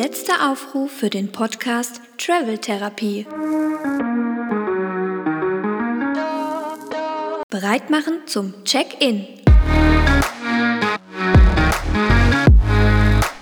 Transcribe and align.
Letzter 0.00 0.52
Aufruf 0.52 0.92
für 0.92 1.10
den 1.10 1.32
Podcast 1.32 2.00
Travel 2.18 2.56
Therapie. 2.58 3.26
Bereit 7.50 7.90
machen 7.90 8.20
zum 8.26 8.54
Check-in. 8.62 9.26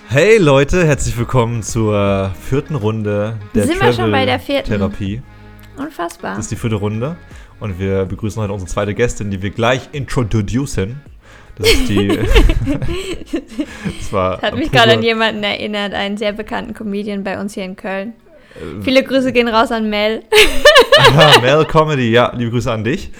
Hey 0.07 0.39
Leute, 0.39 0.83
herzlich 0.83 1.15
willkommen 1.15 1.61
zur 1.61 2.33
vierten 2.41 2.73
Runde 2.73 3.37
der 3.53 3.67
Sind 3.67 3.79
wir 3.79 3.93
schon 3.93 4.11
bei 4.11 4.25
der 4.25 4.39
vierten? 4.39 4.69
Therapie. 4.69 5.21
Unfassbar. 5.77 6.37
Das 6.37 6.45
ist 6.45 6.51
die 6.51 6.55
vierte 6.55 6.77
Runde 6.77 7.17
und 7.59 7.77
wir 7.77 8.05
begrüßen 8.05 8.41
heute 8.41 8.51
unsere 8.51 8.71
zweite 8.71 8.95
Gästin, 8.95 9.29
die 9.29 9.43
wir 9.43 9.51
gleich 9.51 9.89
introducen. 9.91 11.03
Das 11.57 11.71
ist 11.71 11.89
die. 11.89 12.07
das 13.99 14.13
war 14.13 14.41
Hat 14.41 14.55
mich 14.55 14.71
gerade 14.71 14.93
an 14.93 15.01
jemanden 15.01 15.43
erinnert, 15.43 15.93
einen 15.93 16.17
sehr 16.17 16.33
bekannten 16.33 16.73
Comedian 16.73 17.23
bei 17.23 17.39
uns 17.39 17.55
hier 17.55 17.63
in 17.63 17.75
Köln. 17.75 18.13
Äh, 18.55 18.83
Viele 18.83 19.03
Grüße 19.03 19.31
gehen 19.31 19.47
raus 19.47 19.71
an 19.71 19.89
Mel. 19.89 20.23
Mel 21.41 21.65
Comedy, 21.65 22.11
ja, 22.11 22.31
liebe 22.35 22.51
Grüße 22.51 22.71
an 22.71 22.83
dich. 22.83 23.11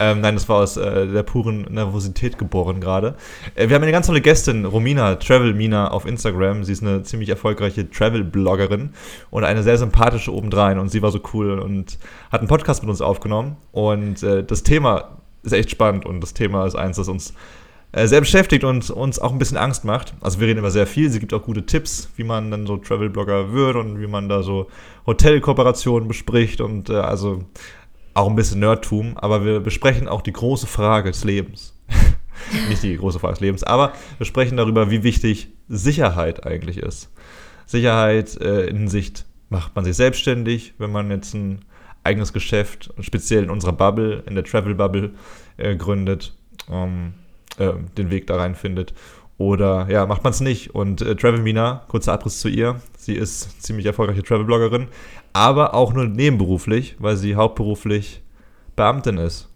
Ähm, 0.00 0.20
nein, 0.20 0.34
das 0.34 0.48
war 0.48 0.62
aus 0.62 0.76
äh, 0.76 1.06
der 1.06 1.22
puren 1.22 1.66
Nervosität 1.70 2.38
geboren 2.38 2.80
gerade. 2.80 3.14
Äh, 3.54 3.68
wir 3.68 3.76
haben 3.76 3.82
eine 3.82 3.92
ganz 3.92 4.06
tolle 4.06 4.20
Gästin, 4.20 4.64
Romina, 4.64 5.16
Travel 5.16 5.54
Mina 5.54 5.90
auf 5.90 6.06
Instagram. 6.06 6.64
Sie 6.64 6.72
ist 6.72 6.82
eine 6.82 7.02
ziemlich 7.02 7.28
erfolgreiche 7.28 7.90
Travel-Bloggerin 7.90 8.90
und 9.30 9.44
eine 9.44 9.62
sehr 9.62 9.78
sympathische 9.78 10.32
obendrein. 10.32 10.78
Und 10.78 10.90
sie 10.90 11.02
war 11.02 11.10
so 11.10 11.20
cool 11.32 11.58
und 11.58 11.98
hat 12.30 12.40
einen 12.40 12.48
Podcast 12.48 12.82
mit 12.82 12.90
uns 12.90 13.00
aufgenommen. 13.00 13.56
Und 13.72 14.22
äh, 14.22 14.42
das 14.42 14.62
Thema 14.62 15.18
ist 15.46 15.52
echt 15.52 15.70
spannend 15.70 16.04
und 16.04 16.20
das 16.20 16.34
Thema 16.34 16.66
ist 16.66 16.74
eins, 16.74 16.96
das 16.96 17.08
uns 17.08 17.34
äh, 17.92 18.06
sehr 18.06 18.20
beschäftigt 18.20 18.64
und 18.64 18.90
uns 18.90 19.18
auch 19.18 19.32
ein 19.32 19.38
bisschen 19.38 19.56
Angst 19.56 19.84
macht. 19.84 20.14
Also 20.20 20.40
wir 20.40 20.48
reden 20.48 20.58
immer 20.58 20.70
sehr 20.70 20.86
viel. 20.86 21.08
Sie 21.10 21.20
gibt 21.20 21.32
auch 21.32 21.42
gute 21.42 21.64
Tipps, 21.64 22.10
wie 22.16 22.24
man 22.24 22.50
dann 22.50 22.66
so 22.66 22.76
Travel-Blogger 22.76 23.52
wird 23.52 23.76
und 23.76 24.00
wie 24.00 24.06
man 24.06 24.28
da 24.28 24.42
so 24.42 24.68
Hotelkooperationen 25.06 26.08
bespricht 26.08 26.60
und 26.60 26.90
äh, 26.90 26.96
also 26.96 27.44
auch 28.14 28.28
ein 28.28 28.36
bisschen 28.36 28.60
Nerdtum. 28.60 29.16
Aber 29.16 29.44
wir 29.44 29.60
besprechen 29.60 30.08
auch 30.08 30.22
die 30.22 30.32
große 30.32 30.66
Frage 30.66 31.10
des 31.10 31.24
Lebens. 31.24 31.74
Nicht 32.68 32.82
die 32.82 32.96
große 32.96 33.18
Frage 33.18 33.34
des 33.34 33.40
Lebens, 33.40 33.62
aber 33.62 33.92
wir 34.18 34.26
sprechen 34.26 34.58
darüber, 34.58 34.90
wie 34.90 35.02
wichtig 35.02 35.48
Sicherheit 35.68 36.46
eigentlich 36.46 36.78
ist. 36.78 37.10
Sicherheit 37.64 38.38
äh, 38.40 38.66
in 38.66 38.88
Sicht, 38.88 39.24
macht 39.48 39.74
man 39.74 39.84
sich 39.84 39.96
selbstständig, 39.96 40.74
wenn 40.78 40.92
man 40.92 41.10
jetzt 41.10 41.34
ein 41.34 41.64
eigenes 42.06 42.32
Geschäft, 42.32 42.92
speziell 43.00 43.44
in 43.44 43.50
unserer 43.50 43.72
Bubble, 43.72 44.22
in 44.26 44.34
der 44.34 44.44
Travel-Bubble, 44.44 45.10
äh, 45.58 45.76
gründet. 45.76 46.32
Ähm, 46.70 47.12
äh, 47.58 47.72
den 47.96 48.10
Weg 48.10 48.26
da 48.26 48.36
rein 48.36 48.54
findet. 48.54 48.92
Oder 49.38 49.86
ja, 49.90 50.06
macht 50.06 50.24
man 50.24 50.30
es 50.30 50.40
nicht. 50.40 50.74
Und 50.74 51.02
äh, 51.02 51.14
Travel 51.16 51.40
Mina, 51.40 51.84
kurzer 51.88 52.12
Abriss 52.12 52.40
zu 52.40 52.48
ihr. 52.48 52.80
Sie 52.96 53.14
ist 53.14 53.62
ziemlich 53.62 53.86
erfolgreiche 53.86 54.22
Travel-Bloggerin, 54.22 54.88
aber 55.32 55.74
auch 55.74 55.92
nur 55.92 56.06
nebenberuflich, 56.06 56.96
weil 56.98 57.16
sie 57.16 57.34
hauptberuflich 57.34 58.22
Beamtin 58.76 59.18
ist 59.18 59.48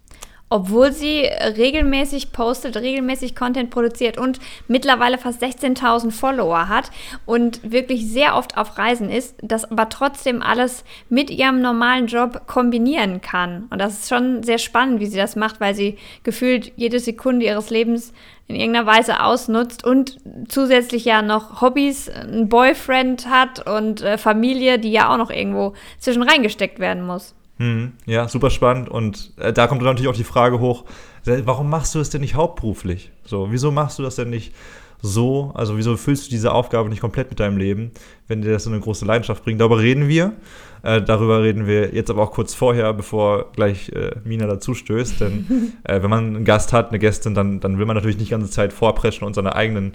obwohl 0.51 0.91
sie 0.91 1.21
regelmäßig 1.23 2.33
postet, 2.33 2.75
regelmäßig 2.75 3.35
Content 3.37 3.69
produziert 3.69 4.17
und 4.17 4.39
mittlerweile 4.67 5.17
fast 5.17 5.41
16.000 5.41 6.11
Follower 6.11 6.67
hat 6.67 6.91
und 7.25 7.71
wirklich 7.71 8.05
sehr 8.11 8.35
oft 8.35 8.57
auf 8.57 8.77
Reisen 8.77 9.09
ist, 9.09 9.37
das 9.41 9.71
aber 9.71 9.87
trotzdem 9.87 10.41
alles 10.41 10.83
mit 11.07 11.29
ihrem 11.29 11.61
normalen 11.61 12.07
Job 12.07 12.47
kombinieren 12.47 13.21
kann. 13.21 13.67
Und 13.69 13.79
das 13.79 13.93
ist 13.93 14.09
schon 14.09 14.43
sehr 14.43 14.57
spannend, 14.57 14.99
wie 14.99 15.05
sie 15.05 15.17
das 15.17 15.37
macht, 15.37 15.61
weil 15.61 15.73
sie 15.73 15.97
gefühlt 16.23 16.73
jede 16.75 16.99
Sekunde 16.99 17.45
ihres 17.45 17.69
Lebens 17.69 18.11
in 18.47 18.57
irgendeiner 18.57 18.85
Weise 18.85 19.23
ausnutzt 19.23 19.85
und 19.85 20.17
zusätzlich 20.49 21.05
ja 21.05 21.21
noch 21.21 21.61
Hobbys, 21.61 22.09
einen 22.09 22.49
Boyfriend 22.49 23.29
hat 23.29 23.65
und 23.65 24.01
äh, 24.01 24.17
Familie, 24.17 24.79
die 24.79 24.91
ja 24.91 25.13
auch 25.13 25.17
noch 25.17 25.31
irgendwo 25.31 25.75
zwischen 25.97 26.23
reingesteckt 26.23 26.79
werden 26.79 27.07
muss. 27.07 27.35
Hm, 27.61 27.91
ja, 28.07 28.27
super 28.27 28.49
spannend. 28.49 28.89
Und 28.89 29.33
äh, 29.37 29.53
da 29.53 29.67
kommt 29.67 29.81
dann 29.81 29.89
natürlich 29.89 30.09
auch 30.09 30.15
die 30.15 30.23
Frage 30.23 30.59
hoch, 30.59 30.83
warum 31.25 31.69
machst 31.69 31.93
du 31.93 31.99
das 31.99 32.09
denn 32.09 32.21
nicht 32.21 32.33
hauptberuflich? 32.33 33.11
So, 33.23 33.51
wieso 33.51 33.69
machst 33.71 33.99
du 33.99 34.03
das 34.03 34.15
denn 34.15 34.31
nicht 34.31 34.55
so? 35.03 35.51
Also, 35.53 35.77
wieso 35.77 35.95
füllst 35.95 36.25
du 36.25 36.29
diese 36.31 36.53
Aufgabe 36.53 36.89
nicht 36.89 37.01
komplett 37.01 37.29
mit 37.29 37.39
deinem 37.39 37.57
Leben, 37.57 37.91
wenn 38.27 38.41
dir 38.41 38.51
das 38.51 38.63
so 38.63 38.71
eine 38.71 38.79
große 38.79 39.05
Leidenschaft 39.05 39.43
bringt? 39.43 39.61
Darüber 39.61 39.77
reden 39.77 40.07
wir. 40.07 40.33
Äh, 40.81 41.03
darüber 41.03 41.43
reden 41.43 41.67
wir 41.67 41.93
jetzt 41.93 42.09
aber 42.09 42.23
auch 42.23 42.31
kurz 42.31 42.55
vorher, 42.55 42.93
bevor 42.93 43.51
gleich 43.51 43.89
äh, 43.89 44.15
Mina 44.23 44.47
dazu 44.47 44.73
stößt. 44.73 45.21
Denn 45.21 45.73
äh, 45.83 46.01
wenn 46.01 46.09
man 46.09 46.35
einen 46.35 46.45
Gast 46.45 46.73
hat, 46.73 46.89
eine 46.89 46.97
Gästin, 46.97 47.35
dann, 47.35 47.59
dann 47.59 47.77
will 47.77 47.85
man 47.85 47.95
natürlich 47.95 48.17
nicht 48.17 48.29
die 48.29 48.31
ganze 48.31 48.49
Zeit 48.49 48.73
vorpreschen 48.73 49.27
und 49.27 49.35
seine 49.35 49.55
eigenen 49.55 49.93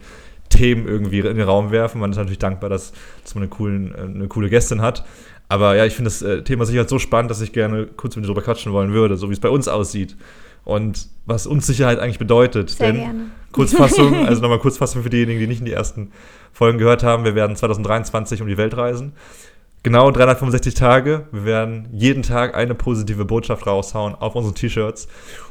Themen 0.51 0.87
irgendwie 0.87 1.19
in 1.19 1.37
den 1.37 1.41
Raum 1.41 1.73
werfen. 1.73 2.01
Man 2.01 2.13
ist 2.13 2.17
natürlich 2.17 2.39
dankbar, 2.39 2.71
dass, 2.71 2.93
dass 3.25 3.35
man 3.35 3.43
eine, 3.43 3.51
coolen, 3.51 3.93
äh, 3.93 4.03
eine 4.03 4.29
coole 4.29 4.51
Gästin 4.51 4.81
hat. 4.83 5.05
Aber 5.49 5.77
ja, 5.77 5.84
ich 5.84 5.95
finde 5.95 6.11
das 6.11 6.23
äh, 6.23 6.43
Thema 6.43 6.67
Sicherheit 6.67 6.89
so 6.89 6.99
spannend, 6.99 7.31
dass 7.31 7.41
ich 7.41 7.53
gerne 7.53 7.87
kurz 7.87 8.17
mit 8.17 8.25
dir 8.25 8.29
darüber 8.29 8.43
quatschen 8.43 8.73
wollen 8.73 8.93
würde, 8.93 9.17
so 9.17 9.29
wie 9.29 9.34
es 9.34 9.41
bei 9.41 9.49
uns 9.49 9.69
aussieht. 9.69 10.17
Und 10.65 11.09
was 11.27 11.47
Unsicherheit 11.47 12.01
eigentlich 12.01 12.19
bedeutet. 12.19 12.71
Sehr 12.71 12.89
Denn 12.89 12.97
gerne. 12.97 13.25
Kurzfassung, 13.53 14.15
also 14.27 14.43
nochmal 14.43 14.59
Kurzfassung 14.59 15.03
für 15.03 15.11
diejenigen, 15.11 15.39
die 15.39 15.47
nicht 15.47 15.61
in 15.61 15.67
die 15.67 15.73
ersten 15.73 16.11
Folgen 16.53 16.79
gehört 16.79 17.05
haben. 17.05 17.25
Wir 17.25 17.37
werden 17.37 17.55
2023 17.55 18.43
um 18.43 18.49
die 18.49 18.57
Welt 18.57 18.77
reisen. 18.77 19.12
Genau 19.84 20.11
365 20.11 20.75
Tage. 20.75 21.29
Wir 21.31 21.45
werden 21.45 21.89
jeden 21.93 22.25
Tag 22.25 22.57
eine 22.57 22.75
positive 22.75 23.25
Botschaft 23.25 23.69
raushauen 23.69 24.17
auf 24.17 24.34
unseren 24.34 24.57
T-Shirts. 24.57 25.07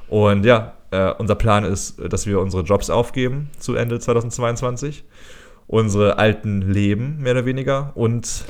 Und 0.10 0.44
ja, 0.44 0.74
äh, 0.92 1.12
unser 1.12 1.36
Plan 1.36 1.64
ist, 1.64 1.98
dass 2.10 2.28
wir 2.28 2.42
unsere 2.42 2.64
Jobs 2.64 2.90
aufgeben 2.90 3.50
zu 3.58 3.76
Ende 3.76 4.00
2022. 4.00 5.06
Unsere 5.68 6.18
alten 6.18 6.62
Leben, 6.62 7.20
mehr 7.22 7.32
oder 7.32 7.46
weniger. 7.46 7.94
Und 7.96 8.44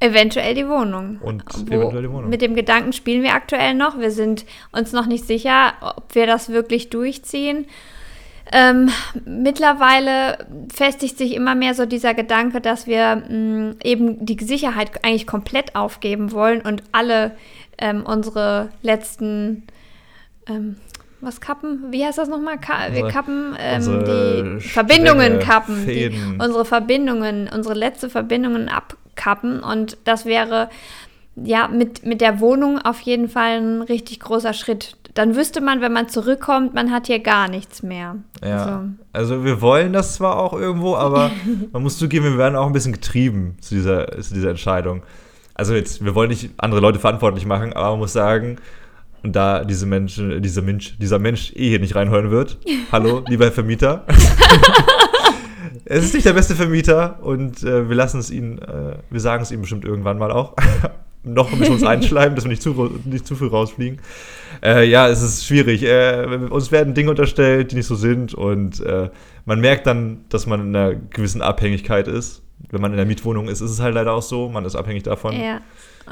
Eventuell 0.00 0.54
die 0.54 0.68
Wohnung. 0.68 1.18
Und 1.22 1.42
Wo, 1.68 1.74
eventuell 1.74 2.02
die 2.02 2.10
Wohnung. 2.10 2.30
Mit 2.30 2.40
dem 2.42 2.54
Gedanken 2.54 2.92
spielen 2.92 3.22
wir 3.22 3.34
aktuell 3.34 3.74
noch. 3.74 3.98
Wir 3.98 4.10
sind 4.10 4.44
uns 4.70 4.92
noch 4.92 5.06
nicht 5.06 5.26
sicher, 5.26 5.74
ob 5.80 6.14
wir 6.14 6.26
das 6.26 6.50
wirklich 6.50 6.90
durchziehen. 6.90 7.66
Ähm, 8.50 8.88
mittlerweile 9.26 10.46
festigt 10.72 11.18
sich 11.18 11.34
immer 11.34 11.54
mehr 11.54 11.74
so 11.74 11.84
dieser 11.84 12.14
Gedanke, 12.14 12.60
dass 12.60 12.86
wir 12.86 13.16
mh, 13.16 13.28
mm, 13.28 13.76
eben 13.84 14.24
die 14.24 14.42
Sicherheit 14.42 15.04
eigentlich 15.04 15.26
komplett 15.26 15.74
aufgeben 15.74 16.32
wollen 16.32 16.62
und 16.62 16.82
alle 16.92 17.32
ähm, 17.76 18.04
unsere 18.06 18.70
letzten 18.82 19.64
ähm, 20.48 20.76
was 21.20 21.40
kappen? 21.40 21.86
Wie 21.90 22.04
heißt 22.04 22.18
das 22.18 22.28
nochmal? 22.28 22.58
Ka 22.58 22.92
wir 22.92 23.08
kappen 23.08 23.56
ähm, 23.58 24.04
die 24.04 24.60
Verbindungen 24.60 25.40
kappen. 25.40 25.84
Die, 25.84 26.16
unsere 26.38 26.64
Verbindungen, 26.64 27.50
unsere 27.52 27.74
letzte 27.74 28.08
Verbindungen 28.08 28.68
abkappen. 29.18 29.60
Und 29.60 29.98
das 30.04 30.24
wäre 30.24 30.68
ja 31.36 31.68
mit, 31.68 32.04
mit 32.04 32.20
der 32.20 32.40
Wohnung 32.40 32.78
auf 32.78 33.00
jeden 33.00 33.28
Fall 33.28 33.60
ein 33.60 33.82
richtig 33.82 34.20
großer 34.20 34.52
Schritt. 34.52 34.96
Dann 35.14 35.34
wüsste 35.34 35.60
man, 35.60 35.80
wenn 35.80 35.92
man 35.92 36.08
zurückkommt, 36.08 36.74
man 36.74 36.90
hat 36.92 37.06
hier 37.06 37.18
gar 37.20 37.48
nichts 37.48 37.82
mehr. 37.82 38.16
Ja. 38.42 38.58
Also, 39.12 39.34
also 39.34 39.44
wir 39.44 39.60
wollen 39.60 39.92
das 39.92 40.14
zwar 40.14 40.38
auch 40.38 40.52
irgendwo, 40.52 40.94
aber 40.96 41.30
man 41.72 41.82
muss 41.82 41.98
zugeben, 41.98 42.24
wir 42.24 42.38
werden 42.38 42.56
auch 42.56 42.66
ein 42.66 42.72
bisschen 42.72 42.92
getrieben 42.92 43.56
zu 43.60 43.74
dieser, 43.74 44.20
zu 44.20 44.34
dieser 44.34 44.50
Entscheidung. 44.50 45.02
Also 45.54 45.74
jetzt, 45.74 46.04
wir 46.04 46.14
wollen 46.14 46.28
nicht 46.28 46.50
andere 46.56 46.80
Leute 46.80 47.00
verantwortlich 47.00 47.46
machen, 47.46 47.72
aber 47.72 47.90
man 47.90 47.98
muss 47.98 48.12
sagen, 48.12 48.58
und 49.24 49.34
da 49.34 49.64
diese 49.64 49.86
Menschen, 49.86 50.40
dieser 50.40 50.62
Mensch, 50.62 50.96
dieser 50.98 51.18
Mensch 51.18 51.52
eh 51.56 51.70
hier 51.70 51.80
nicht 51.80 51.96
reinhören 51.96 52.30
wird. 52.30 52.58
Hallo, 52.92 53.24
lieber 53.26 53.50
Vermieter. 53.50 54.06
es 55.84 56.04
ist 56.04 56.14
nicht 56.14 56.26
der 56.26 56.32
beste 56.32 56.54
Vermieter 56.54 57.18
und 57.22 57.62
äh, 57.62 57.88
wir 57.88 57.96
lassen 57.96 58.20
es 58.20 58.30
ihn, 58.30 58.58
äh, 58.58 58.96
wir 59.10 59.20
sagen 59.20 59.42
es 59.42 59.50
ihm 59.50 59.60
bestimmt 59.60 59.84
irgendwann 59.84 60.18
mal 60.18 60.30
auch. 60.30 60.54
Noch 61.24 61.52
ein 61.52 61.58
bisschen 61.58 61.74
uns 61.74 61.84
einschleimen, 61.84 62.36
dass 62.36 62.44
wir 62.44 62.50
nicht 62.50 62.62
zu, 62.62 63.00
nicht 63.04 63.26
zu 63.26 63.34
früh 63.34 63.48
rausfliegen. 63.48 63.98
Äh, 64.62 64.88
ja, 64.88 65.08
es 65.08 65.20
ist 65.20 65.44
schwierig. 65.44 65.82
Äh, 65.82 66.26
uns 66.48 66.70
werden 66.70 66.94
Dinge 66.94 67.10
unterstellt, 67.10 67.72
die 67.72 67.76
nicht 67.76 67.86
so 67.86 67.96
sind 67.96 68.34
und 68.34 68.80
äh, 68.80 69.10
man 69.44 69.60
merkt 69.60 69.86
dann, 69.86 70.24
dass 70.28 70.46
man 70.46 70.60
in 70.60 70.76
einer 70.76 70.94
gewissen 70.94 71.42
Abhängigkeit 71.42 72.06
ist. 72.06 72.42
Wenn 72.70 72.80
man 72.80 72.92
in 72.92 72.96
der 72.96 73.06
Mietwohnung 73.06 73.48
ist, 73.48 73.60
ist 73.60 73.70
es 73.70 73.80
halt 73.80 73.94
leider 73.94 74.12
auch 74.12 74.22
so. 74.22 74.48
Man 74.48 74.64
ist 74.64 74.76
abhängig 74.76 75.04
davon. 75.04 75.38
Ja. 75.38 75.60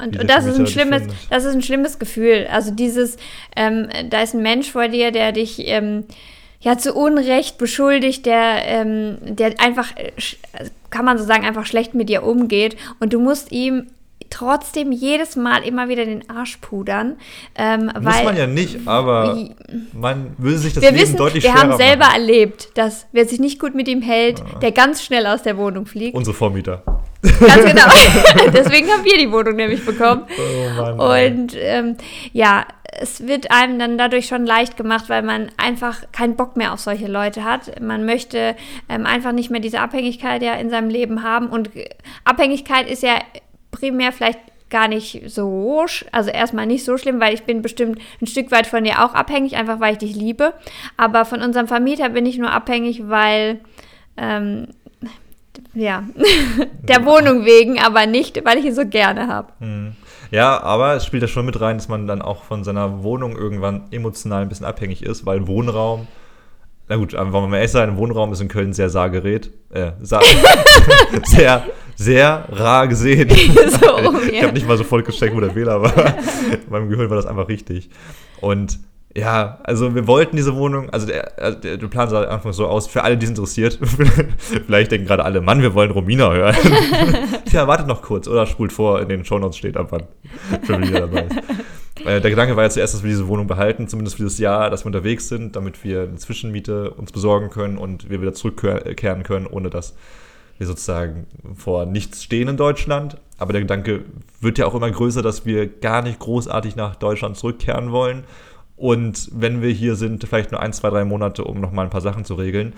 Und, 0.01 0.19
und 0.19 0.29
das 0.29 0.45
ist 0.45 0.59
ein 0.59 0.67
schlimmes, 0.67 1.03
das 1.29 1.43
ist 1.43 1.53
ein 1.53 1.61
schlimmes 1.61 1.99
Gefühl. 1.99 2.47
Also 2.51 2.71
dieses, 2.71 3.17
ähm, 3.55 3.89
da 4.09 4.21
ist 4.21 4.33
ein 4.33 4.43
Mensch 4.43 4.71
vor 4.71 4.87
dir, 4.87 5.11
der 5.11 5.31
dich 5.31 5.59
ähm, 5.67 6.05
ja 6.59 6.77
zu 6.77 6.93
Unrecht 6.93 7.57
beschuldigt, 7.57 8.25
der, 8.25 8.65
ähm, 8.65 9.17
der 9.21 9.59
einfach, 9.59 9.95
äh, 9.95 10.11
kann 10.89 11.05
man 11.05 11.17
so 11.17 11.23
sagen, 11.23 11.45
einfach 11.45 11.65
schlecht 11.65 11.93
mit 11.93 12.09
dir 12.09 12.23
umgeht 12.23 12.77
und 12.99 13.13
du 13.13 13.19
musst 13.19 13.51
ihm 13.51 13.87
trotzdem 14.29 14.91
jedes 14.91 15.35
Mal 15.35 15.63
immer 15.63 15.89
wieder 15.89 16.05
den 16.05 16.29
Arsch 16.29 16.57
pudern. 16.57 17.17
Ähm, 17.55 17.85
Muss 17.85 17.93
weil, 18.03 18.25
man 18.25 18.37
ja 18.37 18.47
nicht, 18.47 18.87
aber 18.87 19.49
man 19.93 20.35
will 20.37 20.57
sich 20.57 20.73
das 20.73 20.83
wir 20.83 20.91
Leben 20.91 21.03
wissen, 21.03 21.17
deutlich 21.17 21.43
wir 21.43 21.51
schwerer 21.51 21.71
haben 21.71 21.77
selber 21.77 22.05
machen. 22.05 22.21
erlebt, 22.21 22.69
dass 22.75 23.07
wer 23.11 23.25
sich 23.25 23.39
nicht 23.39 23.59
gut 23.59 23.75
mit 23.75 23.87
ihm 23.87 24.01
hält, 24.01 24.39
ja. 24.39 24.59
der 24.59 24.71
ganz 24.71 25.03
schnell 25.03 25.25
aus 25.27 25.43
der 25.43 25.57
Wohnung 25.57 25.85
fliegt. 25.85 26.15
Unsere 26.15 26.35
Vormieter. 26.35 26.83
Ganz 27.39 27.65
genau. 27.65 27.83
Deswegen 28.53 28.89
haben 28.89 29.03
wir 29.03 29.17
die 29.17 29.31
Wohnung 29.31 29.55
nämlich 29.55 29.85
bekommen. 29.85 30.25
Oh 30.37 30.81
Mann, 30.81 31.33
und 31.33 31.55
ähm, 31.59 31.97
ja, 32.33 32.65
es 32.99 33.27
wird 33.27 33.51
einem 33.51 33.79
dann 33.79 33.97
dadurch 33.97 34.27
schon 34.27 34.45
leicht 34.45 34.77
gemacht, 34.77 35.05
weil 35.07 35.21
man 35.21 35.49
einfach 35.57 36.11
keinen 36.11 36.35
Bock 36.35 36.55
mehr 36.55 36.73
auf 36.73 36.79
solche 36.79 37.07
Leute 37.07 37.43
hat. 37.43 37.79
Man 37.79 38.05
möchte 38.05 38.55
ähm, 38.89 39.05
einfach 39.05 39.31
nicht 39.31 39.49
mehr 39.49 39.59
diese 39.59 39.79
Abhängigkeit 39.79 40.41
ja 40.41 40.53
in 40.53 40.69
seinem 40.69 40.89
Leben 40.89 41.23
haben. 41.23 41.47
Und 41.47 41.69
Abhängigkeit 42.23 42.89
ist 42.89 43.03
ja 43.03 43.19
primär 43.71 44.11
vielleicht 44.11 44.39
gar 44.69 44.87
nicht 44.87 45.21
so, 45.27 45.85
also 46.11 46.29
erstmal 46.29 46.65
nicht 46.65 46.83
so 46.83 46.97
schlimm, 46.97 47.19
weil 47.19 47.33
ich 47.33 47.43
bin 47.43 47.61
bestimmt 47.61 47.99
ein 48.21 48.27
Stück 48.27 48.51
weit 48.51 48.67
von 48.67 48.83
dir 48.83 49.03
auch 49.03 49.13
abhängig, 49.13 49.55
einfach 49.55 49.79
weil 49.79 49.93
ich 49.93 49.99
dich 49.99 50.15
liebe. 50.15 50.53
Aber 50.97 51.25
von 51.25 51.41
unserem 51.41 51.67
Vermieter 51.67 52.09
bin 52.09 52.25
ich 52.25 52.37
nur 52.37 52.51
abhängig, 52.51 53.07
weil 53.07 53.59
ähm, 54.17 54.67
ja, 55.77 56.03
der 56.81 57.05
Wohnung 57.05 57.45
wegen, 57.45 57.79
aber 57.79 58.05
nicht, 58.07 58.43
weil 58.43 58.57
ich 58.57 58.65
ihn 58.65 58.75
so 58.75 58.85
gerne 58.85 59.27
habe. 59.27 59.53
Hm. 59.59 59.95
Ja, 60.31 60.61
aber 60.61 60.95
es 60.95 61.05
spielt 61.05 61.21
ja 61.21 61.27
schon 61.27 61.45
mit 61.45 61.61
rein, 61.61 61.77
dass 61.77 61.87
man 61.87 62.07
dann 62.07 62.21
auch 62.21 62.43
von 62.43 62.63
seiner 62.63 63.03
Wohnung 63.03 63.37
irgendwann 63.37 63.83
emotional 63.91 64.41
ein 64.41 64.49
bisschen 64.49 64.65
abhängig 64.65 65.03
ist, 65.03 65.25
weil 65.25 65.47
Wohnraum, 65.47 66.07
na 66.89 66.97
gut, 66.97 67.13
wollen 67.13 67.31
wir 67.31 67.47
mal 67.47 67.57
ehrlich 67.57 67.71
sein, 67.71 67.95
Wohnraum 67.97 68.33
ist 68.33 68.41
in 68.41 68.47
Köln 68.47 68.73
sehr 68.73 68.89
Saargerät, 68.89 69.51
äh, 69.69 69.91
Sa 70.01 70.19
sehr, 71.23 71.63
sehr 71.95 72.45
rar 72.51 72.87
gesehen. 72.87 73.29
So. 73.77 74.19
Ich 74.31 74.43
habe 74.43 74.53
nicht 74.53 74.67
mal 74.67 74.77
so 74.77 74.83
voll 74.83 75.03
gecheckt, 75.03 75.35
wo 75.35 75.39
der 75.39 75.55
Wähler 75.55 75.81
war. 75.81 76.17
In 76.51 76.69
meinem 76.69 76.89
Gehirn 76.89 77.09
war 77.09 77.17
das 77.17 77.25
einfach 77.25 77.47
richtig. 77.47 77.89
Und 78.41 78.79
ja, 79.17 79.57
also 79.63 79.95
wir 79.95 80.05
wollten 80.05 80.35
diese 80.35 80.55
Wohnung, 80.55 80.91
also 80.91 81.07
der, 81.07 81.39
also 81.41 81.57
der, 81.57 81.77
der 81.77 81.87
Plan 81.87 82.07
sah 82.07 82.21
einfach 82.25 82.53
so 82.53 82.67
aus, 82.67 82.85
für 82.85 83.03
alle, 83.03 83.17
die 83.17 83.23
es 83.23 83.31
interessiert. 83.31 83.79
Vielleicht 84.37 84.91
denken 84.91 85.07
gerade 85.07 85.25
alle, 85.25 85.41
Mann, 85.41 85.63
wir 85.63 85.73
wollen 85.73 85.89
Romina 85.89 86.31
hören. 86.31 86.55
Tja, 87.45 87.67
wartet 87.67 87.87
noch 87.87 88.03
kurz 88.03 88.27
oder 88.27 88.45
spult 88.45 88.71
vor, 88.71 89.01
in 89.01 89.09
den 89.09 89.25
Shownotes 89.25 89.57
steht 89.57 89.75
ab 89.75 89.87
wann 89.89 90.03
Romina 90.69 90.99
dabei 90.99 91.23
ist. 91.23 91.35
Äh, 92.05 92.21
der 92.21 92.29
Gedanke 92.29 92.55
war 92.55 92.63
ja 92.65 92.69
zuerst, 92.69 92.93
dass 92.93 93.01
wir 93.01 93.09
diese 93.09 93.27
Wohnung 93.27 93.47
behalten, 93.47 93.87
zumindest 93.87 94.17
für 94.17 94.23
das 94.23 94.37
Jahr, 94.37 94.69
dass 94.69 94.83
wir 94.83 94.87
unterwegs 94.87 95.29
sind, 95.29 95.55
damit 95.55 95.83
wir 95.83 96.03
eine 96.03 96.17
Zwischenmiete 96.17 96.91
uns 96.91 97.11
besorgen 97.11 97.49
können 97.49 97.79
und 97.79 98.11
wir 98.11 98.21
wieder 98.21 98.33
zurückkehren 98.33 99.23
können, 99.23 99.47
ohne 99.47 99.71
dass 99.71 99.95
wir 100.59 100.67
sozusagen 100.67 101.25
vor 101.55 101.87
nichts 101.87 102.23
stehen 102.23 102.49
in 102.49 102.57
Deutschland. 102.57 103.17
Aber 103.39 103.51
der 103.51 103.63
Gedanke 103.63 104.05
wird 104.41 104.59
ja 104.59 104.67
auch 104.67 104.75
immer 104.75 104.91
größer, 104.91 105.23
dass 105.23 105.43
wir 105.47 105.65
gar 105.65 106.03
nicht 106.03 106.19
großartig 106.19 106.75
nach 106.75 106.95
Deutschland 106.95 107.35
zurückkehren 107.35 107.91
wollen 107.91 108.25
und 108.77 109.29
wenn 109.33 109.61
wir 109.61 109.71
hier 109.71 109.95
sind, 109.95 110.23
vielleicht 110.23 110.51
nur 110.51 110.61
ein, 110.61 110.71
zwei, 110.71 110.89
drei 110.89 111.03
Monate, 111.03 111.43
um 111.43 111.59
nochmal 111.59 111.85
ein 111.85 111.91
paar 111.91 112.01
Sachen 112.01 112.23
zu 112.23 112.35
regeln. 112.35 112.73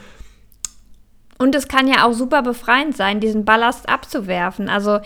Und 1.41 1.55
es 1.55 1.69
kann 1.69 1.87
ja 1.87 2.05
auch 2.05 2.11
super 2.11 2.41
befreiend 2.41 2.97
sein, 2.97 3.21
diesen 3.21 3.45
Ballast 3.45 3.87
abzuwerfen. 3.87 4.67
Also 4.67 4.99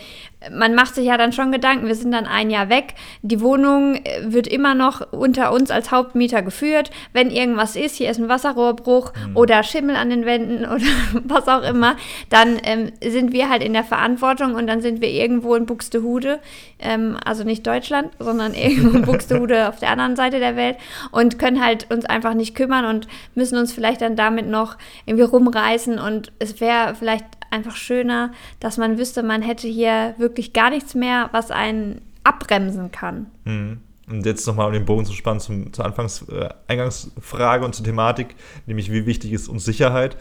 man 0.52 0.74
macht 0.74 0.94
sich 0.94 1.06
ja 1.06 1.16
dann 1.16 1.32
schon 1.32 1.52
Gedanken, 1.52 1.86
wir 1.86 1.94
sind 1.94 2.12
dann 2.12 2.26
ein 2.26 2.50
Jahr 2.50 2.68
weg, 2.68 2.94
die 3.22 3.40
Wohnung 3.40 3.96
äh, 3.96 4.20
wird 4.24 4.46
immer 4.46 4.74
noch 4.74 5.12
unter 5.12 5.52
uns 5.52 5.70
als 5.70 5.90
Hauptmieter 5.90 6.42
geführt. 6.42 6.90
Wenn 7.12 7.30
irgendwas 7.30 7.76
ist, 7.76 7.96
hier 7.96 8.10
ist 8.10 8.18
ein 8.18 8.28
Wasserrohrbruch 8.28 9.12
mhm. 9.12 9.36
oder 9.36 9.62
Schimmel 9.62 9.96
an 9.96 10.10
den 10.10 10.26
Wänden 10.26 10.64
oder 10.64 10.84
was 11.24 11.48
auch 11.48 11.62
immer, 11.62 11.96
dann 12.30 12.58
ähm, 12.64 12.92
sind 13.02 13.32
wir 13.32 13.48
halt 13.48 13.62
in 13.62 13.72
der 13.72 13.84
Verantwortung 13.84 14.54
und 14.54 14.66
dann 14.66 14.80
sind 14.80 15.00
wir 15.00 15.10
irgendwo 15.10 15.54
in 15.54 15.66
Buxtehude, 15.66 16.40
ähm, 16.78 17.16
also 17.24 17.44
nicht 17.44 17.66
Deutschland, 17.66 18.10
sondern 18.18 18.54
irgendwo 18.54 18.96
in 18.96 19.02
Buxtehude 19.02 19.68
auf 19.68 19.78
der 19.78 19.90
anderen 19.90 20.16
Seite 20.16 20.38
der 20.38 20.56
Welt 20.56 20.76
und 21.10 21.38
können 21.38 21.64
halt 21.64 21.90
uns 21.90 22.04
einfach 22.04 22.34
nicht 22.34 22.54
kümmern 22.54 22.84
und 22.84 23.08
müssen 23.34 23.58
uns 23.58 23.72
vielleicht 23.72 24.02
dann 24.02 24.16
damit 24.16 24.48
noch 24.48 24.76
irgendwie 25.06 25.24
rumreißen 25.24 25.98
und 25.98 26.23
es 26.38 26.60
wäre 26.60 26.94
vielleicht 26.94 27.24
einfach 27.50 27.76
schöner, 27.76 28.32
dass 28.60 28.76
man 28.76 28.98
wüsste, 28.98 29.22
man 29.22 29.42
hätte 29.42 29.68
hier 29.68 30.14
wirklich 30.18 30.52
gar 30.52 30.70
nichts 30.70 30.94
mehr, 30.94 31.28
was 31.32 31.50
einen 31.50 32.00
abbremsen 32.24 32.90
kann. 32.90 33.26
Mhm. 33.44 33.80
Und 34.08 34.26
jetzt 34.26 34.46
nochmal, 34.46 34.66
um 34.66 34.72
den 34.74 34.84
Bogen 34.84 35.06
zu 35.06 35.14
spannen 35.14 35.40
zum, 35.40 35.72
zur 35.72 35.84
Anfangs, 35.84 36.22
äh, 36.28 36.48
Eingangsfrage 36.68 37.64
und 37.64 37.74
zur 37.74 37.84
Thematik, 37.84 38.34
nämlich 38.66 38.92
wie 38.92 39.06
wichtig 39.06 39.32
ist 39.32 39.48
uns 39.48 39.64
Sicherheit. 39.64 40.16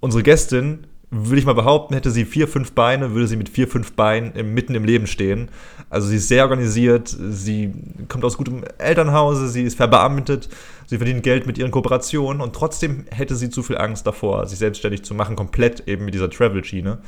Unsere 0.00 0.22
Gästin 0.22 0.86
würde 1.10 1.38
ich 1.38 1.46
mal 1.46 1.54
behaupten, 1.54 1.94
hätte 1.94 2.10
sie 2.10 2.26
vier, 2.26 2.46
fünf 2.48 2.72
Beine, 2.72 3.14
würde 3.14 3.26
sie 3.26 3.36
mit 3.36 3.48
vier, 3.48 3.66
fünf 3.66 3.92
Beinen 3.92 4.32
im, 4.32 4.52
mitten 4.52 4.74
im 4.74 4.84
Leben 4.84 5.06
stehen. 5.06 5.48
Also 5.88 6.08
sie 6.08 6.16
ist 6.16 6.28
sehr 6.28 6.42
organisiert, 6.42 7.08
sie 7.08 7.72
kommt 8.08 8.24
aus 8.24 8.36
gutem 8.36 8.62
Elternhause, 8.76 9.48
sie 9.48 9.62
ist 9.62 9.76
verbeamtet, 9.76 10.50
sie 10.86 10.98
verdient 10.98 11.22
Geld 11.22 11.46
mit 11.46 11.56
ihren 11.56 11.70
Kooperationen 11.70 12.42
und 12.42 12.54
trotzdem 12.54 13.06
hätte 13.10 13.36
sie 13.36 13.48
zu 13.48 13.62
viel 13.62 13.78
Angst 13.78 14.06
davor, 14.06 14.46
sich 14.46 14.58
selbstständig 14.58 15.02
zu 15.02 15.14
machen, 15.14 15.34
komplett 15.34 15.88
eben 15.88 16.04
mit 16.04 16.12
dieser 16.12 16.28
Travel-Schiene. 16.28 16.98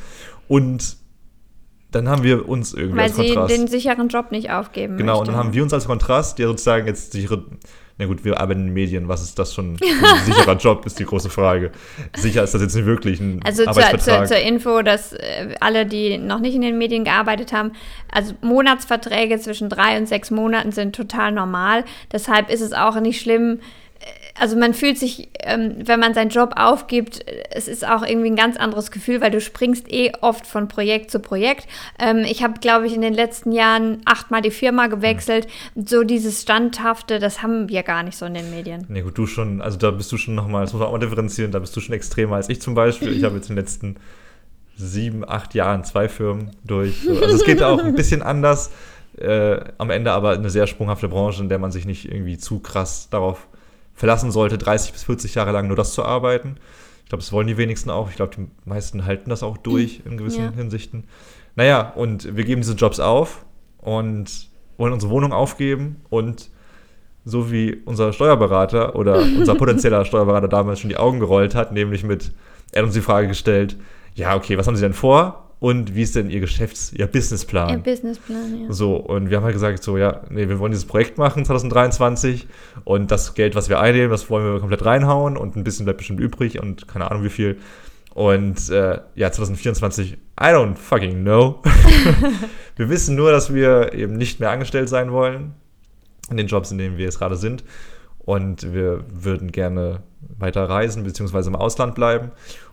Und 0.49 0.97
dann 1.91 2.09
haben 2.09 2.23
wir 2.23 2.49
uns 2.49 2.73
irgendwie 2.73 2.97
Weil 2.97 3.05
als 3.05 3.17
Kontrast... 3.17 3.37
Weil 3.37 3.49
sie 3.49 3.57
den 3.57 3.69
sicheren 3.69 4.09
Job 4.09 4.31
nicht 4.31 4.51
aufgeben 4.51 4.97
Genau, 4.97 5.19
möchte. 5.19 5.21
und 5.21 5.29
dann 5.29 5.37
haben 5.37 5.53
wir 5.53 5.63
uns 5.63 5.75
als 5.75 5.87
Kontrast, 5.87 6.39
der 6.39 6.47
sozusagen 6.49 6.87
jetzt 6.87 7.13
sichere 7.13 7.45
na 8.01 8.07
gut, 8.07 8.25
wir 8.25 8.41
arbeiten 8.41 8.61
in 8.61 8.67
den 8.69 8.73
Medien. 8.73 9.09
Was 9.09 9.23
ist 9.23 9.39
das 9.39 9.53
schon 9.53 9.75
ein 9.75 9.79
sicherer 10.25 10.57
Job, 10.57 10.87
ist 10.87 10.99
die 10.99 11.05
große 11.05 11.29
Frage. 11.29 11.71
Sicher 12.17 12.43
ist 12.43 12.55
das 12.55 12.63
jetzt 12.63 12.75
nicht 12.75 12.87
wirklich 12.87 13.21
ein 13.21 13.43
Also 13.45 13.67
Arbeitsvertrag. 13.67 14.01
Zur, 14.01 14.17
zur, 14.17 14.37
zur 14.39 14.39
Info, 14.39 14.81
dass 14.81 15.13
äh, 15.13 15.55
alle, 15.61 15.85
die 15.85 16.17
noch 16.17 16.41
nicht 16.41 16.55
in 16.55 16.63
den 16.63 16.79
Medien 16.79 17.05
gearbeitet 17.05 17.53
haben, 17.53 17.73
also 18.11 18.33
Monatsverträge 18.41 19.39
zwischen 19.39 19.69
drei 19.69 19.99
und 19.99 20.07
sechs 20.07 20.31
Monaten 20.31 20.73
sind 20.73 20.97
total 20.97 21.31
normal. 21.33 21.85
Deshalb 22.11 22.49
ist 22.49 22.63
es 22.63 22.73
auch 22.73 22.99
nicht 23.01 23.21
schlimm, 23.21 23.61
also 24.39 24.57
man 24.57 24.75
fühlt 24.75 24.99
sich, 24.99 25.29
ähm, 25.41 25.77
wenn 25.85 26.01
man 26.01 26.15
seinen 26.15 26.31
Job 26.31 26.55
aufgibt, 26.57 27.25
es 27.51 27.69
ist 27.69 27.87
auch 27.87 28.03
irgendwie 28.03 28.31
ein 28.31 28.37
ganz 28.37 28.57
anderes 28.57 28.91
Gefühl, 28.91 29.21
weil 29.21 29.31
du 29.31 29.41
springst 29.41 29.93
eh 29.93 30.13
oft 30.21 30.47
von 30.47 30.69
Projekt 30.69 31.11
zu 31.11 31.21
Projekt. 31.21 31.67
Ähm, 31.99 32.19
ich 32.19 32.43
habe, 32.43 32.61
glaube 32.61 32.87
ich, 32.87 32.95
in 32.95 33.03
den 33.03 33.15
letzten 33.15 33.53
Jahren 33.53 34.03
achtmal 34.05 34.43
die 34.43 34.51
Firma 34.51 34.87
gewechselt. 34.87 35.47
So 35.75 36.05
dieses 36.05 36.43
Standhafte, 36.43 37.19
das 37.19 37.43
haben 37.43 37.69
wir 37.69 37.83
gar 37.83 38.03
nicht 38.03 38.17
so 38.17 38.27
in 38.27 38.35
den 38.35 38.51
Medien. 38.51 38.87
Nee, 38.89 39.03
gut, 39.03 39.19
du 39.19 39.27
schon, 39.27 39.61
also 39.61 39.79
da 39.79 39.91
bist 39.91 40.11
du 40.13 40.17
schon 40.17 40.35
nochmal, 40.35 40.63
das 40.63 40.73
muss 40.73 40.81
man 40.81 40.89
auch 40.89 40.93
mal 40.93 40.99
differenzieren, 40.99 41.53
da 41.53 41.59
bist 41.59 41.77
du 41.77 41.81
schon 41.81 41.95
extremer 41.95 42.37
als 42.37 42.49
ich 42.49 42.61
zum 42.61 42.75
Beispiel. 42.75 43.13
Ich 43.13 43.25
habe 43.25 43.37
jetzt 43.37 43.51
in 43.51 43.57
den 43.57 43.65
letzten 43.65 43.97
sieben, 44.77 45.29
acht 45.29 45.55
Jahren 45.55 45.85
zwei 45.85 46.09
Firmen 46.09 46.53
durch. 46.65 47.07
Also 47.09 47.37
es 47.37 47.45
geht 47.45 47.63
auch 47.63 47.83
ein 47.83 47.95
bisschen 47.95 48.23
anders. 48.23 48.71
Äh, 49.19 49.61
am 49.77 49.91
Ende 49.91 50.13
aber 50.13 50.31
eine 50.31 50.49
sehr 50.49 50.67
sprunghafte 50.67 51.09
Branche, 51.09 51.43
in 51.43 51.49
der 51.49 51.59
man 51.59 51.71
sich 51.71 51.85
nicht 51.85 52.11
irgendwie 52.11 52.39
zu 52.39 52.61
krass 52.61 53.09
darauf 53.11 53.47
verlassen 54.01 54.31
sollte, 54.31 54.57
30 54.57 54.95
bis 54.95 55.05
40 55.05 55.35
Jahre 55.35 55.53
lang 55.53 55.67
nur 55.67 55.77
das 55.77 55.93
zu 55.93 56.03
arbeiten. 56.03 56.57
Ich 57.03 57.11
glaube, 57.11 57.23
das 57.23 57.33
wollen 57.33 57.47
die 57.47 57.59
wenigsten 57.59 57.91
auch. 57.91 58.09
Ich 58.09 58.17
glaube, 58.17 58.35
die 58.35 58.47
meisten 58.65 59.05
halten 59.05 59.29
das 59.29 59.43
auch 59.43 59.59
durch 59.59 60.01
in 60.07 60.17
gewissen 60.17 60.45
ja. 60.45 60.51
Hinsichten. 60.53 61.05
Naja, 61.55 61.93
und 61.95 62.35
wir 62.35 62.45
geben 62.45 62.63
diese 62.63 62.73
Jobs 62.73 62.99
auf 62.99 63.45
und 63.77 64.49
wollen 64.79 64.95
unsere 64.95 65.13
Wohnung 65.13 65.35
aufgeben 65.35 66.01
und 66.09 66.49
so 67.27 67.53
wie 67.53 67.83
unser 67.85 68.15
Steuerberater 68.15 68.97
oder 68.97 69.17
unser 69.39 69.55
potenzieller 69.55 70.07
Steuerberater 70.07 70.49
damals 70.49 70.81
schon 70.81 70.89
die 70.89 70.97
Augen 70.97 71.21
gerollt 71.21 71.55
hat, 71.55 71.73
nämlich 71.73 72.03
mit, 72.03 72.33
er 72.73 72.79
hat 72.79 72.87
uns 72.87 72.95
die 72.95 73.03
Frage 73.03 73.29
gestellt, 73.29 73.77
ja, 74.15 74.35
okay, 74.35 74.57
was 74.57 74.67
haben 74.67 74.77
Sie 74.77 74.83
denn 74.83 74.95
vor? 74.95 75.50
Und 75.61 75.95
wie 75.95 76.03
ist 76.03 76.17
denn 76.17 76.31
Ihr 76.31 76.41
Geschäfts-, 76.41 76.93
Ihr 76.93 77.07
Businessplan? 77.07 77.69
Ihr 77.71 77.79
Businessplan, 77.79 78.63
ja. 78.63 78.73
So, 78.73 78.97
und 78.97 79.29
wir 79.29 79.37
haben 79.37 79.45
halt 79.45 79.53
gesagt, 79.53 79.83
so, 79.83 79.99
ja, 79.99 80.23
nee, 80.31 80.49
wir 80.49 80.59
wollen 80.59 80.73
dieses 80.73 80.87
Projekt 80.87 81.19
machen 81.19 81.45
2023 81.45 82.49
und 82.85 83.11
das 83.11 83.35
Geld, 83.35 83.55
was 83.55 83.69
wir 83.69 83.79
einnehmen, 83.79 84.11
das 84.11 84.31
wollen 84.31 84.55
wir 84.55 84.59
komplett 84.59 84.85
reinhauen 84.87 85.37
und 85.37 85.57
ein 85.57 85.63
bisschen 85.63 85.85
bleibt 85.85 85.99
bestimmt 85.99 86.19
übrig 86.19 86.61
und 86.61 86.89
keine 86.89 87.11
Ahnung 87.11 87.25
wie 87.25 87.29
viel. 87.29 87.59
Und 88.15 88.71
äh, 88.71 89.01
ja, 89.15 89.31
2024, 89.31 90.13
I 90.13 90.17
don't 90.45 90.77
fucking 90.77 91.23
know. 91.23 91.63
wir 92.77 92.89
wissen 92.89 93.15
nur, 93.15 93.31
dass 93.31 93.53
wir 93.53 93.93
eben 93.93 94.15
nicht 94.15 94.41
mehr 94.41 94.51
angestellt 94.51 94.89
sein 94.89 95.13
wollen 95.13 95.55
in 96.31 96.39
den 96.39 96.47
Jobs, 96.47 96.71
in 96.71 96.79
denen 96.79 96.97
wir 96.97 97.05
jetzt 97.05 97.19
gerade 97.19 97.37
sind. 97.37 97.65
Und 98.19 98.73
wir 98.73 99.05
würden 99.09 99.53
gerne 99.53 100.03
weiter 100.39 100.69
reisen, 100.69 101.05
beziehungsweise 101.05 101.51
im 101.51 101.57
Ausland 101.57 101.95
bleiben. 101.95 102.31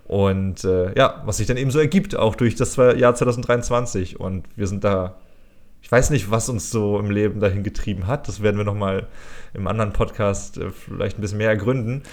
Und 0.07 0.63
äh, 0.63 0.97
ja, 0.97 1.21
was 1.25 1.37
sich 1.37 1.47
dann 1.47 1.57
eben 1.57 1.71
so 1.71 1.79
ergibt, 1.79 2.15
auch 2.15 2.35
durch 2.35 2.55
das 2.55 2.75
Jahr 2.75 3.13
2023. 3.13 4.19
Und 4.19 4.45
wir 4.55 4.67
sind 4.67 4.83
da, 4.83 5.17
ich 5.81 5.91
weiß 5.91 6.11
nicht, 6.11 6.31
was 6.31 6.47
uns 6.47 6.71
so 6.71 6.97
im 6.97 7.11
Leben 7.11 7.39
dahin 7.39 7.63
getrieben 7.63 8.07
hat. 8.07 8.27
Das 8.27 8.41
werden 8.41 8.57
wir 8.57 8.63
nochmal 8.63 9.07
im 9.53 9.67
anderen 9.67 9.91
Podcast 9.91 10.57
äh, 10.57 10.69
vielleicht 10.69 11.17
ein 11.17 11.21
bisschen 11.21 11.39
mehr 11.39 11.49
ergründen. 11.49 12.03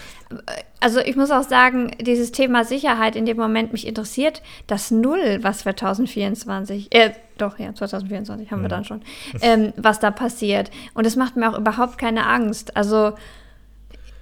Also 0.81 0.99
ich 1.01 1.15
muss 1.15 1.31
auch 1.31 1.45
sagen, 1.45 1.93
dieses 2.01 2.33
Thema 2.33 2.65
Sicherheit 2.65 3.15
in 3.15 3.27
dem 3.27 3.37
Moment 3.37 3.73
mich 3.73 3.87
interessiert. 3.87 4.43
Das 4.67 4.91
Null, 4.91 5.39
was 5.43 5.59
2024, 5.59 6.93
äh, 6.93 7.13
doch, 7.39 7.59
ja, 7.59 7.73
2024 7.75 8.51
haben 8.51 8.59
ja. 8.59 8.65
wir 8.65 8.69
dann 8.69 8.85
schon, 8.85 9.03
ähm, 9.41 9.73
was 9.77 10.01
da 10.01 10.11
passiert. 10.11 10.71
Und 10.95 11.07
es 11.07 11.15
macht 11.15 11.37
mir 11.37 11.49
auch 11.49 11.59
überhaupt 11.59 11.99
keine 11.99 12.27
Angst. 12.27 12.77
Also 12.77 13.15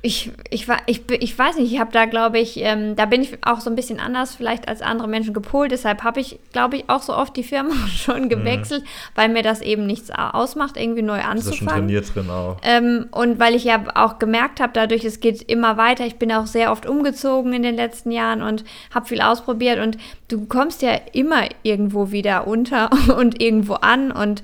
ich, 0.04 0.32
ich, 0.50 0.66
ich, 0.86 1.02
ich 1.08 1.38
weiß 1.38 1.56
nicht, 1.56 1.72
ich 1.72 1.78
habe 1.78 1.92
da, 1.92 2.06
glaube 2.06 2.40
ich, 2.40 2.56
ähm, 2.56 2.96
da 2.96 3.06
bin 3.06 3.22
ich 3.22 3.38
auch 3.42 3.60
so 3.60 3.70
ein 3.70 3.76
bisschen 3.76 4.00
anders 4.00 4.34
vielleicht 4.34 4.66
als 4.66 4.82
andere 4.82 5.06
Menschen 5.06 5.32
gepolt. 5.32 5.70
Deshalb 5.70 6.02
habe 6.02 6.18
ich, 6.18 6.40
glaube 6.52 6.76
ich, 6.76 6.90
auch 6.90 7.02
so 7.02 7.14
oft 7.14 7.36
die 7.36 7.44
Firma 7.44 7.74
schon 7.88 8.28
gewechselt, 8.28 8.82
mhm. 8.82 8.88
weil 9.14 9.28
mir 9.28 9.44
das 9.44 9.60
eben 9.60 9.86
nichts 9.86 10.10
ausmacht, 10.10 10.76
irgendwie 10.76 11.02
neu 11.02 11.20
anzufangen. 11.20 11.38
Das 11.38 11.52
ist 11.52 11.58
schon 11.58 11.68
trainiert 11.68 12.14
drin 12.14 12.30
auch. 12.30 12.56
Ähm, 12.64 13.06
und 13.12 13.38
weil 13.38 13.54
ich 13.54 13.62
ja 13.62 13.84
auch 13.94 14.18
gemerkt 14.18 14.58
habe, 14.58 14.72
dadurch, 14.74 15.04
es 15.04 15.20
geht 15.20 15.40
immer 15.42 15.76
weiter. 15.76 16.04
Ich 16.04 16.16
bin 16.16 16.32
auch 16.32 16.46
sehr 16.46 16.72
oft 16.72 16.84
umgezogen 16.84 17.52
in 17.52 17.62
den 17.62 17.76
letzten 17.76 18.10
Jahren 18.10 18.42
und 18.42 18.64
habe 18.92 19.06
viel 19.06 19.20
ausprobiert. 19.20 19.78
Und 19.78 19.98
du 20.26 20.46
kommst 20.46 20.82
ja 20.82 20.98
immer 21.12 21.44
irgendwo 21.62 22.10
wieder 22.10 22.48
unter 22.48 22.90
und 23.16 23.40
irgendwo 23.40 23.74
an. 23.74 24.10
Und 24.10 24.42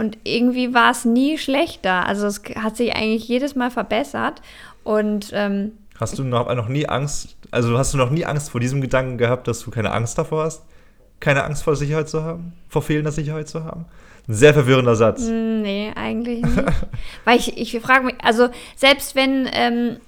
und 0.00 0.16
irgendwie 0.24 0.72
war 0.72 0.92
es 0.92 1.04
nie 1.04 1.36
schlechter. 1.36 2.06
Also 2.06 2.26
es 2.26 2.40
hat 2.56 2.78
sich 2.78 2.96
eigentlich 2.96 3.28
jedes 3.28 3.54
Mal 3.54 3.70
verbessert. 3.70 4.40
Und 4.82 5.30
ähm, 5.34 5.72
hast 5.98 6.18
du 6.18 6.24
noch, 6.24 6.52
noch 6.54 6.68
nie 6.68 6.88
Angst, 6.88 7.36
also 7.50 7.76
hast 7.76 7.92
du 7.92 7.98
noch 7.98 8.08
nie 8.08 8.24
Angst 8.24 8.48
vor 8.48 8.62
diesem 8.62 8.80
Gedanken 8.80 9.18
gehabt, 9.18 9.46
dass 9.46 9.60
du 9.60 9.70
keine 9.70 9.92
Angst 9.92 10.16
davor 10.16 10.44
hast? 10.44 10.62
Keine 11.20 11.44
Angst 11.44 11.64
vor 11.64 11.76
Sicherheit 11.76 12.08
zu 12.08 12.24
haben? 12.24 12.54
Vor 12.70 12.80
fehlender 12.80 13.12
Sicherheit 13.12 13.46
zu 13.46 13.62
haben? 13.62 13.84
Ein 14.26 14.34
sehr 14.34 14.54
verwirrender 14.54 14.96
Satz. 14.96 15.20
Nee, 15.20 15.92
eigentlich 15.94 16.42
nicht. 16.42 16.62
Weil 17.26 17.38
ich, 17.38 17.58
ich 17.58 17.78
frage 17.82 18.06
mich, 18.06 18.14
also 18.22 18.48
selbst 18.76 19.14
wenn 19.14 19.50
ähm, 19.52 19.98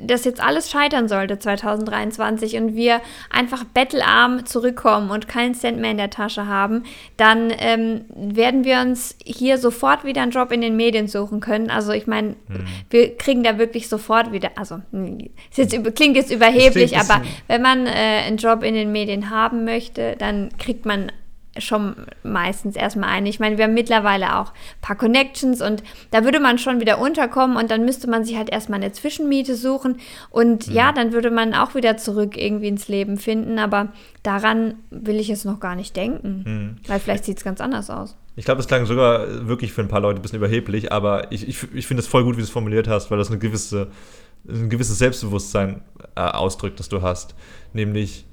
das 0.00 0.24
jetzt 0.24 0.42
alles 0.42 0.70
scheitern 0.70 1.08
sollte 1.08 1.38
2023 1.38 2.56
und 2.56 2.74
wir 2.74 3.00
einfach 3.30 3.64
bettelarm 3.64 4.46
zurückkommen 4.46 5.10
und 5.10 5.28
keinen 5.28 5.54
Cent 5.54 5.78
mehr 5.78 5.90
in 5.90 5.96
der 5.96 6.10
Tasche 6.10 6.46
haben, 6.46 6.84
dann 7.16 7.52
ähm, 7.58 8.04
werden 8.14 8.64
wir 8.64 8.80
uns 8.80 9.16
hier 9.24 9.58
sofort 9.58 10.04
wieder 10.04 10.22
einen 10.22 10.32
Job 10.32 10.52
in 10.52 10.60
den 10.60 10.76
Medien 10.76 11.08
suchen 11.08 11.40
können. 11.40 11.70
Also 11.70 11.92
ich 11.92 12.06
meine, 12.06 12.36
hm. 12.48 12.66
wir 12.90 13.16
kriegen 13.16 13.42
da 13.42 13.58
wirklich 13.58 13.88
sofort 13.88 14.32
wieder, 14.32 14.50
also 14.56 14.80
hm, 14.92 15.18
jetzt, 15.54 15.94
klingt 15.94 16.16
jetzt 16.16 16.30
überheblich, 16.30 16.96
aber 16.98 17.22
wenn 17.46 17.62
man 17.62 17.86
äh, 17.86 17.90
einen 18.26 18.36
Job 18.36 18.62
in 18.62 18.74
den 18.74 18.92
Medien 18.92 19.30
haben 19.30 19.64
möchte, 19.64 20.16
dann 20.18 20.50
kriegt 20.58 20.86
man 20.86 21.12
schon 21.60 21.94
meistens 22.22 22.76
erstmal 22.76 23.10
ein. 23.10 23.26
Ich 23.26 23.40
meine, 23.40 23.58
wir 23.58 23.64
haben 23.64 23.74
mittlerweile 23.74 24.38
auch 24.38 24.50
ein 24.50 24.80
paar 24.80 24.96
Connections 24.96 25.60
und 25.60 25.82
da 26.10 26.24
würde 26.24 26.40
man 26.40 26.58
schon 26.58 26.80
wieder 26.80 26.98
unterkommen 26.98 27.56
und 27.56 27.70
dann 27.70 27.84
müsste 27.84 28.08
man 28.08 28.24
sich 28.24 28.36
halt 28.36 28.50
erstmal 28.50 28.80
eine 28.80 28.92
Zwischenmiete 28.92 29.54
suchen 29.54 29.98
und 30.30 30.68
mhm. 30.68 30.74
ja, 30.74 30.92
dann 30.92 31.12
würde 31.12 31.30
man 31.30 31.54
auch 31.54 31.74
wieder 31.74 31.96
zurück 31.96 32.36
irgendwie 32.36 32.68
ins 32.68 32.88
Leben 32.88 33.18
finden, 33.18 33.58
aber 33.58 33.88
daran 34.22 34.74
will 34.90 35.16
ich 35.16 35.28
jetzt 35.28 35.44
noch 35.44 35.60
gar 35.60 35.74
nicht 35.74 35.96
denken, 35.96 36.44
mhm. 36.46 36.76
weil 36.86 37.00
vielleicht 37.00 37.24
sieht 37.24 37.38
es 37.38 37.44
ganz 37.44 37.60
anders 37.60 37.90
aus. 37.90 38.16
Ich 38.38 38.44
glaube, 38.44 38.60
es 38.60 38.68
klang 38.68 38.86
sogar 38.86 39.48
wirklich 39.48 39.72
für 39.72 39.80
ein 39.80 39.88
paar 39.88 40.00
Leute 40.00 40.20
ein 40.20 40.22
bisschen 40.22 40.38
überheblich, 40.38 40.92
aber 40.92 41.32
ich, 41.32 41.48
ich, 41.48 41.74
ich 41.74 41.88
finde 41.88 42.02
es 42.02 42.06
voll 42.06 42.22
gut, 42.22 42.36
wie 42.36 42.40
du 42.40 42.44
es 42.44 42.50
formuliert 42.50 42.86
hast, 42.86 43.10
weil 43.10 43.18
das 43.18 43.30
eine 43.30 43.38
gewisse, 43.38 43.88
ein 44.48 44.70
gewisses 44.70 44.98
Selbstbewusstsein 44.98 45.82
äh, 46.14 46.20
ausdrückt, 46.20 46.78
das 46.78 46.88
du 46.88 47.02
hast. 47.02 47.34
Nämlich, 47.72 48.26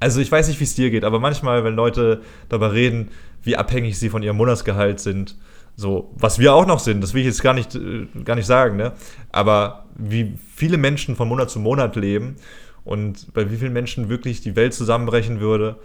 also 0.00 0.20
ich 0.20 0.32
weiß 0.32 0.48
nicht, 0.48 0.58
wie 0.58 0.64
es 0.64 0.74
dir 0.74 0.90
geht, 0.90 1.04
aber 1.04 1.20
manchmal, 1.20 1.62
wenn 1.62 1.74
Leute 1.74 2.22
darüber 2.48 2.72
reden, 2.72 3.08
wie 3.42 3.56
abhängig 3.56 3.98
sie 3.98 4.08
von 4.08 4.22
ihrem 4.22 4.36
Monatsgehalt 4.36 4.98
sind, 4.98 5.36
so, 5.76 6.10
was 6.16 6.38
wir 6.38 6.54
auch 6.54 6.66
noch 6.66 6.80
sind, 6.80 7.02
das 7.02 7.14
will 7.14 7.20
ich 7.20 7.26
jetzt 7.26 7.42
gar 7.42 7.54
nicht, 7.54 7.74
äh, 7.74 8.06
gar 8.24 8.36
nicht 8.36 8.46
sagen, 8.46 8.76
ne? 8.76 8.92
Aber 9.30 9.86
wie 9.96 10.34
viele 10.54 10.76
Menschen 10.76 11.16
von 11.16 11.28
Monat 11.28 11.50
zu 11.50 11.58
Monat 11.58 11.96
leben 11.96 12.36
und 12.84 13.32
bei 13.32 13.50
wie 13.50 13.56
vielen 13.56 13.72
Menschen 13.72 14.08
wirklich 14.08 14.40
die 14.40 14.56
Welt 14.56 14.74
zusammenbrechen 14.74 15.40
würde, 15.40 15.76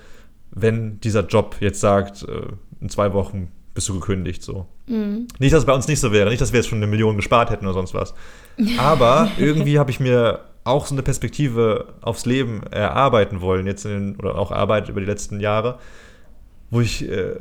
wenn 0.51 0.99
dieser 1.01 1.25
Job 1.25 1.57
jetzt 1.59 1.79
sagt, 1.79 2.23
äh, 2.23 2.47
in 2.81 2.89
zwei 2.89 3.13
Wochen 3.13 3.51
bist 3.73 3.89
du 3.89 3.93
gekündigt, 3.99 4.41
so. 4.41 4.67
Mhm. 4.87 5.27
Nicht, 5.39 5.53
dass 5.53 5.59
es 5.59 5.65
bei 5.65 5.73
uns 5.73 5.87
nicht 5.87 5.99
so 5.99 6.11
wäre, 6.11 6.29
nicht, 6.29 6.41
dass 6.41 6.53
wir 6.53 6.59
jetzt 6.59 6.69
schon 6.69 6.79
eine 6.79 6.87
Million 6.87 7.15
gespart 7.15 7.49
hätten 7.49 7.65
oder 7.65 7.73
sonst 7.73 7.93
was. 7.93 8.13
Aber 8.77 9.29
irgendwie 9.37 9.79
habe 9.79 9.91
ich 9.91 9.99
mir 9.99 10.39
auch 10.65 10.87
so 10.87 10.95
eine 10.95 11.03
Perspektive 11.03 11.93
aufs 12.01 12.25
Leben 12.25 12.63
erarbeiten 12.63 13.39
wollen, 13.39 13.67
jetzt 13.67 13.85
in 13.85 13.91
den, 13.91 14.15
oder 14.17 14.37
auch 14.37 14.51
Arbeit 14.51 14.89
über 14.89 14.99
die 14.99 15.05
letzten 15.05 15.39
Jahre, 15.39 15.79
wo 16.69 16.81
ich, 16.81 17.07
äh, 17.07 17.35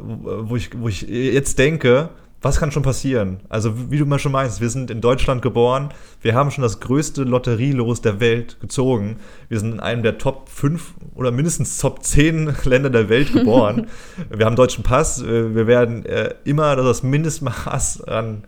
wo 0.00 0.56
ich, 0.56 0.70
wo 0.80 0.88
ich 0.88 1.02
jetzt 1.02 1.58
denke, 1.58 2.10
was 2.40 2.60
kann 2.60 2.70
schon 2.70 2.84
passieren? 2.84 3.40
Also, 3.48 3.90
wie 3.90 3.98
du 3.98 4.06
mal 4.06 4.20
schon 4.20 4.30
meinst, 4.30 4.60
wir 4.60 4.70
sind 4.70 4.92
in 4.92 5.00
Deutschland 5.00 5.42
geboren, 5.42 5.88
wir 6.22 6.34
haben 6.34 6.52
schon 6.52 6.62
das 6.62 6.78
größte 6.78 7.24
Lotterielos 7.24 8.00
der 8.00 8.20
Welt 8.20 8.60
gezogen. 8.60 9.16
Wir 9.48 9.58
sind 9.58 9.72
in 9.72 9.80
einem 9.80 10.04
der 10.04 10.18
Top 10.18 10.48
5 10.48 10.94
oder 11.16 11.32
mindestens 11.32 11.78
Top 11.78 12.04
10 12.04 12.54
Länder 12.64 12.90
der 12.90 13.08
Welt 13.08 13.32
geboren. 13.32 13.88
wir 14.30 14.46
haben 14.46 14.54
deutschen 14.54 14.84
Pass, 14.84 15.20
äh, 15.20 15.54
wir 15.56 15.66
werden 15.66 16.06
äh, 16.06 16.34
immer 16.44 16.76
das 16.76 17.02
Mindestmaß 17.02 18.02
an, 18.04 18.44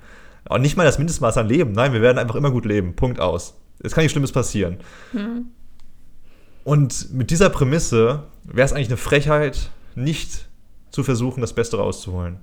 nicht 0.60 0.76
mal 0.76 0.84
das 0.84 0.98
Mindestmaß 0.98 1.36
an 1.38 1.48
Leben, 1.48 1.72
nein, 1.72 1.92
wir 1.92 2.00
werden 2.00 2.18
einfach 2.18 2.36
immer 2.36 2.52
gut 2.52 2.66
leben. 2.66 2.94
Punkt 2.94 3.18
aus. 3.18 3.56
Es 3.82 3.92
kann 3.92 4.02
nichts 4.02 4.12
Schlimmes 4.12 4.32
passieren. 4.32 4.78
Hm. 5.12 5.46
Und 6.64 7.12
mit 7.12 7.30
dieser 7.30 7.50
Prämisse 7.50 8.24
wäre 8.44 8.66
es 8.66 8.72
eigentlich 8.72 8.88
eine 8.88 8.96
Frechheit, 8.96 9.70
nicht 9.94 10.48
zu 10.90 11.02
versuchen, 11.02 11.40
das 11.40 11.54
Beste 11.54 11.78
rauszuholen. 11.78 12.38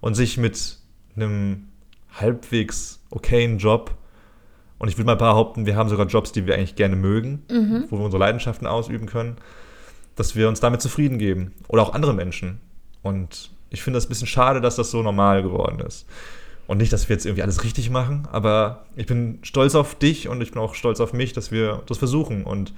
Und 0.00 0.14
sich 0.14 0.36
mit 0.38 0.78
einem 1.16 1.68
halbwegs 2.12 3.00
okayen 3.10 3.58
Job, 3.58 3.96
und 4.78 4.88
ich 4.88 4.98
würde 4.98 5.06
mal 5.06 5.16
behaupten, 5.16 5.66
wir 5.66 5.76
haben 5.76 5.88
sogar 5.88 6.06
Jobs, 6.06 6.32
die 6.32 6.46
wir 6.46 6.54
eigentlich 6.54 6.76
gerne 6.76 6.96
mögen, 6.96 7.42
mhm. 7.50 7.86
wo 7.88 7.98
wir 7.98 8.04
unsere 8.04 8.20
Leidenschaften 8.20 8.66
ausüben 8.66 9.06
können, 9.06 9.36
dass 10.16 10.36
wir 10.36 10.48
uns 10.48 10.60
damit 10.60 10.82
zufrieden 10.82 11.18
geben. 11.18 11.54
Oder 11.68 11.82
auch 11.82 11.94
andere 11.94 12.12
Menschen. 12.12 12.60
Und 13.02 13.50
ich 13.70 13.82
finde 13.82 13.96
das 13.96 14.06
ein 14.06 14.10
bisschen 14.10 14.26
schade, 14.26 14.60
dass 14.60 14.76
das 14.76 14.90
so 14.90 15.02
normal 15.02 15.42
geworden 15.42 15.80
ist. 15.80 16.06
Und 16.66 16.78
nicht, 16.78 16.92
dass 16.92 17.08
wir 17.08 17.14
jetzt 17.14 17.26
irgendwie 17.26 17.42
alles 17.42 17.62
richtig 17.62 17.90
machen, 17.90 18.26
aber 18.32 18.86
ich 18.96 19.06
bin 19.06 19.38
stolz 19.42 19.74
auf 19.74 19.94
dich 19.94 20.28
und 20.28 20.40
ich 20.40 20.50
bin 20.50 20.60
auch 20.60 20.74
stolz 20.74 21.00
auf 21.00 21.12
mich, 21.12 21.32
dass 21.32 21.52
wir 21.52 21.82
das 21.86 21.98
versuchen 21.98 22.44
und 22.44 22.74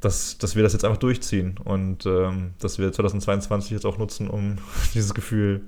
dass, 0.00 0.38
dass 0.38 0.54
wir 0.54 0.62
das 0.62 0.72
jetzt 0.72 0.84
einfach 0.84 0.98
durchziehen 0.98 1.58
und 1.64 2.06
ähm, 2.06 2.52
dass 2.60 2.78
wir 2.78 2.92
2022 2.92 3.72
jetzt 3.72 3.86
auch 3.86 3.98
nutzen, 3.98 4.28
um 4.28 4.58
dieses 4.94 5.14
Gefühl 5.14 5.62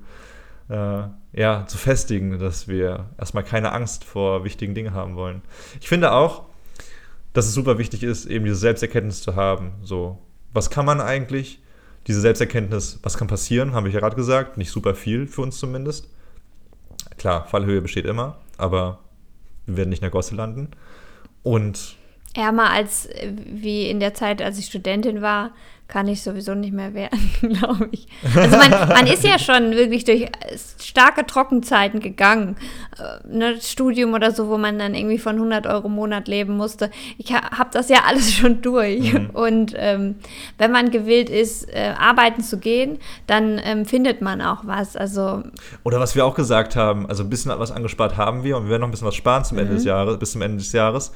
äh, 0.69 1.03
ja, 1.33 1.65
zu 1.67 1.77
festigen, 1.77 2.39
dass 2.39 2.67
wir 2.67 3.09
erstmal 3.17 3.43
keine 3.43 3.73
Angst 3.73 4.05
vor 4.05 4.43
wichtigen 4.45 4.73
Dingen 4.73 4.93
haben 4.93 5.15
wollen. 5.15 5.41
Ich 5.81 5.89
finde 5.89 6.13
auch, 6.13 6.45
dass 7.33 7.47
es 7.47 7.53
super 7.53 7.77
wichtig 7.77 8.03
ist, 8.03 8.25
eben 8.25 8.45
diese 8.45 8.57
Selbsterkenntnis 8.57 9.21
zu 9.21 9.35
haben. 9.35 9.73
So, 9.83 10.19
was 10.53 10.69
kann 10.69 10.85
man 10.85 11.01
eigentlich? 11.01 11.61
Diese 12.07 12.19
Selbsterkenntnis, 12.19 12.99
was 13.03 13.17
kann 13.17 13.27
passieren, 13.27 13.73
habe 13.73 13.87
ich 13.87 13.93
ja 13.93 13.99
gerade 13.99 14.15
gesagt, 14.15 14.57
nicht 14.57 14.71
super 14.71 14.95
viel 14.95 15.27
für 15.27 15.41
uns 15.41 15.59
zumindest. 15.59 16.09
Klar, 17.21 17.45
Fallhöhe 17.45 17.81
besteht 17.83 18.05
immer, 18.05 18.37
aber 18.57 18.97
wir 19.67 19.77
werden 19.77 19.89
nicht 19.89 19.99
in 19.99 20.05
der 20.05 20.09
Gosse 20.09 20.33
landen. 20.33 20.71
Und 21.43 21.97
ärmer 22.35 22.71
als 22.71 23.07
äh, 23.07 23.31
wie 23.35 23.89
in 23.89 23.99
der 23.99 24.13
Zeit, 24.13 24.41
als 24.41 24.57
ich 24.57 24.65
Studentin 24.65 25.21
war, 25.21 25.51
kann 25.91 26.07
ich 26.07 26.23
sowieso 26.23 26.55
nicht 26.55 26.71
mehr 26.71 26.93
werden, 26.93 27.19
glaube 27.41 27.89
ich. 27.91 28.07
Also 28.33 28.57
man, 28.57 28.69
man, 28.87 29.07
ist 29.07 29.25
ja 29.25 29.37
schon 29.37 29.71
wirklich 29.71 30.05
durch 30.05 30.25
starke 30.79 31.25
Trockenzeiten 31.25 31.99
gegangen. 31.99 32.55
Äh, 32.97 33.27
ne, 33.27 33.61
Studium 33.61 34.13
oder 34.13 34.31
so, 34.31 34.47
wo 34.47 34.57
man 34.57 34.79
dann 34.79 34.95
irgendwie 34.95 35.17
von 35.17 35.35
100 35.35 35.67
Euro 35.67 35.87
im 35.87 35.95
Monat 35.95 36.29
leben 36.29 36.55
musste. 36.55 36.91
Ich 37.17 37.33
ha, 37.33 37.57
habe 37.57 37.71
das 37.73 37.89
ja 37.89 38.03
alles 38.07 38.33
schon 38.33 38.61
durch. 38.61 39.13
Mhm. 39.13 39.31
Und 39.31 39.73
ähm, 39.75 40.15
wenn 40.57 40.71
man 40.71 40.91
gewillt 40.91 41.29
ist, 41.29 41.67
äh, 41.67 41.93
arbeiten 41.99 42.41
zu 42.41 42.57
gehen, 42.57 42.97
dann 43.27 43.59
ähm, 43.61 43.85
findet 43.85 44.21
man 44.21 44.41
auch 44.41 44.61
was. 44.63 44.95
Also 44.95 45.43
oder 45.83 45.99
was 45.99 46.15
wir 46.15 46.25
auch 46.25 46.35
gesagt 46.35 46.77
haben, 46.77 47.05
also 47.07 47.23
ein 47.23 47.29
bisschen 47.29 47.51
was 47.59 47.71
angespart 47.71 48.15
haben 48.15 48.45
wir 48.45 48.55
und 48.55 48.63
wir 48.63 48.71
werden 48.71 48.81
noch 48.81 48.87
ein 48.87 48.91
bisschen 48.91 49.07
was 49.07 49.15
sparen 49.15 49.43
zum 49.43 49.57
Ende 49.57 49.73
des 49.73 49.83
mhm. 49.83 49.89
Jahres, 49.89 50.17
bis 50.17 50.31
zum 50.31 50.41
Ende 50.41 50.59
des 50.59 50.71
Jahres. 50.71 51.11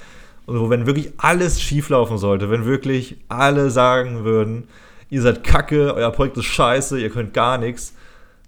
Und 0.46 0.70
wenn 0.70 0.86
wirklich 0.86 1.14
alles 1.18 1.62
schieflaufen 1.62 2.18
sollte, 2.18 2.50
wenn 2.50 2.66
wirklich 2.66 3.18
alle 3.30 3.72
sagen 3.72 4.24
würden, 4.24 4.68
ihr 5.10 5.22
seid 5.22 5.44
kacke, 5.44 5.94
euer 5.96 6.12
Projekt 6.12 6.38
ist 6.38 6.46
scheiße, 6.46 7.00
ihr 7.00 7.10
könnt 7.10 7.34
gar 7.34 7.58
nichts, 7.58 7.96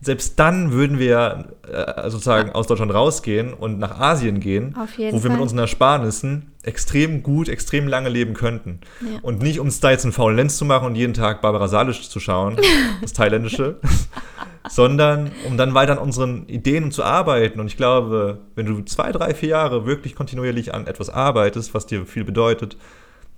selbst 0.02 0.40
dann 0.40 0.72
würden 0.72 1.00
wir 1.00 1.54
äh, 1.72 2.10
sozusagen 2.10 2.52
aus 2.52 2.68
Deutschland 2.68 2.94
rausgehen 2.94 3.54
und 3.54 3.80
nach 3.80 4.00
Asien 4.00 4.40
gehen, 4.40 4.76
wo 4.76 4.88
wir 4.96 5.22
Fall. 5.22 5.32
mit 5.32 5.40
unseren 5.40 5.60
Ersparnissen 5.60 6.52
extrem 6.62 7.24
gut, 7.24 7.50
extrem 7.50 7.88
lange 7.88 8.10
leben 8.10 8.34
könnten. 8.34 8.82
Ja. 9.02 9.20
Und 9.22 9.42
nicht, 9.42 9.60
um 9.60 9.68
es 9.68 9.80
da 9.80 9.90
jetzt 9.90 10.04
einen 10.04 10.14
faulen 10.14 10.36
Lenz 10.36 10.58
zu 10.58 10.66
machen 10.66 10.86
und 10.86 10.96
jeden 10.96 11.14
Tag 11.14 11.42
Barbara 11.42 11.68
Salisch 11.68 12.10
zu 12.10 12.20
schauen, 12.20 12.58
das 13.02 13.14
Thailändische, 13.14 13.78
sondern 14.70 15.32
um 15.48 15.58
dann 15.58 15.74
weiter 15.74 15.94
an 15.94 15.98
unseren 15.98 16.48
Ideen 16.48 16.92
zu 16.92 17.04
arbeiten. 17.04 17.60
Und 17.60 17.68
ich 17.68 17.78
glaube, 17.78 18.40
wenn 18.56 18.66
du 18.66 18.82
zwei, 18.84 19.12
drei, 19.12 19.34
vier 19.34 19.50
Jahre 19.50 19.86
wirklich 19.86 20.16
kontinuierlich 20.16 20.74
an 20.74 20.86
etwas 20.86 21.10
arbeitest, 21.10 21.74
was 21.74 21.88
dir 21.88 22.06
viel 22.06 22.24
bedeutet, 22.24 22.78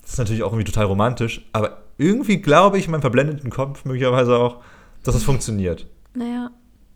das 0.02 0.14
ist 0.14 0.18
natürlich 0.18 0.44
auch 0.44 0.52
irgendwie 0.52 0.72
total 0.72 0.86
romantisch, 0.86 1.46
aber 1.54 1.78
irgendwie 1.98 2.38
glaube 2.38 2.80
ich 2.80 2.86
in 2.86 2.92
meinem 2.92 3.02
verblendeten 3.02 3.52
Kopf 3.52 3.86
möglicherweise 3.86 4.38
auch, 4.38 4.58
dass 5.04 5.14
es 5.14 5.24
funktioniert. 5.24 5.86
Naja. 6.14 6.52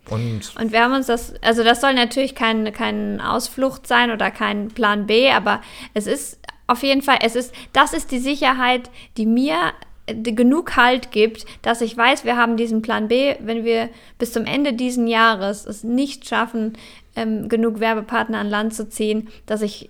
Und, 0.10 0.54
und 0.60 0.72
wir 0.72 0.84
haben 0.84 0.94
uns 0.94 1.08
das, 1.08 1.34
also 1.42 1.64
das 1.64 1.80
soll 1.80 1.94
natürlich 1.94 2.36
kein, 2.36 2.74
kein 2.74 3.22
Ausflucht 3.22 3.88
sein 3.88 4.12
oder 4.12 4.32
kein 4.32 4.68
Plan 4.68 5.06
B, 5.08 5.32
aber 5.32 5.62
es 5.94 6.08
ist 6.08 6.40
auf 6.68 6.84
jeden 6.84 7.02
Fall, 7.02 7.20
es 7.22 7.36
ist, 7.36 7.54
das 7.72 7.94
ist 7.94 8.12
die 8.12 8.20
Sicherheit, 8.20 8.90
die 9.16 9.26
mir 9.26 9.74
genug 10.08 10.76
Halt 10.76 11.12
gibt, 11.12 11.46
dass 11.62 11.82
ich 11.82 11.96
weiß, 11.96 12.26
wir 12.26 12.36
haben 12.36 12.58
diesen 12.58 12.82
Plan 12.82 13.08
B, 13.08 13.36
wenn 13.40 13.64
wir 13.64 13.90
bis 14.18 14.34
zum 14.34 14.46
Ende 14.46 14.74
diesen 14.74 15.08
Jahres 15.08 15.66
es 15.66 15.84
nicht 15.84 16.28
schaffen, 16.28 16.74
ähm, 17.16 17.48
genug 17.48 17.80
Werbepartner 17.80 18.40
an 18.40 18.50
Land 18.50 18.74
zu 18.74 18.90
ziehen, 18.90 19.30
dass 19.46 19.62
ich 19.62 19.90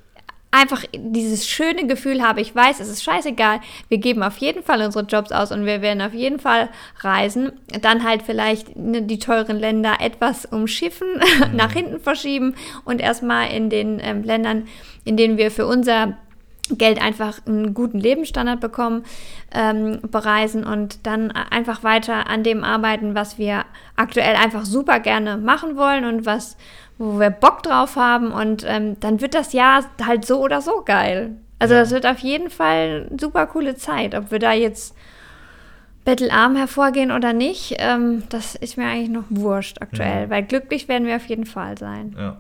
einfach 0.54 0.86
dieses 0.96 1.48
schöne 1.48 1.88
Gefühl 1.88 2.22
habe, 2.22 2.40
ich 2.40 2.56
weiß, 2.56 2.80
es 2.80 2.88
ist 2.88 3.04
scheißegal, 3.04 3.60
wir 3.90 3.98
geben 3.98 4.22
auf 4.22 4.38
jeden 4.38 4.64
Fall 4.64 4.82
unsere 4.84 5.04
Jobs 5.06 5.32
aus 5.32 5.52
und 5.52 5.66
wir 5.66 5.82
werden 5.82 6.02
auf 6.02 6.14
jeden 6.14 6.40
Fall 6.40 6.70
reisen, 7.00 7.54
dann 7.82 8.04
halt 8.04 8.22
vielleicht 8.22 8.76
ne, 8.76 9.02
die 9.02 9.18
teuren 9.18 9.58
Länder 9.58 9.96
etwas 10.00 10.46
umschiffen, 10.46 11.08
mhm. 11.50 11.56
nach 11.56 11.74
hinten 11.74 12.00
verschieben 12.00 12.56
und 12.86 13.02
erstmal 13.02 13.52
in 13.52 13.70
den 13.72 14.00
ähm, 14.00 14.24
Ländern, 14.24 14.68
in 15.06 15.18
denen 15.18 15.38
wir 15.38 15.50
für 15.50 15.66
unser 15.66 16.18
Geld 16.70 17.02
einfach 17.02 17.46
einen 17.46 17.74
guten 17.74 18.00
Lebensstandard 18.00 18.62
bekommen, 18.62 19.04
ähm, 19.54 20.00
bereisen 20.10 20.64
und 20.64 21.06
dann 21.06 21.32
einfach 21.32 21.84
weiter 21.84 22.30
an 22.30 22.44
dem 22.44 22.64
arbeiten, 22.64 23.16
was 23.16 23.38
wir 23.38 23.66
aktuell 23.98 24.36
einfach 24.36 24.66
super 24.66 25.00
gerne 25.00 25.38
machen 25.38 25.76
wollen 25.76 26.06
und 26.06 26.26
was, 26.26 26.58
wo 27.04 27.20
wir 27.20 27.30
Bock 27.30 27.64
drauf 27.64 27.96
haben. 27.96 28.32
Und 28.32 28.66
ähm, 28.68 29.00
dann 29.00 29.22
wird 29.22 29.34
das 29.34 29.54
Jahr 29.54 29.84
halt 30.06 30.26
so 30.26 30.42
oder 30.42 30.62
so 30.62 30.84
geil. 30.84 31.38
Also 31.60 31.74
ja. 31.74 31.82
das 31.82 31.92
wird 31.92 32.06
auf 32.06 32.20
jeden 32.20 32.50
Fall 32.50 33.08
eine 33.10 33.20
super 33.20 33.48
coole 33.48 33.76
Zeit. 33.76 34.16
Ob 34.16 34.32
wir 34.32 34.40
da 34.40 34.54
jetzt 34.54 34.96
bettelarm 36.06 36.56
hervorgehen 36.56 37.12
oder 37.12 37.32
nicht, 37.32 37.76
ähm, 37.78 38.24
das 38.30 38.56
ist 38.56 38.78
mir 38.78 38.88
eigentlich 38.88 39.10
noch 39.10 39.24
wurscht 39.30 39.82
aktuell, 39.82 40.24
ja. 40.24 40.30
weil 40.30 40.44
glücklich 40.44 40.90
werden 40.90 41.08
wir 41.08 41.16
auf 41.16 41.26
jeden 41.28 41.46
Fall 41.46 41.78
sein. 41.78 42.16
Ja. 42.18 42.38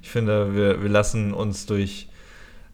Ich 0.00 0.08
finde, 0.08 0.54
wir, 0.54 0.82
wir 0.82 0.88
lassen 0.88 1.34
uns 1.34 1.66
durch 1.66 2.08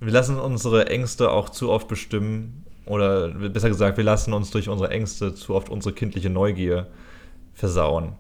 wir 0.02 0.12
lassen 0.12 0.37
unsere 0.41 0.88
Ängste 0.88 1.31
auch 1.31 1.49
zu 1.49 1.71
oft 1.71 1.87
bestimmen. 1.87 2.64
Oder 2.87 3.29
besser 3.29 3.69
gesagt, 3.69 3.97
wir 3.97 4.05
lassen 4.05 4.33
uns 4.33 4.50
durch 4.50 4.69
unsere 4.69 4.91
Ängste 4.91 5.33
zu 5.33 5.55
oft 5.55 5.69
unsere 5.69 5.95
kindliche 5.95 6.29
Neugier 6.29 6.88
versauen. 7.55 8.14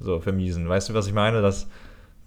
So, 0.00 0.20
vermiesen. 0.20 0.68
Weißt 0.68 0.90
du, 0.90 0.94
was 0.94 1.06
ich 1.06 1.14
meine? 1.14 1.40
Das, 1.40 1.66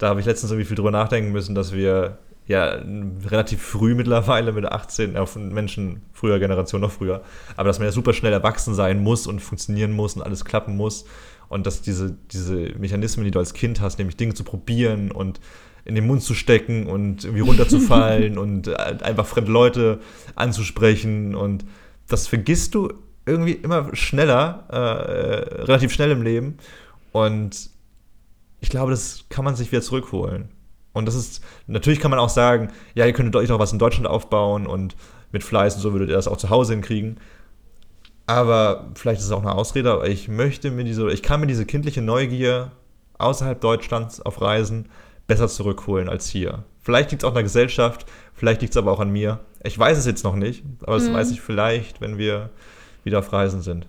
da 0.02 0.10
habe 0.10 0.20
ich 0.20 0.26
letztens 0.26 0.52
irgendwie 0.52 0.66
viel 0.66 0.76
drüber 0.76 0.90
nachdenken 0.90 1.32
müssen, 1.32 1.54
dass 1.54 1.74
wir 1.74 2.18
ja 2.48 2.82
relativ 3.28 3.62
früh 3.62 3.94
mittlerweile 3.94 4.52
mit 4.52 4.66
18, 4.66 5.16
auf 5.16 5.36
Menschen 5.36 6.02
früher 6.12 6.40
Generation 6.40 6.82
noch 6.82 6.92
früher, 6.92 7.22
aber 7.56 7.68
dass 7.68 7.78
man 7.78 7.86
ja 7.86 7.92
super 7.92 8.14
schnell 8.14 8.34
erwachsen 8.34 8.74
sein 8.74 9.04
muss 9.04 9.28
und 9.28 9.42
funktionieren 9.42 9.92
muss 9.92 10.16
und 10.16 10.24
alles 10.24 10.44
klappen 10.44 10.76
muss 10.76 11.06
und 11.50 11.68
dass 11.68 11.82
diese, 11.82 12.16
diese 12.32 12.56
Mechanismen, 12.80 13.26
die 13.26 13.32
du 13.32 13.38
als 13.38 13.54
Kind 13.54 13.80
hast, 13.80 14.00
nämlich 14.00 14.18
Dinge 14.18 14.34
zu 14.34 14.44
probieren 14.44 15.12
und 15.12 15.40
in 15.86 15.96
den 15.96 16.08
Mund 16.08 16.24
zu 16.24 16.34
stecken 16.34 16.88
und 16.88 17.24
irgendwie 17.24 17.44
runterzufallen 17.44 18.38
und 18.40 18.68
äh, 18.68 18.74
einfach 19.02 19.26
fremde 19.26 19.52
Leute 19.52 20.00
anzusprechen. 20.36 21.36
Und 21.36 21.66
das 22.08 22.28
vergisst 22.28 22.74
du 22.76 22.94
irgendwie 23.26 23.54
immer 23.54 23.96
schneller, 23.96 24.66
äh, 24.72 24.78
äh, 24.78 25.64
relativ 25.64 25.92
schnell 25.92 26.12
im 26.12 26.22
Leben. 26.22 26.58
Und 27.12 27.71
ich 28.62 28.70
glaube, 28.70 28.92
das 28.92 29.26
kann 29.30 29.44
man 29.44 29.56
sich 29.56 29.72
wieder 29.72 29.82
zurückholen. 29.82 30.50
Und 30.94 31.06
das 31.08 31.16
ist, 31.16 31.44
natürlich 31.68 32.00
kann 32.00 32.12
man 32.12 32.20
auch 32.20 32.30
sagen, 32.30 32.70
ja, 32.94 33.06
ihr 33.06 33.14
könntet 33.14 33.36
euch 33.36 33.50
noch 33.50 33.60
was 33.60 33.74
in 33.74 33.80
Deutschland 33.80 34.08
aufbauen 34.08 34.68
und 34.68 34.96
mit 35.32 35.44
Fleiß 35.44 35.76
und 35.76 35.82
so 35.82 35.94
würdet 35.94 36.10
ihr 36.10 36.16
das 36.16 36.28
auch 36.28 36.38
zu 36.38 36.50
Hause 36.50 36.74
hinkriegen. 36.74 37.18
Aber 38.28 38.90
vielleicht 38.96 39.20
ist 39.20 39.26
es 39.26 39.32
auch 39.32 39.42
eine 39.42 39.54
Ausrede, 39.54 39.92
aber 39.92 40.08
ich 40.08 40.28
möchte 40.28 40.72
mir 40.72 40.84
diese, 40.84 41.12
ich 41.12 41.24
kann 41.24 41.40
mir 41.40 41.48
diese 41.48 41.66
kindliche 41.66 42.02
Neugier 42.02 42.72
außerhalb 43.18 43.60
Deutschlands 43.60 44.22
auf 44.22 44.42
Reisen 44.42 44.90
besser 45.28 45.48
zurückholen 45.48 46.10
als 46.10 46.28
hier. 46.28 46.64
Vielleicht 46.82 47.12
liegt 47.12 47.24
es 47.24 47.26
auch 47.26 47.32
an 47.32 47.36
der 47.36 47.44
Gesellschaft, 47.44 48.06
vielleicht 48.34 48.62
liegt 48.62 48.74
es 48.74 48.78
aber 48.78 48.92
auch 48.92 49.00
an 49.00 49.12
mir. 49.12 49.40
Ich 49.64 49.78
weiß 49.78 49.98
es 49.98 50.06
jetzt 50.06 50.24
noch 50.24 50.36
nicht, 50.36 50.64
aber 50.84 50.96
das 50.96 51.08
mhm. 51.08 51.14
weiß 51.14 51.32
ich 51.32 51.42
vielleicht, 51.42 52.02
wenn 52.02 52.18
wir 52.18 52.50
wieder 53.04 53.20
auf 53.20 53.32
Reisen 53.32 53.62
sind. 53.62 53.88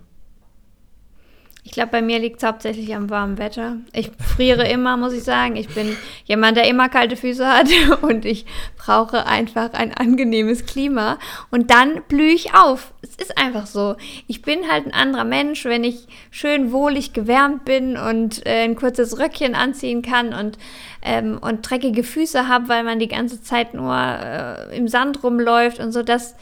Ich 1.64 1.70
glaube, 1.70 1.92
bei 1.92 2.02
mir 2.02 2.18
liegt 2.18 2.38
es 2.42 2.48
hauptsächlich 2.48 2.92
am 2.96 3.08
warmen 3.08 3.38
Wetter. 3.38 3.76
Ich 3.92 4.10
friere 4.18 4.66
immer, 4.68 4.96
muss 4.96 5.12
ich 5.12 5.22
sagen. 5.22 5.54
Ich 5.54 5.68
bin 5.68 5.96
jemand, 6.24 6.56
der 6.56 6.68
immer 6.68 6.88
kalte 6.88 7.16
Füße 7.16 7.46
hat 7.46 7.68
und 8.02 8.24
ich 8.24 8.46
brauche 8.76 9.26
einfach 9.26 9.72
ein 9.72 9.94
angenehmes 9.94 10.66
Klima. 10.66 11.18
Und 11.52 11.70
dann 11.70 12.02
blühe 12.08 12.32
ich 12.32 12.52
auf. 12.54 12.92
Es 13.02 13.14
ist 13.14 13.38
einfach 13.38 13.66
so. 13.66 13.94
Ich 14.26 14.42
bin 14.42 14.68
halt 14.68 14.86
ein 14.86 14.92
anderer 14.92 15.24
Mensch, 15.24 15.64
wenn 15.64 15.84
ich 15.84 16.08
schön 16.32 16.72
wohlig 16.72 17.12
gewärmt 17.12 17.64
bin 17.64 17.96
und 17.96 18.44
äh, 18.44 18.64
ein 18.64 18.74
kurzes 18.74 19.20
Röckchen 19.20 19.54
anziehen 19.54 20.02
kann 20.02 20.34
und, 20.34 20.58
ähm, 21.00 21.38
und 21.40 21.70
dreckige 21.70 22.02
Füße 22.02 22.48
habe, 22.48 22.68
weil 22.68 22.82
man 22.82 22.98
die 22.98 23.08
ganze 23.08 23.40
Zeit 23.40 23.72
nur 23.72 23.94
äh, 23.94 24.76
im 24.76 24.88
Sand 24.88 25.22
rumläuft 25.22 25.78
und 25.78 25.92
so. 25.92 26.02
Das 26.02 26.34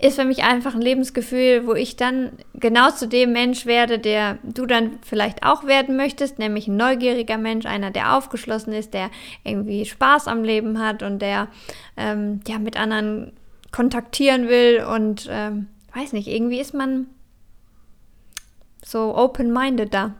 ist 0.00 0.16
für 0.16 0.24
mich 0.24 0.42
einfach 0.42 0.74
ein 0.74 0.80
Lebensgefühl, 0.80 1.66
wo 1.66 1.74
ich 1.74 1.96
dann 1.96 2.32
genau 2.54 2.90
zu 2.90 3.06
dem 3.06 3.32
Mensch 3.32 3.66
werde, 3.66 3.98
der 3.98 4.38
du 4.42 4.64
dann 4.66 4.98
vielleicht 5.02 5.44
auch 5.44 5.66
werden 5.66 5.96
möchtest, 5.96 6.38
nämlich 6.38 6.68
ein 6.68 6.76
neugieriger 6.76 7.36
Mensch, 7.36 7.66
einer, 7.66 7.90
der 7.90 8.16
aufgeschlossen 8.16 8.72
ist, 8.72 8.94
der 8.94 9.10
irgendwie 9.44 9.84
Spaß 9.84 10.26
am 10.28 10.42
Leben 10.42 10.78
hat 10.78 11.02
und 11.02 11.20
der 11.20 11.48
ähm, 11.96 12.40
ja 12.48 12.58
mit 12.58 12.78
anderen 12.78 13.32
kontaktieren 13.72 14.48
will 14.48 14.84
und 14.84 15.28
ähm, 15.30 15.66
weiß 15.94 16.12
nicht, 16.14 16.28
irgendwie 16.28 16.60
ist 16.60 16.74
man 16.74 17.06
so 18.82 19.14
open-minded 19.16 19.92
da. 19.92 20.14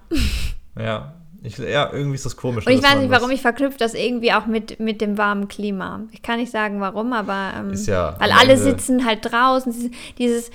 Ja, 0.79 1.15
ich, 1.43 1.59
ja, 1.59 1.91
irgendwie 1.93 2.17
ist 2.17 2.27
das 2.27 2.37
komisch. 2.37 2.67
Und 2.67 2.73
ich 2.73 2.83
weiß 2.83 2.97
nicht, 2.97 3.11
warum 3.11 3.31
ich 3.31 3.41
verknüpfe 3.41 3.79
das 3.79 3.95
irgendwie 3.95 4.33
auch 4.33 4.47
mit, 4.47 4.79
mit 4.79 5.01
dem 5.01 5.17
warmen 5.17 5.49
Klima. 5.49 6.03
Ich 6.13 6.23
kann 6.23 6.39
nicht 6.39 6.53
sagen, 6.53 6.81
warum, 6.81 7.13
aber 7.13 7.53
ähm, 7.59 7.73
ja 7.87 8.15
weil 8.19 8.31
alle 8.33 8.59
sitzen 8.59 9.07
halt 9.07 9.21
draußen. 9.31 9.73
Dieses, 9.73 9.91
dieses, 10.19 10.51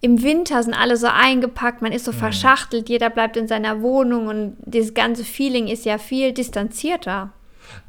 im 0.00 0.22
Winter 0.22 0.62
sind 0.62 0.74
alle 0.74 0.96
so 0.96 1.08
eingepackt, 1.08 1.82
man 1.82 1.90
ist 1.90 2.04
so 2.04 2.12
mhm. 2.12 2.16
verschachtelt, 2.16 2.88
jeder 2.88 3.10
bleibt 3.10 3.36
in 3.36 3.48
seiner 3.48 3.82
Wohnung 3.82 4.28
und 4.28 4.56
dieses 4.64 4.94
ganze 4.94 5.24
Feeling 5.24 5.66
ist 5.66 5.84
ja 5.84 5.98
viel 5.98 6.32
distanzierter. 6.32 7.32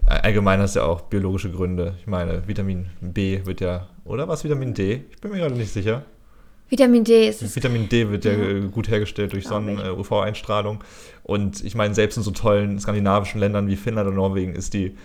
Allgemein 0.07 0.59
hast 0.59 0.75
du 0.75 0.79
ja 0.79 0.85
auch 0.85 1.01
biologische 1.01 1.51
Gründe. 1.51 1.95
Ich 1.99 2.07
meine, 2.07 2.47
Vitamin 2.47 2.88
B 2.99 3.45
wird 3.45 3.62
ja, 3.62 3.88
oder 4.05 4.27
was 4.27 4.43
Vitamin 4.43 4.73
D? 4.73 5.05
Ich 5.12 5.21
bin 5.21 5.31
mir 5.31 5.38
gerade 5.38 5.55
nicht 5.55 5.71
sicher. 5.71 6.03
Vitamin 6.69 7.03
D 7.03 7.27
ist 7.27 7.41
es. 7.41 7.55
Vitamin 7.55 7.89
D 7.89 8.09
wird 8.09 8.25
ja, 8.25 8.31
ja 8.31 8.59
gut 8.67 8.89
hergestellt 8.89 9.33
durch 9.33 9.47
Sonnen-UV-Einstrahlung. 9.47 10.83
Und 11.29 11.63
ich 11.63 11.75
meine, 11.75 11.93
selbst 11.93 12.17
in 12.17 12.23
so 12.23 12.31
tollen 12.31 12.79
skandinavischen 12.79 13.39
Ländern 13.39 13.67
wie 13.67 13.75
Finnland 13.75 14.09
und 14.09 14.15
Norwegen 14.15 14.55
ist 14.55 14.73
die 14.73 14.95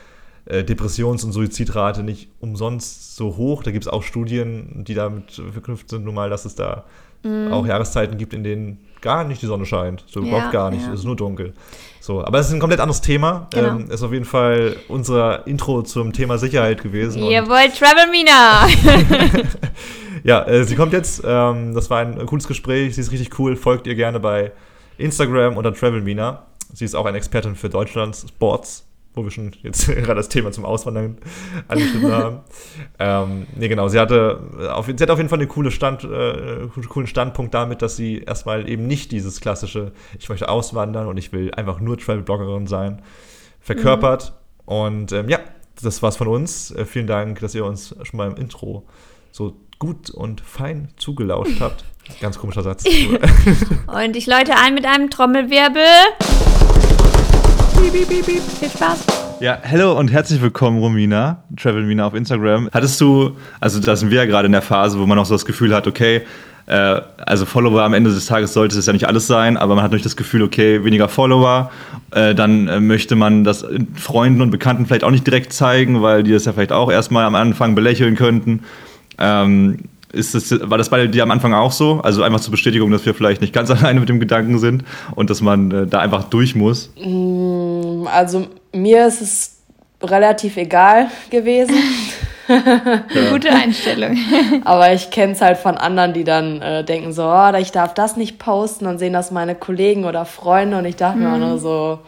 äh, 0.46 0.64
Depressions- 0.64 1.22
und 1.22 1.32
Suizidrate 1.32 2.02
nicht 2.02 2.28
umsonst 2.40 3.14
so 3.16 3.36
hoch. 3.36 3.62
Da 3.62 3.70
gibt 3.72 3.84
es 3.84 3.92
auch 3.92 4.02
Studien, 4.02 4.84
die 4.88 4.94
damit 4.94 5.42
verknüpft 5.52 5.90
sind, 5.90 6.06
nun 6.06 6.14
mal, 6.14 6.30
dass 6.30 6.46
es 6.46 6.54
da 6.54 6.84
mm. 7.24 7.52
auch 7.52 7.66
Jahreszeiten 7.66 8.16
gibt, 8.16 8.32
in 8.32 8.42
denen 8.42 8.78
gar 9.02 9.24
nicht 9.24 9.42
die 9.42 9.46
Sonne 9.46 9.66
scheint. 9.66 10.02
So 10.06 10.20
ja, 10.20 10.28
überhaupt 10.28 10.52
gar 10.52 10.70
nicht. 10.70 10.86
Ja. 10.86 10.94
Es 10.94 11.00
ist 11.00 11.04
nur 11.04 11.14
dunkel. 11.14 11.52
So, 12.00 12.24
aber 12.24 12.38
es 12.38 12.48
ist 12.48 12.54
ein 12.54 12.58
komplett 12.58 12.80
anderes 12.80 13.02
Thema. 13.02 13.48
Genau. 13.52 13.76
Ähm, 13.76 13.90
ist 13.90 14.02
auf 14.02 14.12
jeden 14.12 14.24
Fall 14.24 14.76
unser 14.88 15.46
Intro 15.46 15.82
zum 15.82 16.14
Thema 16.14 16.38
Sicherheit 16.38 16.82
gewesen. 16.82 17.22
Jawohl, 17.22 17.68
Travel 17.68 18.10
Mina! 18.10 18.66
ja, 20.24 20.42
äh, 20.46 20.64
sie 20.64 20.74
kommt 20.74 20.94
jetzt. 20.94 21.22
Ähm, 21.22 21.74
das 21.74 21.90
war 21.90 22.00
ein 22.00 22.24
cooles 22.24 22.48
Gespräch. 22.48 22.94
Sie 22.94 23.02
ist 23.02 23.12
richtig 23.12 23.38
cool. 23.38 23.56
Folgt 23.56 23.86
ihr 23.86 23.94
gerne 23.94 24.20
bei 24.20 24.52
Instagram 24.98 25.56
unter 25.56 25.72
Travel 25.74 26.00
Mina. 26.00 26.46
Sie 26.72 26.84
ist 26.84 26.94
auch 26.94 27.06
eine 27.06 27.16
Expertin 27.16 27.54
für 27.54 27.68
Deutschlands 27.68 28.26
Sports 28.28 28.86
wo 29.14 29.22
wir 29.22 29.30
schon 29.30 29.52
jetzt 29.62 29.86
gerade 29.94 30.16
das 30.16 30.28
Thema 30.28 30.52
zum 30.52 30.64
Auswandern 30.64 31.18
angeschnitten 31.68 32.12
haben. 32.12 32.40
ähm, 32.98 33.46
nee, 33.56 33.68
genau, 33.68 33.88
sie 33.88 33.98
hatte, 33.98 34.40
auf, 34.72 34.86
sie 34.86 34.92
hat 34.92 35.10
auf 35.10 35.18
jeden 35.18 35.28
Fall 35.28 35.38
einen 35.38 35.48
coole 35.48 35.70
Stand, 35.70 36.04
äh, 36.04 36.68
coolen 36.88 37.06
Standpunkt 37.06 37.54
damit, 37.54 37.80
dass 37.80 37.96
sie 37.96 38.18
erstmal 38.18 38.68
eben 38.68 38.86
nicht 38.86 39.12
dieses 39.12 39.40
klassische, 39.40 39.92
ich 40.18 40.28
möchte 40.28 40.48
auswandern 40.48 41.06
und 41.06 41.16
ich 41.16 41.32
will 41.32 41.52
einfach 41.54 41.80
nur 41.80 41.96
Travel-Bloggerin 41.96 42.66
sein, 42.66 43.02
verkörpert. 43.60 44.32
Mhm. 44.66 44.72
Und 44.72 45.12
ähm, 45.12 45.28
ja, 45.28 45.38
das 45.80 46.02
war's 46.02 46.16
von 46.16 46.28
uns. 46.28 46.70
Äh, 46.72 46.84
vielen 46.84 47.06
Dank, 47.06 47.40
dass 47.40 47.54
ihr 47.54 47.64
uns 47.64 47.94
schon 48.02 48.16
mal 48.16 48.28
im 48.28 48.36
Intro 48.36 48.84
so 49.30 49.56
gut 49.78 50.10
und 50.10 50.40
fein 50.40 50.88
zugelauscht 50.96 51.60
habt. 51.60 51.84
Ganz 52.20 52.38
komischer 52.38 52.62
Satz. 52.62 52.84
und 53.86 54.16
ich 54.16 54.26
läute 54.26 54.56
ein 54.56 54.74
mit 54.74 54.86
einem 54.86 55.10
Trommelwirbel. 55.10 55.82
Piep, 57.80 57.92
piep, 57.92 58.08
piep, 58.08 58.26
piep. 58.26 58.42
Viel 58.58 58.68
Spaß. 58.68 59.06
Ja, 59.40 59.58
hello 59.62 59.98
und 59.98 60.12
herzlich 60.12 60.40
willkommen, 60.40 60.78
Romina, 60.78 61.42
Travelmina 61.56 62.06
auf 62.06 62.14
Instagram. 62.14 62.70
Hattest 62.72 63.00
du, 63.00 63.36
also 63.60 63.80
da 63.80 63.96
sind 63.96 64.10
wir 64.10 64.18
ja 64.18 64.26
gerade 64.26 64.46
in 64.46 64.52
der 64.52 64.62
Phase, 64.62 64.98
wo 64.98 65.06
man 65.06 65.18
auch 65.18 65.26
so 65.26 65.34
das 65.34 65.44
Gefühl 65.44 65.74
hat, 65.74 65.86
okay, 65.86 66.22
äh, 66.66 67.00
also 67.18 67.44
Follower 67.44 67.82
am 67.82 67.92
Ende 67.94 68.10
des 68.10 68.26
Tages 68.26 68.52
sollte 68.52 68.78
es 68.78 68.86
ja 68.86 68.92
nicht 68.92 69.06
alles 69.06 69.26
sein, 69.26 69.56
aber 69.56 69.74
man 69.74 69.84
hat 69.84 69.92
nicht 69.92 70.04
das 70.04 70.16
Gefühl, 70.16 70.42
okay, 70.42 70.84
weniger 70.84 71.08
Follower, 71.08 71.70
äh, 72.12 72.34
dann 72.34 72.68
äh, 72.68 72.80
möchte 72.80 73.16
man 73.16 73.44
das 73.44 73.66
Freunden 73.94 74.40
und 74.40 74.50
Bekannten 74.50 74.86
vielleicht 74.86 75.04
auch 75.04 75.10
nicht 75.10 75.26
direkt 75.26 75.52
zeigen, 75.52 76.00
weil 76.00 76.22
die 76.22 76.32
das 76.32 76.44
ja 76.44 76.52
vielleicht 76.52 76.72
auch 76.72 76.90
erstmal 76.90 77.24
am 77.24 77.34
Anfang 77.34 77.74
belächeln 77.74 78.16
könnten. 78.16 78.60
Ähm, 79.18 79.78
ist 80.14 80.34
das, 80.34 80.70
war 80.70 80.78
das 80.78 80.88
bei 80.88 81.06
dir 81.06 81.22
am 81.22 81.30
Anfang 81.30 81.54
auch 81.54 81.72
so? 81.72 82.00
Also 82.02 82.22
einfach 82.22 82.40
zur 82.40 82.52
Bestätigung, 82.52 82.90
dass 82.90 83.04
wir 83.04 83.14
vielleicht 83.14 83.40
nicht 83.40 83.52
ganz 83.52 83.70
alleine 83.70 84.00
mit 84.00 84.08
dem 84.08 84.20
Gedanken 84.20 84.58
sind 84.58 84.84
und 85.14 85.30
dass 85.30 85.40
man 85.40 85.70
äh, 85.70 85.86
da 85.86 85.98
einfach 85.98 86.24
durch 86.24 86.54
muss? 86.54 86.92
Mm, 86.96 88.06
also 88.06 88.46
mir 88.72 89.06
ist 89.06 89.20
es 89.20 89.58
relativ 90.02 90.56
egal 90.56 91.08
gewesen. 91.30 91.76
ja. 92.48 93.30
Gute 93.30 93.50
Einstellung. 93.50 94.16
Aber 94.64 94.92
ich 94.92 95.10
kenne 95.10 95.32
es 95.32 95.40
halt 95.40 95.58
von 95.58 95.76
anderen, 95.76 96.12
die 96.12 96.24
dann 96.24 96.60
äh, 96.60 96.84
denken 96.84 97.12
so, 97.12 97.24
oh, 97.24 97.54
ich 97.58 97.72
darf 97.72 97.94
das 97.94 98.16
nicht 98.16 98.38
posten 98.38 98.86
und 98.86 98.98
sehen 98.98 99.12
das 99.12 99.30
meine 99.30 99.54
Kollegen 99.54 100.04
oder 100.04 100.24
Freunde 100.24 100.78
und 100.78 100.84
ich 100.84 100.96
dachte 100.96 101.18
mhm. 101.18 101.24
mir 101.24 101.32
auch 101.32 101.38
nur 101.38 101.58
so, 101.58 101.98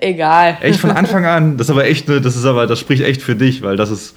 egal. 0.00 0.56
Echt 0.60 0.80
von 0.80 0.90
Anfang 0.90 1.26
an, 1.26 1.56
das 1.56 1.66
ist 1.66 1.70
aber 1.70 1.84
echt, 1.84 2.08
das 2.08 2.36
ist 2.36 2.44
aber, 2.44 2.66
das 2.66 2.78
spricht 2.78 3.02
echt 3.02 3.22
für 3.22 3.36
dich, 3.36 3.62
weil 3.62 3.76
das 3.76 3.90
ist, 3.90 4.16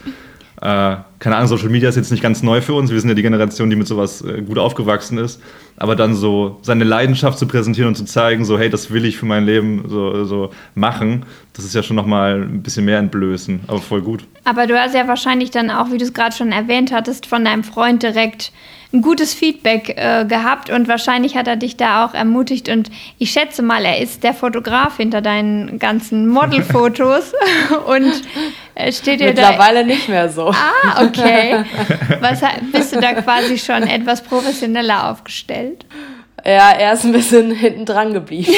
äh, 0.61 0.95
keine 1.19 1.37
Ahnung, 1.37 1.47
Social 1.47 1.69
Media 1.69 1.89
ist 1.89 1.95
jetzt 1.95 2.11
nicht 2.11 2.23
ganz 2.23 2.43
neu 2.43 2.61
für 2.61 2.73
uns. 2.73 2.91
Wir 2.91 2.99
sind 2.99 3.09
ja 3.09 3.15
die 3.15 3.21
Generation, 3.21 3.69
die 3.69 3.75
mit 3.75 3.87
sowas 3.87 4.21
äh, 4.21 4.41
gut 4.41 4.57
aufgewachsen 4.57 5.17
ist. 5.17 5.41
Aber 5.77 5.95
dann 5.95 6.15
so 6.15 6.59
seine 6.61 6.83
Leidenschaft 6.83 7.37
zu 7.37 7.47
präsentieren 7.47 7.89
und 7.89 7.95
zu 7.95 8.05
zeigen, 8.05 8.45
so, 8.45 8.57
hey, 8.57 8.69
das 8.69 8.91
will 8.91 9.05
ich 9.05 9.17
für 9.17 9.25
mein 9.25 9.45
Leben 9.45 9.85
so, 9.87 10.23
so 10.25 10.51
machen, 10.73 11.25
das 11.53 11.65
ist 11.65 11.75
ja 11.75 11.83
schon 11.83 11.95
nochmal 11.95 12.41
ein 12.41 12.63
bisschen 12.63 12.85
mehr 12.85 12.99
entblößen. 12.99 13.61
Aber 13.67 13.79
voll 13.79 14.01
gut. 14.01 14.25
Aber 14.43 14.67
du 14.67 14.79
hast 14.79 14.93
ja 14.93 15.07
wahrscheinlich 15.07 15.51
dann 15.51 15.69
auch, 15.69 15.91
wie 15.91 15.97
du 15.97 16.03
es 16.05 16.13
gerade 16.13 16.35
schon 16.35 16.51
erwähnt 16.51 16.91
hattest, 16.91 17.25
von 17.25 17.43
deinem 17.43 17.63
Freund 17.63 18.03
direkt 18.03 18.51
ein 18.95 19.01
gutes 19.01 19.33
Feedback 19.33 19.93
äh, 19.97 20.25
gehabt 20.25 20.69
und 20.69 20.87
wahrscheinlich 20.87 21.35
hat 21.35 21.47
er 21.47 21.57
dich 21.57 21.75
da 21.75 22.05
auch 22.05 22.13
ermutigt 22.13 22.69
und 22.69 22.89
ich 23.17 23.31
schätze 23.31 23.61
mal, 23.61 23.83
er 23.83 23.99
ist 23.99 24.23
der 24.23 24.33
Fotograf 24.33 24.97
hinter 24.97 25.21
deinen 25.21 25.79
ganzen 25.79 26.27
Modelfotos 26.27 27.33
und 27.87 28.13
äh, 28.75 28.91
steht 28.91 29.19
dir 29.19 29.27
Mittlerweile 29.27 29.81
da 29.81 29.85
nicht 29.85 30.07
mehr 30.07 30.29
so. 30.29 30.49
Ah, 30.49 31.01
okay. 31.05 31.63
Was, 32.19 32.41
bist 32.71 32.95
du 32.95 32.99
da 32.99 33.13
quasi 33.13 33.57
schon 33.57 33.83
etwas 33.83 34.21
professioneller 34.21 35.11
aufgestellt? 35.11 35.85
Ja, 36.45 36.71
er 36.71 36.93
ist 36.93 37.03
ein 37.03 37.11
bisschen 37.11 37.51
hinten 37.51 37.85
dran 37.85 38.13
geblieben. 38.13 38.45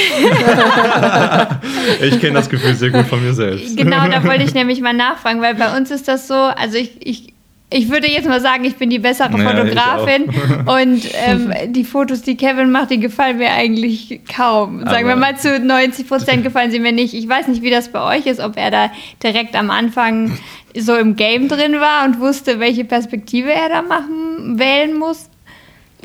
ich 2.02 2.20
kenne 2.20 2.34
das 2.34 2.50
Gefühl 2.50 2.76
sehr 2.76 2.90
gut 2.90 3.06
von 3.06 3.24
mir 3.24 3.34
selbst. 3.34 3.78
Genau, 3.78 4.06
da 4.10 4.26
wollte 4.26 4.44
ich 4.44 4.54
nämlich 4.54 4.82
mal 4.82 4.94
nachfragen, 4.94 5.42
weil 5.42 5.56
bei 5.56 5.78
uns 5.78 5.90
ist 5.90 6.10
das 6.10 6.28
so, 6.28 6.34
also 6.34 6.78
ich, 6.78 7.08
ich 7.08 7.34
ich 7.70 7.90
würde 7.90 8.10
jetzt 8.10 8.28
mal 8.28 8.40
sagen, 8.40 8.64
ich 8.64 8.78
bin 8.78 8.90
die 8.90 9.00
bessere 9.00 9.38
ja, 9.38 9.50
Fotografin 9.50 10.24
und 10.66 11.02
ähm, 11.26 11.74
die 11.74 11.84
Fotos, 11.84 12.22
die 12.22 12.38
Kevin 12.38 12.72
macht, 12.72 12.92
die 12.92 13.00
gefallen 13.00 13.38
mir 13.38 13.52
eigentlich 13.52 14.22
kaum. 14.34 14.80
Sagen 14.86 15.10
Aber 15.10 15.10
wir 15.10 15.16
mal 15.18 15.38
zu 15.38 15.60
90 15.60 16.08
Prozent 16.08 16.44
gefallen 16.44 16.72
sie 16.72 16.80
mir 16.80 16.94
nicht. 16.94 17.14
Ich 17.14 17.28
weiß 17.28 17.48
nicht, 17.48 17.62
wie 17.62 17.70
das 17.70 17.90
bei 17.90 18.18
euch 18.18 18.26
ist, 18.26 18.40
ob 18.40 18.56
er 18.56 18.72
da 18.72 18.92
direkt 19.22 19.56
am 19.56 19.70
Anfang 19.70 20.38
so 20.78 20.96
im 20.96 21.18
Game 21.18 21.50
drin 21.50 21.82
war 21.82 22.06
und 22.06 22.22
wusste, 22.22 22.62
welche 22.62 22.86
Perspektive 22.86 23.52
er 23.52 23.68
da 23.68 23.82
machen, 23.82 24.58
wählen 24.58 24.98
muss. 24.98 25.30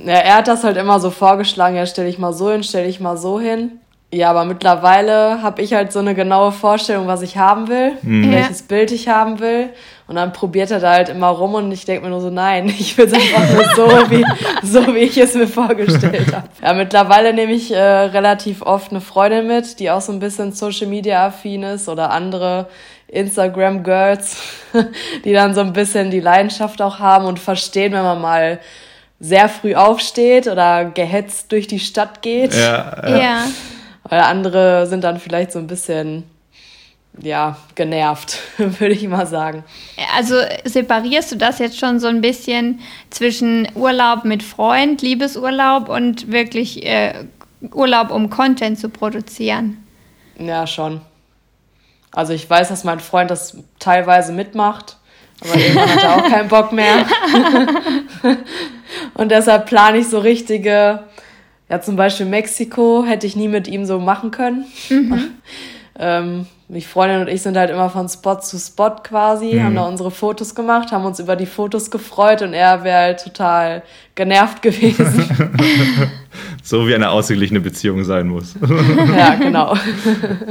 Ja, 0.04 0.14
er 0.14 0.36
hat 0.38 0.48
das 0.48 0.64
halt 0.64 0.76
immer 0.76 0.98
so 0.98 1.10
vorgeschlagen, 1.10 1.76
ja, 1.76 1.86
stelle 1.86 2.08
ich 2.08 2.18
mal 2.18 2.32
so 2.32 2.50
hin, 2.50 2.64
stelle 2.64 2.88
ich 2.88 2.98
mal 2.98 3.16
so 3.16 3.38
hin. 3.38 3.72
Ja, 4.14 4.28
aber 4.28 4.44
mittlerweile 4.44 5.40
habe 5.42 5.62
ich 5.62 5.72
halt 5.72 5.90
so 5.90 5.98
eine 5.98 6.14
genaue 6.14 6.52
Vorstellung, 6.52 7.06
was 7.06 7.22
ich 7.22 7.38
haben 7.38 7.68
will, 7.68 7.92
mhm. 8.02 8.30
welches 8.30 8.62
Bild 8.62 8.92
ich 8.92 9.08
haben 9.08 9.40
will. 9.40 9.70
Und 10.06 10.16
dann 10.16 10.34
probiert 10.34 10.70
er 10.70 10.80
da 10.80 10.92
halt 10.92 11.08
immer 11.08 11.28
rum 11.28 11.54
und 11.54 11.72
ich 11.72 11.86
denke 11.86 12.04
mir 12.04 12.10
nur 12.10 12.20
so, 12.20 12.28
nein, 12.28 12.68
ich 12.78 12.98
will 12.98 13.06
es 13.06 13.14
einfach 13.14 13.54
nur 13.54 13.64
so, 13.74 14.10
wie, 14.10 14.24
so, 14.62 14.94
wie 14.94 14.98
ich 14.98 15.16
es 15.16 15.34
mir 15.34 15.48
vorgestellt 15.48 16.30
habe. 16.34 16.46
Ja, 16.62 16.74
mittlerweile 16.74 17.32
nehme 17.32 17.52
ich 17.52 17.72
äh, 17.72 17.80
relativ 17.80 18.60
oft 18.60 18.90
eine 18.90 19.00
Freundin 19.00 19.46
mit, 19.46 19.78
die 19.80 19.90
auch 19.90 20.02
so 20.02 20.12
ein 20.12 20.18
bisschen 20.18 20.52
Social 20.52 20.88
Media 20.88 21.26
affin 21.26 21.62
ist 21.62 21.88
oder 21.88 22.10
andere 22.10 22.68
Instagram 23.08 23.82
Girls, 23.82 24.36
die 25.24 25.32
dann 25.32 25.54
so 25.54 25.62
ein 25.62 25.72
bisschen 25.72 26.10
die 26.10 26.20
Leidenschaft 26.20 26.82
auch 26.82 26.98
haben 26.98 27.24
und 27.24 27.38
verstehen, 27.38 27.94
wenn 27.94 28.02
man 28.02 28.20
mal 28.20 28.58
sehr 29.20 29.48
früh 29.48 29.74
aufsteht 29.74 30.48
oder 30.48 30.84
gehetzt 30.84 31.50
durch 31.50 31.66
die 31.66 31.80
Stadt 31.80 32.20
geht. 32.20 32.52
Ja. 32.54 33.08
ja. 33.08 33.16
ja. 33.16 33.44
Weil 34.04 34.20
andere 34.20 34.86
sind 34.86 35.04
dann 35.04 35.18
vielleicht 35.18 35.52
so 35.52 35.58
ein 35.58 35.66
bisschen, 35.66 36.24
ja, 37.20 37.56
genervt, 37.74 38.38
würde 38.58 38.94
ich 38.94 39.06
mal 39.06 39.26
sagen. 39.26 39.64
Also 40.16 40.36
separierst 40.64 41.32
du 41.32 41.36
das 41.36 41.58
jetzt 41.58 41.78
schon 41.78 42.00
so 42.00 42.08
ein 42.08 42.20
bisschen 42.20 42.80
zwischen 43.10 43.68
Urlaub 43.74 44.24
mit 44.24 44.42
Freund, 44.42 45.02
Liebesurlaub 45.02 45.88
und 45.88 46.30
wirklich 46.30 46.84
äh, 46.84 47.24
Urlaub, 47.72 48.10
um 48.10 48.28
Content 48.28 48.78
zu 48.78 48.88
produzieren? 48.88 49.78
Ja, 50.38 50.66
schon. 50.66 51.00
Also 52.10 52.32
ich 52.32 52.48
weiß, 52.48 52.68
dass 52.68 52.84
mein 52.84 53.00
Freund 53.00 53.30
das 53.30 53.56
teilweise 53.78 54.32
mitmacht, 54.32 54.96
aber 55.40 55.56
irgendwann 55.56 55.94
hat 55.94 56.02
er 56.02 56.16
auch 56.16 56.28
keinen 56.28 56.48
Bock 56.48 56.72
mehr. 56.72 57.06
und 59.14 59.30
deshalb 59.30 59.66
plane 59.66 59.98
ich 59.98 60.08
so 60.08 60.18
richtige 60.18 61.04
ja, 61.72 61.80
zum 61.80 61.96
Beispiel 61.96 62.26
Mexiko 62.26 63.02
hätte 63.02 63.26
ich 63.26 63.34
nie 63.34 63.48
mit 63.48 63.66
ihm 63.66 63.86
so 63.86 63.98
machen 63.98 64.30
können. 64.30 64.66
Mhm. 64.90 65.30
ähm, 65.98 66.46
mich 66.68 66.86
Freundin 66.86 67.22
und 67.22 67.28
ich 67.28 67.40
sind 67.40 67.56
halt 67.56 67.70
immer 67.70 67.88
von 67.88 68.10
Spot 68.10 68.40
zu 68.40 68.58
Spot 68.58 68.96
quasi, 69.02 69.54
mhm. 69.54 69.62
haben 69.62 69.74
da 69.76 69.82
unsere 69.88 70.10
Fotos 70.10 70.54
gemacht, 70.54 70.92
haben 70.92 71.06
uns 71.06 71.18
über 71.18 71.34
die 71.34 71.46
Fotos 71.46 71.90
gefreut 71.90 72.42
und 72.42 72.52
er 72.52 72.84
wäre 72.84 72.98
halt 72.98 73.24
total 73.24 73.82
genervt 74.14 74.60
gewesen. 74.62 75.24
so 76.62 76.86
wie 76.86 76.94
eine 76.94 77.10
ausgeglichene 77.10 77.60
Beziehung 77.60 78.04
sein 78.04 78.28
muss. 78.28 78.54
ja, 79.16 79.34
genau. 79.34 79.76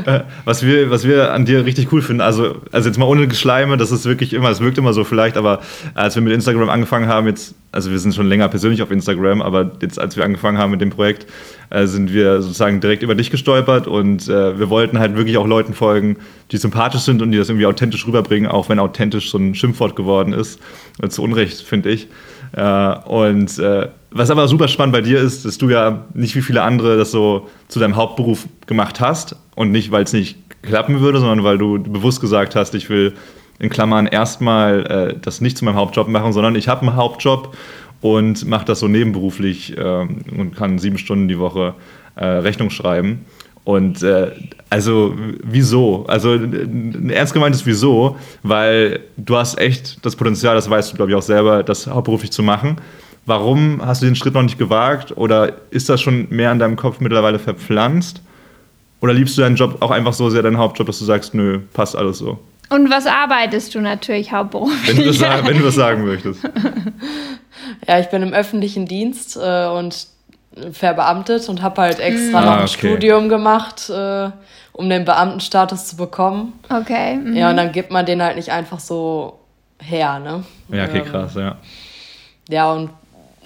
Äh, 0.06 0.22
was 0.46 0.66
wir, 0.66 0.90
was 0.90 1.06
wir 1.06 1.32
an 1.32 1.46
dir 1.46 1.66
richtig 1.66 1.92
cool 1.92 2.02
finden, 2.02 2.22
also, 2.22 2.56
also 2.72 2.90
jetzt 2.90 2.98
mal 2.98 3.06
ohne 3.06 3.28
Geschleime, 3.28 3.78
das 3.78 3.92
ist 3.92 4.06
wirklich 4.06 4.34
immer, 4.34 4.50
es 4.50 4.60
wirkt 4.60 4.78
immer 4.78 4.94
so 4.94 5.04
vielleicht, 5.04 5.38
aber 5.38 5.62
als 5.94 6.16
wir 6.16 6.24
mit 6.24 6.34
Instagram 6.34 6.70
angefangen 6.70 7.08
haben, 7.08 7.28
jetzt, 7.28 7.54
also 7.72 7.92
wir 7.92 8.00
sind 8.00 8.16
schon 8.16 8.28
länger 8.28 8.48
persönlich 8.48 8.82
auf 8.82 8.90
Instagram, 8.90 9.42
aber 9.42 9.72
jetzt 9.82 10.00
als 10.00 10.18
wir 10.18 10.24
angefangen 10.24 10.58
haben 10.58 10.72
mit 10.72 10.82
dem 10.82 10.90
Projekt, 10.90 11.28
äh, 11.70 11.86
sind 11.86 12.14
wir 12.14 12.42
sozusagen 12.42 12.80
direkt 12.82 13.04
über 13.04 13.16
dich 13.16 13.30
gestolpert 13.30 13.88
und 13.88 14.28
äh, 14.28 14.58
wir 14.58 14.70
wollten 14.70 14.98
halt 14.98 15.16
wirklich 15.16 15.38
auch 15.38 15.48
Leuten 15.48 15.74
folgen, 15.74 16.18
die 16.52 16.58
sympathisch 16.58 17.02
sind 17.02 17.22
und 17.22 17.32
die 17.32 17.38
das 17.38 17.50
irgendwie 17.50 17.68
authentisch 17.68 18.08
rüberbringen, 18.08 18.50
auch 18.50 18.70
wenn 18.70 18.80
authentisch 18.80 19.30
so 19.30 19.38
ein 19.38 19.54
Schimpfwort 19.54 19.96
geworden 19.96 20.34
ist. 20.34 20.60
Zu 21.10 21.22
Unrecht, 21.22 21.62
finde 21.62 21.92
ich. 21.92 22.08
Äh, 22.54 22.96
und 23.06 23.58
äh, 23.60 23.88
was 24.12 24.30
aber 24.30 24.48
super 24.48 24.68
spannend 24.68 24.94
bei 24.94 25.02
dir 25.02 25.20
ist, 25.20 25.46
dass 25.46 25.58
du 25.58 25.70
ja 25.70 26.06
nicht 26.14 26.36
wie 26.36 26.42
viele 26.42 26.64
andere 26.64 26.98
das 26.98 27.12
so 27.12 27.48
zu 27.68 27.80
deinem 27.80 27.96
Hauptberuf 27.96 28.48
gemacht 28.68 29.00
hast 29.00 29.36
und 29.56 29.72
nicht, 29.72 29.92
weil 29.92 30.04
es 30.04 30.14
nicht 30.14 30.38
klappen 30.62 31.00
würde, 31.00 31.20
sondern 31.20 31.44
weil 31.44 31.58
du 31.58 31.82
bewusst 31.82 32.22
gesagt 32.22 32.56
hast, 32.56 32.76
ich 32.76 32.90
will 32.90 33.14
in 33.60 33.70
Klammern 33.70 34.08
erstmal 34.08 34.86
äh, 34.86 35.20
das 35.20 35.40
nicht 35.40 35.58
zu 35.58 35.66
meinem 35.66 35.76
Hauptjob 35.76 36.08
machen, 36.08 36.34
sondern 36.34 36.56
ich 36.56 36.68
habe 36.68 36.82
einen 36.82 36.96
Hauptjob 36.96 37.56
und 38.02 38.46
mache 38.48 38.66
das 38.66 38.80
so 38.80 38.88
nebenberuflich 38.88 39.78
äh, 39.78 39.82
und 39.82 40.56
kann 40.56 40.80
sieben 40.80 40.98
Stunden 40.98 41.28
die 41.28 41.40
Woche 41.40 41.76
äh, 42.16 42.26
Rechnung 42.26 42.70
schreiben. 42.70 43.26
Und 43.72 44.04
äh, 44.04 44.32
also 44.70 45.16
wieso? 45.44 46.06
Also 46.08 46.34
ein 46.34 47.10
ernst 47.10 47.34
gemeintes 47.34 47.66
Wieso, 47.66 48.18
weil 48.44 49.00
du 49.16 49.38
hast 49.38 49.58
echt 49.58 50.06
das 50.06 50.18
Potenzial, 50.18 50.56
das 50.56 50.70
weißt 50.70 50.92
du, 50.92 50.98
glaube 50.98 51.12
ich, 51.12 51.18
auch 51.18 51.22
selber, 51.22 51.64
das 51.64 51.88
hauptberuflich 51.88 52.32
zu 52.32 52.44
machen. 52.44 52.78
Warum 53.26 53.82
hast 53.86 54.02
du 54.02 54.08
den 54.08 54.16
Schritt 54.16 54.34
noch 54.34 54.42
nicht 54.42 54.58
gewagt? 54.58 55.16
Oder 55.16 55.54
ist 55.70 55.88
das 55.88 56.02
schon 56.02 56.28
mehr 56.30 56.52
in 56.52 56.60
deinem 56.60 56.76
Kopf 56.76 57.00
mittlerweile 57.00 57.40
verpflanzt? 57.40 58.22
Oder 59.00 59.14
liebst 59.14 59.38
du 59.38 59.42
deinen 59.42 59.56
Job 59.56 59.78
auch 59.80 59.92
einfach 59.92 60.14
so 60.14 60.30
sehr, 60.30 60.44
deinen 60.44 60.58
Hauptjob, 60.58 60.88
dass 60.88 61.00
du 61.00 61.06
sagst, 61.06 61.34
nö, 61.34 61.60
passt 61.72 61.96
alles 61.96 62.18
so? 62.18 62.40
Und 62.70 62.90
was 62.90 63.06
arbeitest 63.06 63.74
du 63.74 63.80
natürlich 63.80 64.34
hauptberuflich? 64.34 64.98
Wenn 64.98 64.98
du 64.98 65.06
das, 65.06 65.22
wenn 65.22 65.58
du 65.58 65.64
das 65.64 65.76
sagen 65.76 66.06
möchtest. 66.06 66.42
Ja, 67.88 68.00
ich 68.00 68.08
bin 68.08 68.22
im 68.22 68.34
öffentlichen 68.34 68.86
Dienst 68.86 69.38
äh, 69.38 69.68
und 69.68 70.08
verbeamtet 70.72 71.48
und 71.50 71.62
habe 71.62 71.82
halt 71.82 72.00
extra 72.00 72.40
mhm. 72.40 72.46
noch 72.46 72.54
ein 72.54 72.60
ah, 72.60 72.64
okay. 72.64 72.88
Studium 72.88 73.30
gemacht, 73.30 73.90
äh, 73.90 74.30
um 74.74 74.90
den 74.90 75.06
Beamtenstatus 75.06 75.88
zu 75.88 75.96
bekommen. 75.96 76.54
Okay. 76.70 77.16
Mhm. 77.16 77.36
Ja, 77.36 77.50
und 77.50 77.58
dann 77.58 77.72
gibt 77.72 77.92
man 77.92 78.06
den 78.06 78.22
halt 78.22 78.36
nicht 78.36 78.50
einfach 78.50 78.80
so 78.80 79.40
her, 79.80 80.20
ne? 80.20 80.44
Ja, 80.70 80.86
okay, 80.86 81.00
ähm, 81.00 81.06
krass, 81.06 81.36
ja. 81.36 81.58
Ja, 82.50 82.72
und 82.72 82.90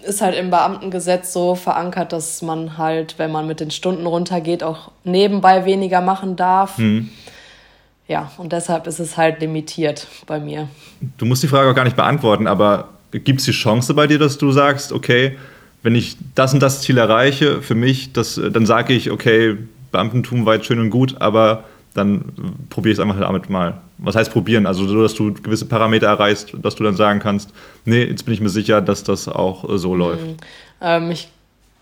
ist 0.03 0.21
halt 0.21 0.35
im 0.35 0.49
Beamtengesetz 0.49 1.33
so 1.33 1.55
verankert, 1.55 2.13
dass 2.13 2.41
man 2.41 2.77
halt, 2.77 3.17
wenn 3.17 3.31
man 3.31 3.47
mit 3.47 3.59
den 3.59 3.71
Stunden 3.71 4.05
runtergeht, 4.05 4.63
auch 4.63 4.91
nebenbei 5.03 5.65
weniger 5.65 6.01
machen 6.01 6.35
darf. 6.35 6.77
Mhm. 6.77 7.09
Ja, 8.07 8.31
und 8.37 8.51
deshalb 8.51 8.85
ist 8.85 8.99
es 8.99 9.17
halt 9.17 9.39
limitiert 9.39 10.07
bei 10.27 10.39
mir. 10.39 10.67
Du 11.17 11.25
musst 11.25 11.41
die 11.41 11.47
Frage 11.47 11.69
auch 11.69 11.75
gar 11.75 11.85
nicht 11.85 11.95
beantworten, 11.95 12.45
aber 12.45 12.89
gibt 13.11 13.39
es 13.39 13.45
die 13.45 13.51
Chance 13.51 13.95
bei 13.95 14.05
dir, 14.05 14.19
dass 14.19 14.37
du 14.37 14.51
sagst, 14.51 14.91
okay, 14.91 15.37
wenn 15.85 15.93
ich 15.93 16.17
das 16.33 16.51
und 16.51 16.61
das 16.61 16.81
Ziel 16.81 16.97
erreiche, 16.97 17.61
für 17.61 17.75
mich, 17.75 18.11
das, 18.11 18.41
dann 18.51 18.65
sage 18.65 18.91
ich, 18.93 19.11
okay, 19.11 19.55
Beamtentum 19.91 20.43
war 20.43 20.55
jetzt 20.55 20.65
schön 20.65 20.79
und 20.79 20.89
gut, 20.89 21.21
aber 21.21 21.65
dann 21.93 22.25
probiere 22.71 22.93
ich 22.93 22.97
es 22.97 22.99
einfach 22.99 23.19
damit 23.19 23.51
mal. 23.51 23.81
Was 23.99 24.15
heißt 24.15 24.31
probieren? 24.31 24.65
Also 24.65 24.87
so, 24.87 25.03
dass 25.03 25.13
du 25.13 25.31
gewisse 25.35 25.67
Parameter 25.67 26.07
erreichst, 26.07 26.55
dass 26.59 26.73
du 26.73 26.83
dann 26.83 26.95
sagen 26.95 27.19
kannst, 27.19 27.51
nee, 27.85 28.03
jetzt 28.03 28.25
bin 28.25 28.33
ich 28.33 28.41
mir 28.41 28.49
sicher, 28.49 28.81
dass 28.81 29.03
das 29.03 29.27
auch 29.27 29.69
äh, 29.69 29.77
so 29.77 29.93
läuft. 29.93 30.25
Mhm. 30.25 30.37
Ähm, 30.81 31.11
ich 31.11 31.29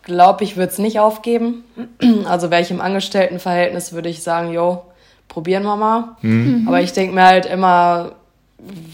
glaube, 0.04 0.44
ich 0.44 0.58
würde 0.58 0.74
es 0.74 0.80
nicht 0.80 1.00
aufgeben. 1.00 1.64
Also 2.26 2.52
wäre 2.52 2.62
ich 2.62 2.72
im 2.72 2.82
Angestelltenverhältnis, 2.82 3.94
würde 3.94 4.10
ich 4.10 4.22
sagen, 4.22 4.52
jo, 4.52 4.84
probieren 5.30 5.64
wir 5.64 5.78
mal. 5.78 6.18
Mhm. 6.22 6.66
Aber 6.68 6.82
ich 6.82 6.92
denke 6.92 7.16
mir 7.16 7.24
halt 7.24 7.46
immer, 7.46 8.12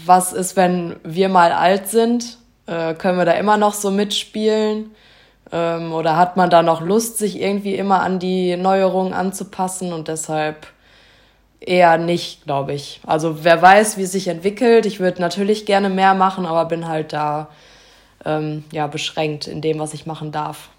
was 0.06 0.32
ist, 0.32 0.54
wenn 0.54 0.94
wir 1.02 1.28
mal 1.28 1.50
alt 1.50 1.88
sind? 1.88 2.38
Äh, 2.70 2.94
können 2.94 3.18
wir 3.18 3.24
da 3.24 3.32
immer 3.32 3.56
noch 3.56 3.74
so 3.74 3.90
mitspielen? 3.90 4.92
Ähm, 5.50 5.92
oder 5.92 6.16
hat 6.16 6.36
man 6.36 6.48
da 6.48 6.62
noch 6.62 6.80
Lust, 6.80 7.18
sich 7.18 7.40
irgendwie 7.40 7.74
immer 7.74 8.02
an 8.02 8.20
die 8.20 8.56
Neuerungen 8.56 9.12
anzupassen? 9.12 9.92
Und 9.92 10.06
deshalb 10.06 10.68
eher 11.58 11.98
nicht, 11.98 12.44
glaube 12.44 12.72
ich. 12.72 13.00
Also 13.04 13.44
wer 13.44 13.60
weiß, 13.60 13.98
wie 13.98 14.04
es 14.04 14.12
sich 14.12 14.28
entwickelt. 14.28 14.86
Ich 14.86 15.00
würde 15.00 15.20
natürlich 15.20 15.66
gerne 15.66 15.90
mehr 15.90 16.14
machen, 16.14 16.46
aber 16.46 16.64
bin 16.66 16.88
halt 16.88 17.12
da 17.12 17.48
ähm, 18.24 18.64
ja, 18.72 18.86
beschränkt 18.86 19.46
in 19.46 19.60
dem, 19.60 19.78
was 19.78 19.92
ich 19.92 20.06
machen 20.06 20.30
darf. 20.30 20.70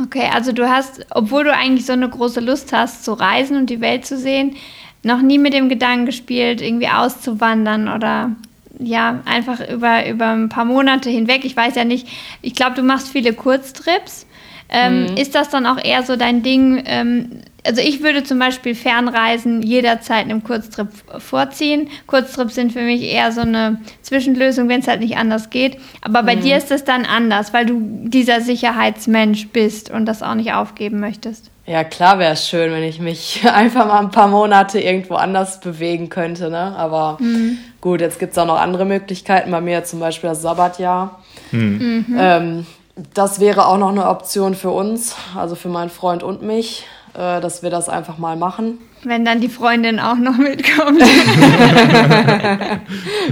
Okay, 0.00 0.28
also 0.32 0.52
du 0.52 0.68
hast, 0.68 1.06
obwohl 1.10 1.44
du 1.44 1.52
eigentlich 1.52 1.86
so 1.86 1.92
eine 1.92 2.08
große 2.08 2.40
Lust 2.40 2.72
hast 2.72 3.04
zu 3.04 3.12
reisen 3.14 3.56
und 3.56 3.70
die 3.70 3.80
Welt 3.80 4.06
zu 4.06 4.16
sehen, 4.18 4.56
noch 5.02 5.22
nie 5.22 5.38
mit 5.38 5.54
dem 5.54 5.68
Gedanken 5.68 6.06
gespielt, 6.06 6.60
irgendwie 6.60 6.88
auszuwandern 6.88 7.88
oder 7.88 8.32
ja, 8.78 9.20
einfach 9.24 9.60
über, 9.68 10.08
über 10.08 10.28
ein 10.28 10.48
paar 10.48 10.64
Monate 10.64 11.10
hinweg. 11.10 11.44
Ich 11.44 11.56
weiß 11.56 11.74
ja 11.74 11.84
nicht, 11.84 12.06
ich 12.42 12.54
glaube, 12.54 12.76
du 12.76 12.82
machst 12.82 13.08
viele 13.08 13.32
Kurztrips. 13.32 14.26
Ähm, 14.70 15.06
mhm. 15.06 15.16
Ist 15.16 15.34
das 15.34 15.48
dann 15.48 15.66
auch 15.66 15.82
eher 15.82 16.02
so 16.02 16.16
dein 16.16 16.42
Ding? 16.42 16.82
Ähm, 16.86 17.42
also 17.66 17.80
ich 17.82 18.02
würde 18.02 18.22
zum 18.22 18.38
Beispiel 18.38 18.74
Fernreisen 18.74 19.62
jederzeit 19.62 20.24
einem 20.24 20.44
Kurztrip 20.44 20.88
vorziehen. 21.18 21.88
Kurztrips 22.06 22.54
sind 22.54 22.72
für 22.72 22.82
mich 22.82 23.02
eher 23.02 23.32
so 23.32 23.40
eine 23.42 23.80
Zwischenlösung, 24.02 24.68
wenn 24.68 24.80
es 24.80 24.88
halt 24.88 25.00
nicht 25.00 25.16
anders 25.16 25.50
geht. 25.50 25.78
Aber 26.00 26.22
bei 26.22 26.36
mhm. 26.36 26.40
dir 26.42 26.56
ist 26.56 26.70
es 26.70 26.84
dann 26.84 27.04
anders, 27.04 27.52
weil 27.52 27.66
du 27.66 27.80
dieser 28.04 28.40
Sicherheitsmensch 28.40 29.48
bist 29.48 29.90
und 29.90 30.06
das 30.06 30.22
auch 30.22 30.34
nicht 30.34 30.52
aufgeben 30.52 31.00
möchtest. 31.00 31.50
Ja, 31.66 31.84
klar 31.84 32.18
wäre 32.18 32.32
es 32.32 32.48
schön, 32.48 32.72
wenn 32.72 32.82
ich 32.82 33.00
mich 33.00 33.42
einfach 33.52 33.86
mal 33.86 34.00
ein 34.00 34.10
paar 34.10 34.28
Monate 34.28 34.80
irgendwo 34.80 35.14
anders 35.14 35.60
bewegen 35.60 36.08
könnte. 36.08 36.50
Ne? 36.50 36.74
Aber 36.76 37.18
mhm. 37.20 37.58
Gut, 37.80 38.00
jetzt 38.00 38.18
gibt 38.18 38.32
es 38.32 38.38
auch 38.38 38.46
noch 38.46 38.58
andere 38.58 38.84
Möglichkeiten. 38.84 39.50
Bei 39.50 39.60
mir 39.60 39.84
zum 39.84 40.00
Beispiel 40.00 40.30
das 40.30 40.42
Sabbatjahr. 40.42 41.22
Mhm. 41.52 42.16
Ähm, 42.18 42.66
das 43.14 43.40
wäre 43.40 43.66
auch 43.66 43.78
noch 43.78 43.90
eine 43.90 44.08
Option 44.08 44.54
für 44.54 44.70
uns, 44.70 45.14
also 45.36 45.54
für 45.54 45.68
meinen 45.68 45.90
Freund 45.90 46.22
und 46.22 46.42
mich, 46.42 46.84
äh, 47.14 47.40
dass 47.40 47.62
wir 47.62 47.70
das 47.70 47.88
einfach 47.88 48.18
mal 48.18 48.36
machen. 48.36 48.78
Wenn 49.04 49.24
dann 49.24 49.40
die 49.40 49.48
Freundin 49.48 50.00
auch 50.00 50.16
noch 50.16 50.36
mitkommt. 50.36 51.00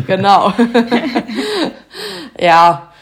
genau. 0.06 0.52
ja, 2.38 2.92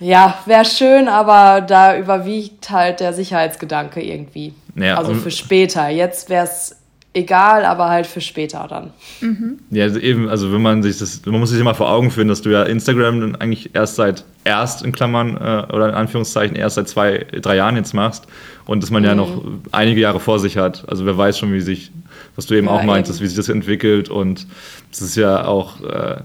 ja, 0.00 0.38
wäre 0.46 0.64
schön, 0.64 1.06
aber 1.06 1.60
da 1.60 1.96
überwiegt 1.96 2.70
halt 2.70 2.98
der 2.98 3.12
Sicherheitsgedanke 3.12 4.02
irgendwie. 4.02 4.52
Ja, 4.74 4.96
also 4.96 5.14
für 5.14 5.30
später. 5.30 5.88
Jetzt 5.88 6.28
wäre 6.28 6.44
es 6.44 6.81
egal, 7.14 7.64
aber 7.64 7.88
halt 7.88 8.06
für 8.06 8.20
später 8.20 8.66
dann. 8.68 8.90
Mhm. 9.20 9.58
Ja, 9.70 9.84
also 9.84 9.98
eben, 9.98 10.28
also 10.28 10.52
wenn 10.52 10.62
man 10.62 10.82
sich 10.82 10.98
das, 10.98 11.24
man 11.26 11.40
muss 11.40 11.50
sich 11.50 11.60
immer 11.60 11.74
vor 11.74 11.90
Augen 11.90 12.10
führen, 12.10 12.28
dass 12.28 12.42
du 12.42 12.50
ja 12.50 12.62
Instagram 12.62 13.36
eigentlich 13.38 13.74
erst 13.74 13.96
seit, 13.96 14.24
erst 14.44 14.82
in 14.82 14.92
Klammern 14.92 15.36
äh, 15.36 15.72
oder 15.72 15.90
in 15.90 15.94
Anführungszeichen 15.94 16.56
erst 16.56 16.76
seit 16.76 16.88
zwei, 16.88 17.26
drei 17.40 17.56
Jahren 17.56 17.76
jetzt 17.76 17.92
machst 17.92 18.26
und 18.64 18.82
dass 18.82 18.90
man 18.90 19.02
mhm. 19.02 19.08
ja 19.08 19.14
noch 19.14 19.42
einige 19.72 20.00
Jahre 20.00 20.20
vor 20.20 20.38
sich 20.38 20.56
hat. 20.56 20.88
Also 20.88 21.04
wer 21.04 21.16
weiß 21.16 21.38
schon, 21.38 21.52
wie 21.52 21.60
sich, 21.60 21.92
was 22.34 22.46
du 22.46 22.54
eben 22.54 22.66
ja, 22.66 22.72
auch 22.72 22.82
meintest, 22.82 23.20
wie 23.20 23.26
sich 23.26 23.36
das 23.36 23.48
entwickelt 23.48 24.08
und 24.08 24.46
es 24.90 25.02
ist 25.02 25.16
ja 25.16 25.44
auch, 25.44 25.80
äh, 25.82 26.16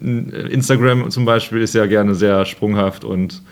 Instagram 0.00 1.10
zum 1.10 1.24
Beispiel 1.24 1.60
ist 1.60 1.74
ja 1.74 1.86
gerne 1.86 2.14
sehr 2.14 2.44
sprunghaft 2.46 3.04
und 3.04 3.42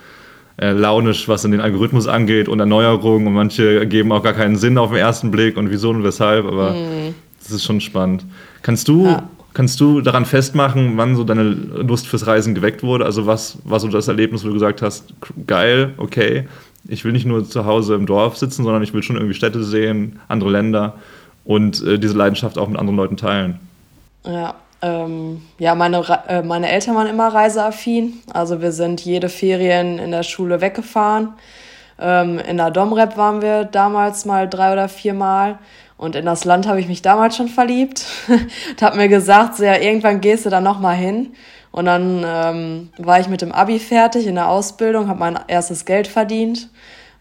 äh, 0.58 0.72
launisch, 0.72 1.28
was 1.28 1.44
in 1.44 1.52
den 1.52 1.60
Algorithmus 1.60 2.06
angeht 2.06 2.48
und 2.48 2.60
Erneuerungen 2.60 3.26
und 3.26 3.34
manche 3.34 3.86
geben 3.86 4.12
auch 4.12 4.22
gar 4.22 4.32
keinen 4.32 4.56
Sinn 4.56 4.78
auf 4.78 4.90
den 4.90 4.98
ersten 4.98 5.30
Blick 5.30 5.56
und 5.56 5.70
wieso 5.70 5.90
und 5.90 6.02
weshalb, 6.02 6.46
aber 6.46 6.72
mhm. 6.72 7.14
das 7.42 7.50
ist 7.50 7.64
schon 7.64 7.80
spannend. 7.80 8.24
Kannst 8.62 8.88
du, 8.88 9.04
ja. 9.04 9.28
kannst 9.52 9.80
du 9.80 10.00
daran 10.00 10.24
festmachen, 10.24 10.96
wann 10.96 11.14
so 11.14 11.24
deine 11.24 11.42
Lust 11.42 12.06
fürs 12.06 12.26
Reisen 12.26 12.54
geweckt 12.54 12.82
wurde? 12.82 13.04
Also 13.04 13.26
was 13.26 13.58
war 13.64 13.80
so 13.80 13.88
das 13.88 14.08
Erlebnis, 14.08 14.44
wo 14.44 14.48
du 14.48 14.54
gesagt 14.54 14.80
hast, 14.82 15.12
geil, 15.46 15.92
okay, 15.98 16.48
ich 16.88 17.04
will 17.04 17.12
nicht 17.12 17.26
nur 17.26 17.48
zu 17.48 17.66
Hause 17.66 17.94
im 17.94 18.06
Dorf 18.06 18.36
sitzen, 18.36 18.64
sondern 18.64 18.82
ich 18.82 18.94
will 18.94 19.02
schon 19.02 19.16
irgendwie 19.16 19.34
Städte 19.34 19.62
sehen, 19.62 20.20
andere 20.28 20.50
Länder 20.50 20.94
und 21.44 21.82
äh, 21.84 21.98
diese 21.98 22.16
Leidenschaft 22.16 22.58
auch 22.58 22.68
mit 22.68 22.78
anderen 22.78 22.96
Leuten 22.96 23.16
teilen? 23.16 23.58
Ja, 24.24 24.54
ähm, 24.82 25.42
ja, 25.58 25.74
meine, 25.74 26.02
äh, 26.28 26.42
meine 26.42 26.70
Eltern 26.70 26.94
waren 26.94 27.06
immer 27.06 27.28
reiseaffin. 27.28 28.20
Also 28.32 28.60
wir 28.60 28.72
sind 28.72 29.00
jede 29.00 29.28
Ferien 29.28 29.98
in 29.98 30.10
der 30.10 30.22
Schule 30.22 30.60
weggefahren. 30.60 31.34
Ähm, 31.98 32.38
in 32.38 32.58
der 32.58 32.70
Domrep 32.70 33.16
waren 33.16 33.40
wir 33.40 33.64
damals 33.64 34.24
mal 34.24 34.48
drei 34.48 34.72
oder 34.72 34.88
vier 34.88 35.14
Mal. 35.14 35.58
Und 35.96 36.14
in 36.14 36.26
das 36.26 36.44
Land 36.44 36.68
habe 36.68 36.78
ich 36.78 36.88
mich 36.88 37.00
damals 37.00 37.36
schon 37.36 37.48
verliebt. 37.48 38.04
und 38.28 38.82
habe 38.82 38.96
mir 38.96 39.08
gesagt, 39.08 39.56
so, 39.56 39.64
ja, 39.64 39.76
irgendwann 39.76 40.20
gehst 40.20 40.44
du 40.44 40.50
da 40.50 40.60
noch 40.60 40.78
mal 40.78 40.94
hin. 40.94 41.34
Und 41.72 41.86
dann 41.86 42.24
ähm, 42.26 42.90
war 42.98 43.20
ich 43.20 43.28
mit 43.28 43.42
dem 43.42 43.52
Abi 43.52 43.78
fertig 43.78 44.26
in 44.26 44.34
der 44.34 44.48
Ausbildung, 44.48 45.08
habe 45.08 45.20
mein 45.20 45.38
erstes 45.48 45.84
Geld 45.84 46.06
verdient 46.06 46.70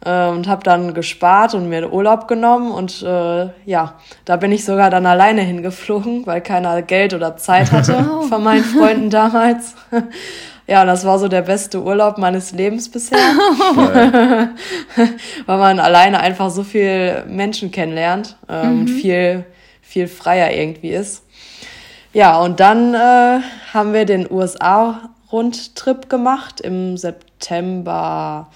äh, 0.03 0.27
und 0.27 0.47
habe 0.47 0.63
dann 0.63 0.93
gespart 0.93 1.53
und 1.53 1.69
mir 1.69 1.91
Urlaub 1.91 2.27
genommen 2.27 2.71
und 2.71 3.01
äh, 3.01 3.49
ja, 3.65 3.93
da 4.25 4.35
bin 4.37 4.51
ich 4.51 4.65
sogar 4.65 4.89
dann 4.89 5.05
alleine 5.05 5.41
hingeflogen, 5.41 6.25
weil 6.25 6.41
keiner 6.41 6.81
Geld 6.81 7.13
oder 7.13 7.37
Zeit 7.37 7.71
hatte 7.71 8.05
oh. 8.19 8.21
von 8.23 8.43
meinen 8.43 8.63
Freunden 8.63 9.09
damals. 9.09 9.75
Ja, 10.67 10.81
und 10.81 10.87
das 10.87 11.05
war 11.05 11.19
so 11.19 11.27
der 11.27 11.43
beste 11.43 11.83
Urlaub 11.83 12.17
meines 12.17 12.51
Lebens 12.51 12.89
bisher. 12.89 13.19
Weil 15.45 15.57
man 15.59 15.79
alleine 15.79 16.19
einfach 16.19 16.49
so 16.49 16.63
viel 16.63 17.23
Menschen 17.27 17.69
kennenlernt 17.69 18.35
äh, 18.49 18.65
mhm. 18.65 18.79
und 18.79 18.87
viel, 18.87 19.45
viel 19.81 20.07
freier 20.07 20.51
irgendwie 20.51 20.89
ist. 20.89 21.23
Ja, 22.13 22.39
und 22.39 22.59
dann 22.59 22.95
äh, 22.95 23.41
haben 23.73 23.93
wir 23.93 24.05
den 24.05 24.25
USA-Rundtrip 24.31 26.09
gemacht 26.09 26.61
im 26.61 26.97
September 26.97 28.47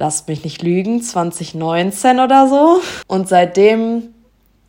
lasst 0.00 0.28
mich 0.28 0.44
nicht 0.44 0.62
lügen, 0.62 1.02
2019 1.02 2.20
oder 2.20 2.48
so. 2.48 2.80
Und 3.06 3.28
seitdem 3.28 4.14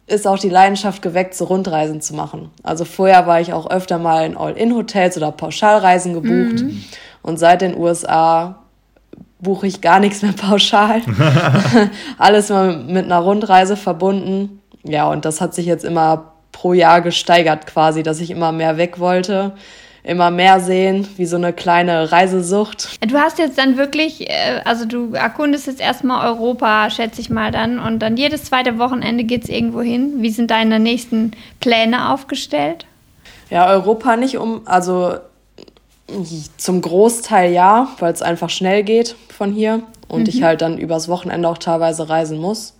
ist 0.06 0.28
auch 0.28 0.38
die 0.38 0.50
Leidenschaft 0.50 1.02
geweckt, 1.02 1.36
so 1.36 1.46
Rundreisen 1.46 2.02
zu 2.02 2.14
machen. 2.14 2.52
Also 2.64 2.84
vorher 2.84 3.28
war 3.28 3.40
ich 3.40 3.54
auch 3.54 3.70
öfter 3.70 3.98
mal 3.98 4.26
in 4.26 4.36
All-In-Hotels 4.36 5.16
oder 5.16 5.32
Pauschalreisen 5.32 6.14
gebucht. 6.14 6.64
Mhm. 6.64 6.84
Und 7.22 7.40
seit 7.40 7.62
den 7.62 7.78
USA 7.78 8.58
buche 9.40 9.68
ich 9.68 9.80
gar 9.80 10.02
nichts 10.02 10.22
mehr 10.22 10.34
pauschal. 10.34 11.02
Alles 12.18 12.50
mal 12.50 12.76
mit 12.84 13.06
einer 13.06 13.20
Rundreise 13.20 13.78
verbunden. 13.78 14.62
Ja, 14.84 15.10
und 15.10 15.24
das 15.24 15.40
hat 15.40 15.56
sich 15.56 15.66
jetzt 15.66 15.86
immer 15.86 16.34
pro 16.52 16.74
Jahr 16.74 17.00
gesteigert 17.02 17.68
quasi, 17.68 18.04
dass 18.04 18.20
ich 18.20 18.32
immer 18.32 18.52
mehr 18.52 18.76
weg 18.76 19.00
wollte 19.00 19.54
immer 20.04 20.32
mehr 20.32 20.60
sehen, 20.60 21.08
wie 21.18 21.26
so 21.26 21.36
eine 21.36 21.54
kleine 21.54 22.12
Reisesucht. 22.12 22.98
Du 23.08 23.18
hast 23.18 23.38
jetzt 23.38 23.58
dann 23.58 23.78
wirklich, 23.78 24.30
äh, 24.30 24.62
also 24.66 24.86
du 24.86 25.14
erkundest 25.14 25.68
jetzt 25.68 25.80
erstmal 25.80 26.28
Europa, 26.28 26.90
schätze 26.90 27.22
ich 27.22 27.30
mal 27.30 27.52
dann, 27.52 27.80
und 27.80 28.00
dann 28.00 28.18
jedes 28.18 28.46
zweite 28.46 28.80
Wochenende 28.80 29.24
geht 29.24 29.44
es 29.44 29.50
irgendwo 29.50 29.82
hin. 29.82 30.16
Wie 30.18 30.32
sind 30.32 30.50
deine 30.50 30.80
nächsten 30.80 31.32
Pläne 31.60 32.12
aufgestellt? 32.12 32.86
Ja, 33.50 33.68
Europa 33.68 34.16
nicht 34.16 34.38
um, 34.38 34.62
also 34.66 35.16
zum 36.58 36.82
Großteil 36.82 37.52
ja, 37.52 37.88
weil 38.00 38.14
es 38.14 38.22
einfach 38.22 38.50
schnell 38.50 38.84
geht 38.84 39.16
von 39.30 39.54
hier 39.54 39.82
und 40.08 40.24
mhm. 40.24 40.30
ich 40.30 40.44
halt 40.44 40.62
dann 40.62 40.78
übers 40.78 41.08
Wochenende 41.08 41.48
auch 41.48 41.58
teilweise 41.58 42.10
reisen 42.10 42.38
muss. 42.40 42.74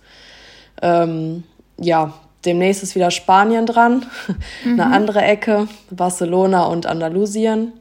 Ähm, 0.82 1.44
ja, 1.78 2.12
demnächst 2.44 2.82
ist 2.82 2.94
wieder 2.94 3.10
Spanien 3.10 3.66
dran, 3.66 4.06
mhm. 4.64 4.80
eine 4.80 4.94
andere 4.94 5.22
Ecke, 5.22 5.68
Barcelona 5.90 6.64
und 6.64 6.86
Andalusien. 6.86 7.72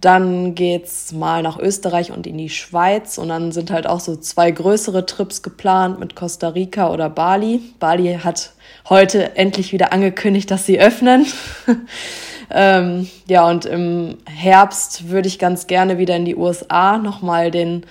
Dann 0.00 0.54
geht's 0.54 1.12
mal 1.12 1.42
nach 1.42 1.58
Österreich 1.58 2.10
und 2.10 2.26
in 2.26 2.38
die 2.38 2.48
Schweiz 2.48 3.18
und 3.18 3.28
dann 3.28 3.52
sind 3.52 3.70
halt 3.70 3.86
auch 3.86 4.00
so 4.00 4.16
zwei 4.16 4.50
größere 4.50 5.04
Trips 5.04 5.42
geplant 5.42 6.00
mit 6.00 6.16
Costa 6.16 6.48
Rica 6.48 6.90
oder 6.90 7.10
Bali. 7.10 7.60
Bali 7.78 8.18
hat 8.24 8.52
heute 8.88 9.36
endlich 9.36 9.72
wieder 9.72 9.92
angekündigt, 9.92 10.50
dass 10.50 10.64
sie 10.64 10.80
öffnen. 10.80 11.26
ähm, 12.50 13.10
ja, 13.26 13.46
und 13.46 13.66
im 13.66 14.16
Herbst 14.24 15.10
würde 15.10 15.28
ich 15.28 15.38
ganz 15.38 15.66
gerne 15.66 15.98
wieder 15.98 16.16
in 16.16 16.24
die 16.24 16.36
USA 16.36 16.96
nochmal 16.96 17.50
den 17.50 17.84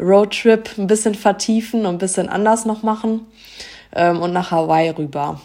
Roadtrip 0.00 0.78
ein 0.78 0.86
bisschen 0.86 1.14
vertiefen 1.14 1.84
und 1.84 1.96
ein 1.96 1.98
bisschen 1.98 2.30
anders 2.30 2.64
noch 2.64 2.82
machen 2.82 3.26
ähm, 3.94 4.20
und 4.20 4.32
nach 4.32 4.50
Hawaii 4.50 4.90
rüber. 4.90 5.40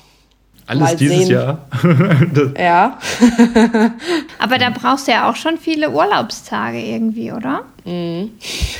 Alles 0.67 0.81
Mal 0.81 0.95
dieses 0.97 1.27
sehen. 1.27 1.29
Jahr. 1.29 1.59
ja. 2.57 2.97
Aber 4.39 4.57
da 4.57 4.69
brauchst 4.69 5.07
du 5.07 5.13
ja 5.13 5.29
auch 5.29 5.35
schon 5.37 5.57
viele 5.57 5.91
Urlaubstage 5.91 6.79
irgendwie, 6.79 7.31
oder? 7.31 7.63
Mhm. 7.85 8.31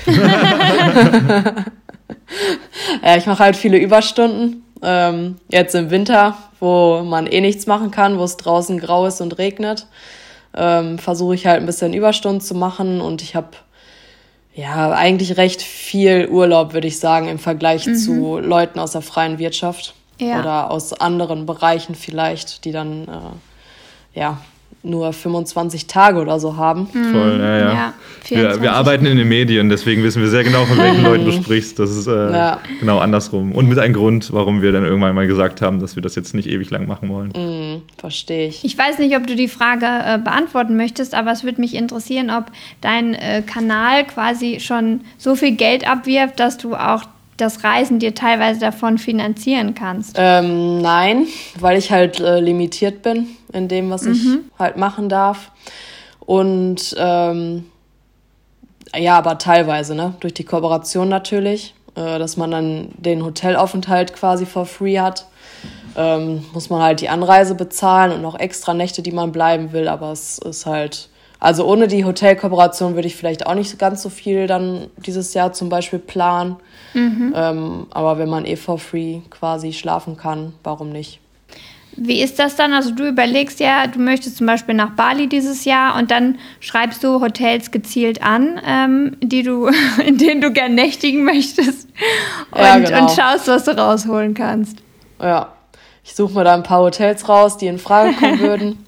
ja, 3.04 3.16
ich 3.16 3.26
mache 3.26 3.40
halt 3.40 3.56
viele 3.56 3.78
Überstunden. 3.78 4.64
Ähm, 4.82 5.38
jetzt 5.48 5.76
im 5.76 5.90
Winter, 5.90 6.38
wo 6.60 7.04
man 7.04 7.26
eh 7.26 7.40
nichts 7.40 7.68
machen 7.68 7.90
kann, 7.90 8.20
wo 8.20 8.24
es 8.26 8.36
draußen 8.36 8.80
grau 8.80 9.06
ist 9.08 9.22
und 9.22 9.38
regnet, 9.38 9.88
ähm, 10.56 11.00
versuche 11.00 11.36
ich 11.36 11.48
halt 11.48 11.62
ein 11.62 11.66
bisschen 11.66 11.94
Überstunden 11.94 12.42
zu 12.42 12.54
machen 12.54 13.00
und 13.00 13.22
ich 13.22 13.34
habe 13.34 13.48
ja, 14.58 14.92
eigentlich 14.92 15.38
recht 15.38 15.62
viel 15.62 16.28
Urlaub, 16.30 16.74
würde 16.74 16.88
ich 16.88 16.98
sagen, 16.98 17.28
im 17.28 17.38
Vergleich 17.38 17.86
mhm. 17.86 17.96
zu 17.96 18.40
Leuten 18.40 18.80
aus 18.80 18.94
der 18.94 19.04
freien 19.04 19.38
Wirtschaft 19.38 19.94
ja. 20.20 20.40
oder 20.40 20.72
aus 20.72 20.94
anderen 20.94 21.46
Bereichen 21.46 21.94
vielleicht, 21.94 22.66
die 22.66 22.72
dann 22.72 23.08
äh, 23.08 24.20
ja 24.20 24.42
nur 24.84 25.12
25 25.12 25.88
Tage 25.88 26.20
oder 26.20 26.40
so 26.40 26.58
haben. 26.58 26.88
Mhm. 26.94 27.12
Voll, 27.12 27.40
ja, 27.40 27.58
ja. 27.58 27.74
ja 27.74 27.94
wir, 28.30 28.62
wir, 28.62 28.74
arbeiten 28.74 29.06
in 29.06 29.18
den 29.18 29.28
Medien, 29.28 29.70
deswegen 29.70 30.04
wissen 30.04 30.22
wir 30.22 30.30
sehr 30.30 30.44
genau, 30.44 30.66
von 30.66 30.78
welchen 30.78 31.04
Leuten 31.04 31.26
du 31.26 31.32
sprichst. 31.32 31.80
Das 31.80 31.92
ist 31.92 32.08
äh, 32.08 32.32
ja. 32.32 32.60
genau 32.80 33.00
andersrum. 33.00 33.52
Und 33.54 33.68
mit 33.68 33.80
einem 33.80 33.94
Grund, 33.94 34.32
warum 34.34 34.62
wir 34.62 34.72
dann 34.72 34.84
irgendwann 34.84 35.16
mal 35.16 35.28
gesagt 35.28 35.62
haben, 35.62 35.80
dass 35.80 35.96
wir 35.96 36.04
das 36.04 36.16
jetzt 36.16 36.34
nicht 36.34 36.48
ewig 36.48 36.70
lang 36.70 36.88
machen 36.88 37.10
wollen. 37.10 37.34
Mhm, 37.36 37.82
verstehe 37.98 38.48
ich. 38.48 38.64
Ich 38.64 38.78
weiß 38.78 39.00
nicht, 39.00 39.16
ob 39.16 39.28
du 39.28 39.36
die 39.36 39.48
Frage 39.48 39.86
äh, 39.86 40.18
beantworten 40.18 40.78
möchtest, 40.78 41.14
aber 41.14 41.32
es 41.32 41.44
würde 41.44 41.62
mich 41.62 41.76
interessieren, 41.76 42.30
ob 42.30 42.46
dein 42.82 43.14
äh, 43.14 43.44
Kanal 43.46 44.06
quasi 44.06 44.60
schon 44.60 45.02
so 45.18 45.36
viel 45.36 45.54
Geld 45.54 45.90
abwirft, 45.90 46.40
dass 46.40 46.58
du 46.58 46.76
auch 46.76 47.04
das 47.38 47.64
Reisen 47.64 48.00
dir 48.00 48.16
teilweise 48.16 48.60
davon 48.60 48.98
finanzieren 48.98 49.76
kannst? 49.76 50.16
Ähm, 50.18 50.82
nein, 50.82 51.28
weil 51.60 51.78
ich 51.78 51.92
halt 51.92 52.20
äh, 52.20 52.40
limitiert 52.40 53.02
bin 53.04 53.28
in 53.54 53.68
dem, 53.68 53.90
was 53.90 54.04
mhm. 54.04 54.12
ich 54.12 54.60
halt 54.60 54.78
machen 54.78 55.08
darf. 55.08 55.52
Und 56.20 56.96
ähm, 56.98 57.66
ja, 58.96 59.18
aber 59.18 59.38
teilweise, 59.38 59.96
ne? 59.96 60.16
Durch 60.20 60.34
die 60.34 60.44
Kooperation 60.44 61.10
natürlich, 61.10 61.76
äh, 61.96 62.20
dass 62.20 62.38
man 62.38 62.52
dann 62.52 62.90
den 62.98 63.24
Hotelaufenthalt 63.24 64.14
quasi 64.14 64.46
for 64.46 64.66
free 64.66 65.00
hat. 65.00 65.26
Ähm, 65.96 66.46
muss 66.54 66.70
man 66.70 66.82
halt 66.82 67.02
die 67.02 67.10
Anreise 67.10 67.56
bezahlen 67.56 68.12
und 68.12 68.22
noch 68.22 68.38
extra 68.38 68.74
Nächte, 68.74 69.02
die 69.02 69.12
man 69.12 69.32
bleiben 69.32 69.72
will, 69.72 69.88
aber 69.88 70.12
es 70.12 70.38
ist 70.38 70.66
halt 70.66 71.10
also 71.40 71.66
ohne 71.68 71.88
die 71.88 72.04
Hotelkooperation 72.04 72.96
würde 72.96 73.08
ich 73.08 73.16
vielleicht 73.16 73.46
auch 73.46 73.54
nicht 73.54 73.78
ganz 73.78 74.02
so 74.02 74.10
viel 74.10 74.48
dann 74.48 74.88
dieses 74.98 75.34
Jahr 75.34 75.54
zum 75.54 75.70
Beispiel 75.70 76.00
planen. 76.00 76.56
Mhm. 76.94 77.34
Ähm, 77.36 77.88
aber 77.92 78.18
wenn 78.18 78.30
man 78.30 78.46
eh 78.46 78.56
for 78.56 78.80
free 78.80 79.20
quasi 79.30 79.74
schlafen 79.74 80.18
kann, 80.18 80.54
warum 80.64 80.90
nicht? 80.92 81.20
Wie 82.00 82.22
ist 82.22 82.38
das 82.38 82.56
dann? 82.56 82.74
Also 82.74 82.92
du 82.92 83.08
überlegst 83.08 83.60
ja, 83.60 83.88
du 83.88 84.00
möchtest 84.00 84.38
zum 84.38 84.46
Beispiel 84.46 84.76
nach 84.76 84.92
Bali 84.92 85.28
dieses 85.28 85.66
Jahr 85.66 85.96
und 85.98 86.12
dann 86.12 86.38
schreibst 86.60 87.04
du 87.04 87.22
Hotels 87.22 87.72
gezielt 87.72 88.22
an, 88.22 88.62
ähm, 88.64 89.18
die 89.22 89.42
du, 89.42 89.68
in 90.06 90.18
denen 90.18 90.42
du 90.42 90.52
gern 90.52 90.76
nächtigen 90.76 91.24
möchtest 91.24 91.90
und, 92.52 92.60
ja, 92.60 92.78
genau. 92.78 93.02
und 93.02 93.12
schaust, 93.12 93.48
was 93.48 93.64
du 93.64 93.78
rausholen 93.78 94.36
kannst. 94.36 94.78
Ja, 95.20 95.54
ich 96.04 96.16
suche 96.16 96.36
mir 96.36 96.44
da 96.44 96.54
ein 96.54 96.64
paar 96.64 96.82
Hotels 96.82 97.28
raus, 97.28 97.58
die 97.58 97.68
in 97.68 97.80
Frage 97.80 98.14
kommen 98.14 98.40
würden. 98.42 98.86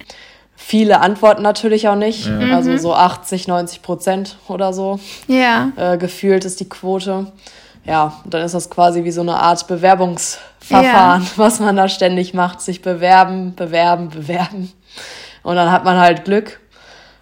Viele 0.61 0.99
antworten 0.99 1.41
natürlich 1.41 1.87
auch 1.87 1.95
nicht. 1.95 2.27
Ja. 2.27 2.55
Also 2.55 2.71
mhm. 2.71 2.77
so 2.77 2.93
80, 2.93 3.47
90 3.47 3.81
Prozent 3.81 4.37
oder 4.47 4.73
so. 4.73 4.99
Ja. 5.27 5.71
Äh, 5.77 5.97
gefühlt 5.97 6.45
ist 6.45 6.59
die 6.59 6.69
Quote. 6.69 7.31
Ja, 7.85 8.13
dann 8.25 8.43
ist 8.43 8.53
das 8.53 8.69
quasi 8.69 9.03
wie 9.03 9.11
so 9.11 9.21
eine 9.21 9.35
Art 9.35 9.65
Bewerbungsverfahren, 9.67 11.23
ja. 11.23 11.27
was 11.37 11.59
man 11.59 11.75
da 11.75 11.87
ständig 11.87 12.33
macht. 12.33 12.61
Sich 12.61 12.81
bewerben, 12.81 13.55
bewerben, 13.55 14.09
bewerben. 14.09 14.71
Und 15.41 15.55
dann 15.55 15.71
hat 15.71 15.85
man 15.85 15.97
halt 15.97 16.25
Glück. 16.25 16.59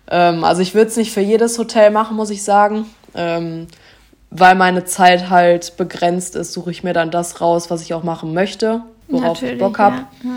Ähm, 0.10 0.44
also 0.44 0.62
ich 0.62 0.74
würde 0.74 0.90
es 0.90 0.98
nicht 0.98 1.14
für 1.14 1.22
jedes 1.22 1.58
Hotel 1.58 1.92
machen, 1.92 2.18
muss 2.18 2.32
ich 2.32 2.44
sagen. 2.44 2.86
Ähm, 3.16 3.68
weil 4.30 4.56
meine 4.56 4.84
Zeit 4.84 5.30
halt 5.30 5.78
begrenzt 5.78 6.36
ist, 6.36 6.52
suche 6.54 6.72
ich 6.72 6.84
mir 6.84 6.94
dann 6.94 7.12
das 7.12 7.40
raus, 7.40 7.70
was 7.70 7.82
ich 7.82 7.94
auch 7.94 8.04
machen 8.04 8.34
möchte, 8.34 8.82
worauf 9.08 9.42
Natürlich, 9.42 9.54
ich 9.54 9.60
Bock 9.60 9.80
habe. 9.80 9.98
Ja, 10.24 10.30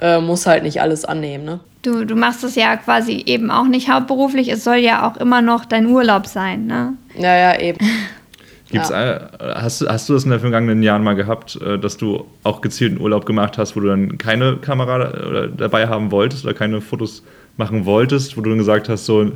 ja. 0.00 0.16
äh, 0.16 0.20
muss 0.20 0.46
halt 0.46 0.62
nicht 0.62 0.80
alles 0.80 1.04
annehmen, 1.04 1.44
ne? 1.44 1.60
Du, 1.82 2.04
du 2.04 2.16
machst 2.16 2.42
es 2.42 2.54
ja 2.54 2.76
quasi 2.76 3.22
eben 3.26 3.50
auch 3.50 3.66
nicht 3.66 3.88
hauptberuflich, 3.88 4.48
es 4.48 4.64
soll 4.64 4.76
ja 4.76 5.08
auch 5.08 5.16
immer 5.16 5.42
noch 5.42 5.64
dein 5.64 5.86
Urlaub 5.86 6.26
sein, 6.26 6.66
ne? 6.66 6.94
Ja, 7.16 7.36
ja, 7.36 7.60
eben. 7.60 7.78
Gibt's, 8.70 8.90
ja. 8.90 9.30
hast, 9.40 9.80
hast 9.88 10.08
du 10.08 10.12
das 10.12 10.24
in 10.24 10.30
den 10.30 10.40
vergangenen 10.40 10.82
Jahren 10.82 11.02
mal 11.02 11.14
gehabt, 11.14 11.58
äh, 11.62 11.78
dass 11.78 11.96
du 11.96 12.26
auch 12.42 12.60
gezielten 12.60 13.00
Urlaub 13.00 13.24
gemacht 13.24 13.56
hast, 13.56 13.76
wo 13.76 13.80
du 13.80 13.88
dann 13.88 14.18
keine 14.18 14.56
Kamera 14.56 15.46
dabei 15.56 15.88
haben 15.88 16.10
wolltest 16.10 16.44
oder 16.44 16.52
keine 16.52 16.82
Fotos 16.82 17.22
machen 17.56 17.86
wolltest, 17.86 18.36
wo 18.36 18.42
du 18.42 18.50
dann 18.50 18.58
gesagt 18.58 18.90
hast, 18.90 19.06
so, 19.06 19.32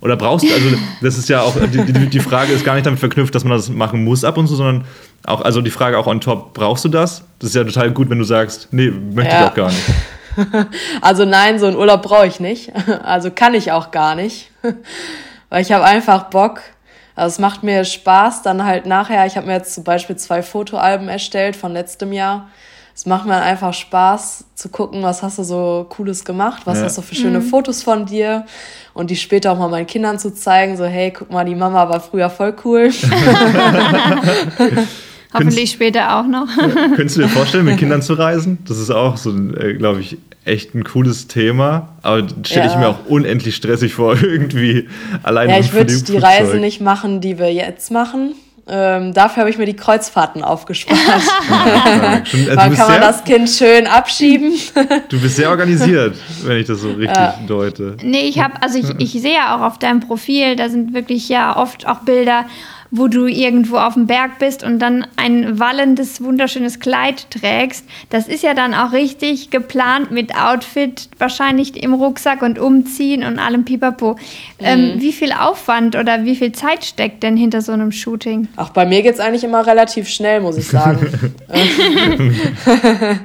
oder 0.00 0.16
brauchst 0.16 0.48
du, 0.48 0.52
also 0.52 0.68
das 1.02 1.18
ist 1.18 1.28
ja 1.28 1.42
auch, 1.42 1.54
die, 1.56 2.08
die, 2.08 2.20
Frage 2.20 2.52
ist 2.52 2.64
gar 2.64 2.74
nicht 2.74 2.86
damit 2.86 2.98
verknüpft, 2.98 3.34
dass 3.34 3.44
man 3.44 3.52
das 3.52 3.68
machen 3.68 4.04
muss 4.04 4.24
ab 4.24 4.38
und 4.38 4.48
zu, 4.48 4.56
sondern 4.56 4.84
auch, 5.24 5.42
also 5.42 5.60
die 5.60 5.70
Frage 5.70 5.98
auch 5.98 6.06
on 6.06 6.20
top, 6.20 6.54
brauchst 6.54 6.84
du 6.84 6.88
das? 6.88 7.24
Das 7.38 7.50
ist 7.50 7.54
ja 7.54 7.64
total 7.64 7.90
gut, 7.90 8.08
wenn 8.08 8.18
du 8.18 8.24
sagst, 8.24 8.68
nee, 8.72 8.90
möchte 8.90 9.32
ja. 9.32 9.44
ich 9.44 9.50
auch 9.50 9.54
gar 9.54 9.68
nicht. 9.68 9.82
Also 11.00 11.24
nein, 11.24 11.58
so 11.58 11.66
einen 11.66 11.76
Urlaub 11.76 12.02
brauche 12.02 12.26
ich 12.26 12.40
nicht. 12.40 12.72
Also 13.02 13.30
kann 13.30 13.54
ich 13.54 13.72
auch 13.72 13.90
gar 13.90 14.14
nicht. 14.14 14.50
Weil 15.48 15.62
ich 15.62 15.72
habe 15.72 15.84
einfach 15.84 16.24
Bock. 16.24 16.60
Also 17.14 17.34
es 17.34 17.38
macht 17.38 17.62
mir 17.62 17.84
Spaß, 17.84 18.42
dann 18.42 18.64
halt 18.64 18.86
nachher, 18.86 19.26
ich 19.26 19.36
habe 19.36 19.46
mir 19.46 19.52
jetzt 19.52 19.74
zum 19.74 19.84
Beispiel 19.84 20.16
zwei 20.16 20.42
Fotoalben 20.42 21.08
erstellt 21.08 21.56
von 21.56 21.72
letztem 21.72 22.12
Jahr. 22.12 22.48
Es 22.94 23.06
macht 23.06 23.26
mir 23.26 23.36
einfach 23.36 23.72
Spaß 23.72 24.44
zu 24.54 24.68
gucken, 24.68 25.02
was 25.02 25.22
hast 25.22 25.38
du 25.38 25.44
so 25.44 25.86
Cooles 25.88 26.24
gemacht, 26.24 26.62
was 26.66 26.78
ja. 26.78 26.84
hast 26.84 26.98
du 26.98 27.02
für 27.02 27.14
schöne 27.14 27.40
mhm. 27.40 27.44
Fotos 27.44 27.82
von 27.82 28.06
dir 28.06 28.46
und 28.94 29.10
die 29.10 29.16
später 29.16 29.52
auch 29.52 29.58
mal 29.58 29.68
meinen 29.68 29.86
Kindern 29.86 30.18
zu 30.18 30.34
zeigen, 30.34 30.76
so 30.76 30.84
hey, 30.84 31.10
guck 31.10 31.30
mal, 31.30 31.44
die 31.44 31.54
Mama 31.54 31.88
war 31.88 32.00
früher 32.00 32.28
voll 32.28 32.54
cool. 32.64 32.90
Hoffentlich 35.32 35.70
später 35.70 36.18
auch 36.18 36.26
noch. 36.26 36.48
Ja, 36.56 36.68
könntest 36.94 37.16
du 37.16 37.22
dir 37.22 37.28
vorstellen, 37.28 37.64
mit 37.64 37.78
Kindern 37.78 38.02
zu 38.02 38.14
reisen? 38.14 38.58
Das 38.66 38.78
ist 38.78 38.90
auch 38.90 39.16
so, 39.16 39.30
äh, 39.30 39.74
glaube 39.74 40.00
ich, 40.00 40.18
echt 40.44 40.74
ein 40.74 40.84
cooles 40.84 41.28
Thema. 41.28 41.88
Aber 42.02 42.26
stelle 42.44 42.66
ja. 42.66 42.72
ich 42.72 42.78
mir 42.78 42.88
auch 42.88 43.06
unendlich 43.06 43.56
stressig 43.56 43.94
vor, 43.94 44.16
irgendwie 44.22 44.88
alleine. 45.22 45.52
Ja, 45.52 45.58
ich 45.60 45.72
würde 45.72 46.00
die 46.00 46.16
Reisen 46.16 46.60
nicht 46.60 46.80
machen, 46.80 47.20
die 47.20 47.38
wir 47.38 47.52
jetzt 47.52 47.90
machen. 47.90 48.34
Ähm, 48.68 49.12
dafür 49.12 49.40
habe 49.40 49.50
ich 49.50 49.58
mir 49.58 49.66
die 49.66 49.74
Kreuzfahrten 49.74 50.44
aufgespart. 50.44 50.98
Ja, 52.32 52.54
Dann 52.54 52.74
kann 52.74 52.88
man 52.88 53.00
das 53.00 53.24
Kind 53.24 53.50
schön 53.50 53.86
abschieben. 53.86 54.52
Du 55.08 55.20
bist 55.20 55.36
sehr 55.36 55.50
organisiert, 55.50 56.16
wenn 56.44 56.58
ich 56.58 56.66
das 56.66 56.80
so 56.80 56.88
richtig 56.92 57.16
ja. 57.16 57.34
deute. 57.46 57.96
Nee, 58.02 58.28
ich 58.28 58.38
habe, 58.38 58.54
also 58.62 58.78
ich, 58.78 58.88
ich 58.98 59.20
sehe 59.20 59.34
ja 59.34 59.56
auch 59.56 59.62
auf 59.62 59.78
deinem 59.78 60.00
Profil, 60.00 60.56
da 60.56 60.68
sind 60.68 60.94
wirklich 60.94 61.28
ja 61.28 61.56
oft 61.56 61.86
auch 61.86 62.00
Bilder 62.00 62.46
wo 62.94 63.08
du 63.08 63.26
irgendwo 63.26 63.78
auf 63.78 63.94
dem 63.94 64.06
Berg 64.06 64.38
bist 64.38 64.62
und 64.62 64.78
dann 64.78 65.06
ein 65.16 65.58
wallendes, 65.58 66.22
wunderschönes 66.22 66.78
Kleid 66.78 67.26
trägst. 67.30 67.86
Das 68.10 68.28
ist 68.28 68.42
ja 68.42 68.52
dann 68.52 68.74
auch 68.74 68.92
richtig 68.92 69.48
geplant 69.48 70.10
mit 70.10 70.36
Outfit, 70.36 71.08
wahrscheinlich 71.18 71.82
im 71.82 71.94
Rucksack 71.94 72.42
und 72.42 72.58
Umziehen 72.58 73.24
und 73.24 73.38
allem 73.38 73.64
Pipapo. 73.64 74.16
Ähm, 74.58 74.78
mhm. 74.78 74.90
Ähm, 74.92 75.00
wie 75.00 75.12
viel 75.12 75.32
Aufwand 75.32 75.96
oder 75.96 76.26
wie 76.26 76.36
viel 76.36 76.52
Zeit 76.52 76.84
steckt 76.84 77.22
denn 77.22 77.34
hinter 77.34 77.62
so 77.62 77.72
einem 77.72 77.92
Shooting? 77.92 78.48
Ach, 78.56 78.68
bei 78.68 78.84
mir 78.84 79.02
geht 79.02 79.14
es 79.14 79.20
eigentlich 79.20 79.44
immer 79.44 79.66
relativ 79.66 80.06
schnell, 80.08 80.42
muss 80.42 80.58
ich 80.58 80.68
sagen. 80.68 81.06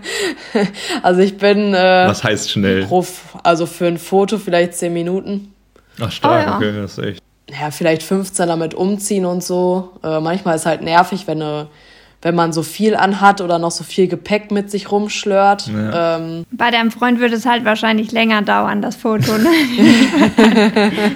also 1.03 1.19
ich 1.19 1.37
bin... 1.37 1.73
Äh, 1.73 2.07
Was 2.07 2.23
heißt 2.23 2.49
schnell? 2.49 2.85
Pro, 2.85 3.05
also 3.43 3.65
für 3.65 3.87
ein 3.87 3.97
Foto 3.97 4.37
vielleicht 4.37 4.75
zehn 4.75 4.93
Minuten. 4.93 5.53
Ach, 5.99 6.11
stark, 6.11 6.45
oh, 6.47 6.49
ja. 6.49 6.55
okay, 6.55 6.81
das 6.81 6.97
ist 6.97 7.03
echt 7.03 7.26
ja, 7.49 7.71
vielleicht 7.71 8.03
15 8.03 8.47
damit 8.47 8.73
umziehen 8.73 9.25
und 9.25 9.43
so. 9.43 9.91
Äh, 10.03 10.19
manchmal 10.19 10.55
ist 10.55 10.65
halt 10.65 10.81
nervig, 10.81 11.27
wenn, 11.27 11.41
eine, 11.41 11.67
wenn 12.21 12.35
man 12.35 12.51
so 12.51 12.61
viel 12.61 12.95
anhat 12.95 13.39
oder 13.41 13.57
noch 13.57 13.71
so 13.71 13.83
viel 13.83 14.07
Gepäck 14.07 14.51
mit 14.51 14.69
sich 14.69 14.91
rumschlört. 14.91 15.67
Ja. 15.67 16.17
Ähm, 16.17 16.45
Bei 16.51 16.71
deinem 16.71 16.91
Freund 16.91 17.19
würde 17.19 17.35
es 17.35 17.45
halt 17.45 17.63
wahrscheinlich 17.63 18.11
länger 18.11 18.41
dauern, 18.41 18.81
das 18.81 18.97
Foto. 18.97 19.37
Ne? 19.37 19.49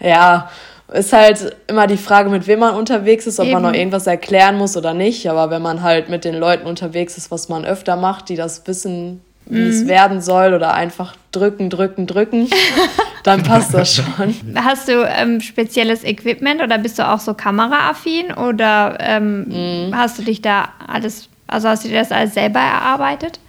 ja, 0.00 0.48
ist 0.92 1.12
halt 1.12 1.56
immer 1.66 1.88
die 1.88 1.96
Frage, 1.96 2.30
mit 2.30 2.46
wem 2.46 2.60
man 2.60 2.76
unterwegs 2.76 3.26
ist, 3.26 3.40
ob 3.40 3.46
Eben. 3.46 3.54
man 3.54 3.62
noch 3.62 3.74
irgendwas 3.74 4.06
erklären 4.06 4.56
muss 4.56 4.76
oder 4.76 4.94
nicht. 4.94 5.28
Aber 5.28 5.50
wenn 5.50 5.62
man 5.62 5.82
halt 5.82 6.08
mit 6.08 6.24
den 6.24 6.36
Leuten 6.36 6.68
unterwegs 6.68 7.16
ist, 7.16 7.32
was 7.32 7.48
man 7.48 7.64
öfter 7.64 7.96
macht, 7.96 8.28
die 8.28 8.36
das 8.36 8.64
wissen, 8.68 9.23
wie 9.46 9.60
mhm. 9.60 9.70
es 9.70 9.86
werden 9.86 10.20
soll 10.20 10.54
oder 10.54 10.74
einfach 10.74 11.14
drücken, 11.32 11.70
drücken, 11.70 12.06
drücken, 12.06 12.48
dann 13.22 13.42
passt 13.42 13.74
das 13.74 13.96
schon. 13.96 14.34
Hast 14.54 14.88
du 14.88 15.04
ähm, 15.04 15.40
spezielles 15.40 16.04
Equipment 16.04 16.62
oder 16.62 16.78
bist 16.78 16.98
du 16.98 17.08
auch 17.08 17.20
so 17.20 17.34
kameraaffin 17.34 18.32
oder 18.32 18.96
ähm, 19.00 19.88
mhm. 19.88 19.96
hast 19.96 20.18
du 20.18 20.22
dich 20.22 20.40
da 20.40 20.68
alles, 20.86 21.28
also 21.46 21.68
hast 21.68 21.84
du 21.84 21.88
dir 21.88 22.00
das 22.00 22.12
alles 22.12 22.34
selber 22.34 22.60
erarbeitet? 22.60 23.40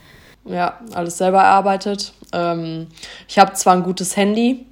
Ja, 0.46 0.80
alles 0.94 1.18
selber 1.18 1.42
erarbeitet. 1.42 2.14
Ähm, 2.34 2.88
ich 3.28 3.40
habe 3.40 3.54
zwar 3.54 3.76
ein 3.76 3.84
gutes 3.84 4.16
Handy, 4.16 4.66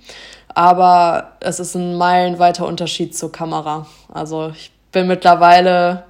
aber 0.50 1.34
es 1.40 1.60
ist 1.60 1.76
ein 1.76 1.96
meilenweiter 1.98 2.68
Unterschied 2.68 3.16
zur 3.16 3.32
Kamera. 3.32 3.88
Also 4.14 4.52
ich 4.56 4.72
bin 4.92 5.08
mittlerweile 5.08 6.04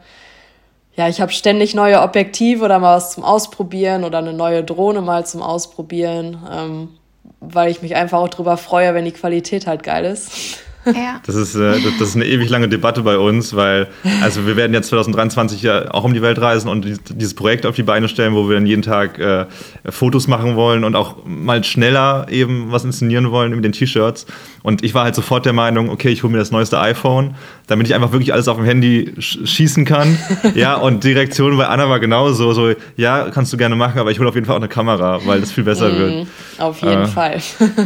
ja, 0.95 1.07
ich 1.09 1.21
habe 1.21 1.31
ständig 1.31 1.73
neue 1.73 2.01
Objektive 2.01 2.63
oder 2.63 2.79
mal 2.79 2.97
was 2.97 3.11
zum 3.11 3.23
Ausprobieren 3.23 4.03
oder 4.03 4.19
eine 4.19 4.33
neue 4.33 4.63
Drohne 4.63 5.01
mal 5.01 5.25
zum 5.25 5.41
Ausprobieren, 5.41 6.37
ähm, 6.51 6.89
weil 7.39 7.71
ich 7.71 7.81
mich 7.81 7.95
einfach 7.95 8.19
auch 8.19 8.29
drüber 8.29 8.57
freue, 8.57 8.93
wenn 8.93 9.05
die 9.05 9.11
Qualität 9.11 9.65
halt 9.65 9.83
geil 9.83 10.05
ist. 10.05 10.59
Ja. 10.85 11.21
Das, 11.25 11.35
ist, 11.35 11.55
äh, 11.55 11.79
das 11.99 12.09
ist 12.09 12.15
eine 12.15 12.25
ewig 12.25 12.49
lange 12.49 12.67
Debatte 12.67 13.01
bei 13.01 13.17
uns, 13.17 13.55
weil 13.55 13.87
also 14.21 14.45
wir 14.45 14.57
werden 14.57 14.73
jetzt 14.73 14.89
2023 14.89 15.61
ja 15.61 15.93
auch 15.93 16.03
um 16.03 16.13
die 16.13 16.21
Welt 16.21 16.39
reisen 16.39 16.67
und 16.67 16.99
dieses 17.09 17.33
Projekt 17.33 17.65
auf 17.65 17.75
die 17.75 17.83
Beine 17.83 18.09
stellen, 18.09 18.33
wo 18.33 18.49
wir 18.49 18.55
dann 18.55 18.65
jeden 18.65 18.81
Tag 18.81 19.19
äh, 19.19 19.45
Fotos 19.89 20.27
machen 20.27 20.55
wollen 20.55 20.83
und 20.83 20.95
auch 20.95 21.17
mal 21.25 21.63
schneller 21.63 22.27
eben 22.29 22.71
was 22.71 22.83
inszenieren 22.83 23.31
wollen 23.31 23.55
mit 23.55 23.63
den 23.63 23.71
T-Shirts. 23.71 24.25
Und 24.63 24.81
ich 24.83 24.93
war 24.93 25.03
halt 25.03 25.13
sofort 25.13 25.45
der 25.45 25.51
Meinung, 25.53 25.89
okay, 25.89 26.09
ich 26.09 26.23
hole 26.23 26.31
mir 26.31 26.39
das 26.39 26.51
neueste 26.51 26.79
iPhone, 26.79 27.35
damit 27.67 27.87
ich 27.87 27.95
einfach 27.95 28.13
wirklich 28.13 28.31
alles 28.31 28.47
auf 28.47 28.55
dem 28.55 28.65
Handy 28.65 29.13
schießen 29.19 29.83
kann. 29.83 30.17
ja, 30.55 30.75
und 30.75 31.03
die 31.03 31.11
Reaktion 31.11 31.57
bei 31.57 31.67
Anna 31.67 31.89
war 31.89 31.99
genauso, 31.99 32.53
so, 32.53 32.73
ja, 32.95 33.29
kannst 33.29 33.51
du 33.51 33.57
gerne 33.57 33.75
machen, 33.75 33.99
aber 33.99 34.11
ich 34.11 34.19
hole 34.19 34.29
auf 34.29 34.35
jeden 34.35 34.47
Fall 34.47 34.55
auch 34.55 34.61
eine 34.61 34.69
Kamera, 34.69 35.19
weil 35.25 35.41
das 35.41 35.51
viel 35.51 35.65
besser 35.65 35.89
mm, 35.89 35.97
wird. 35.97 36.27
Auf 36.59 36.81
jeden 36.81 37.03
äh, 37.03 37.07
Fall. 37.07 37.41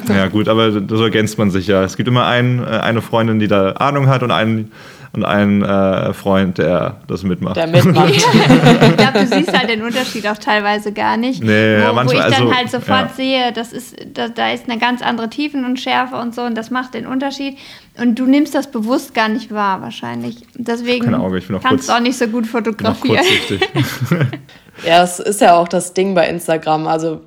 ja, 0.07 0.27
gut, 0.27 0.47
aber 0.47 0.71
so 0.71 1.03
ergänzt 1.03 1.39
man 1.39 1.49
sich 1.49 1.65
ja. 1.65 1.83
Es 1.83 1.97
gibt 1.97 2.07
immer 2.07 2.27
einen, 2.27 2.59
äh, 2.59 2.65
eine 2.87 3.01
Freundin, 3.01 3.39
die 3.39 3.47
da 3.47 3.73
Ahnung 3.73 4.07
hat 4.07 4.23
und 4.23 4.31
einen, 4.31 4.71
und 5.13 5.25
einen 5.25 5.63
äh, 5.63 6.13
Freund, 6.13 6.57
der 6.57 6.97
das 7.07 7.23
mitmacht. 7.23 7.55
Der 7.55 7.67
mitmacht. 7.67 8.13
ich 8.15 8.97
glaube, 8.97 9.19
du 9.19 9.27
siehst 9.27 9.57
halt 9.57 9.69
den 9.69 9.81
Unterschied 9.81 10.27
auch 10.27 10.37
teilweise 10.37 10.91
gar 10.91 11.17
nicht. 11.17 11.43
Nee, 11.43 11.77
wo, 11.79 11.93
manchmal, 11.93 12.05
wo 12.05 12.11
ich 12.11 12.35
dann 12.35 12.47
also, 12.47 12.55
halt 12.55 12.71
sofort 12.71 13.09
ja. 13.09 13.13
sehe, 13.15 13.51
das 13.53 13.73
ist, 13.73 13.95
da, 14.13 14.29
da 14.29 14.51
ist 14.51 14.69
eine 14.69 14.79
ganz 14.79 15.01
andere 15.01 15.29
Tiefen 15.29 15.65
und 15.65 15.79
Schärfe 15.79 16.15
und 16.15 16.35
so 16.35 16.43
und 16.43 16.55
das 16.55 16.71
macht 16.71 16.93
den 16.93 17.07
Unterschied. 17.07 17.57
Und 17.99 18.19
du 18.19 18.25
nimmst 18.25 18.53
das 18.53 18.69
bewusst 18.69 19.15
gar 19.15 19.27
nicht 19.27 19.51
wahr, 19.51 19.81
wahrscheinlich. 19.81 20.37
Deswegen 20.53 21.15
Auge, 21.15 21.41
kannst 21.63 21.89
du 21.89 21.93
auch 21.93 21.99
nicht 21.99 22.17
so 22.17 22.27
gut 22.27 22.45
fotografieren. 22.45 23.25
ja, 24.85 25.03
es 25.03 25.19
ist 25.19 25.41
ja 25.41 25.55
auch 25.55 25.67
das 25.67 25.93
Ding 25.93 26.13
bei 26.13 26.29
Instagram. 26.29 26.85
Also 26.85 27.21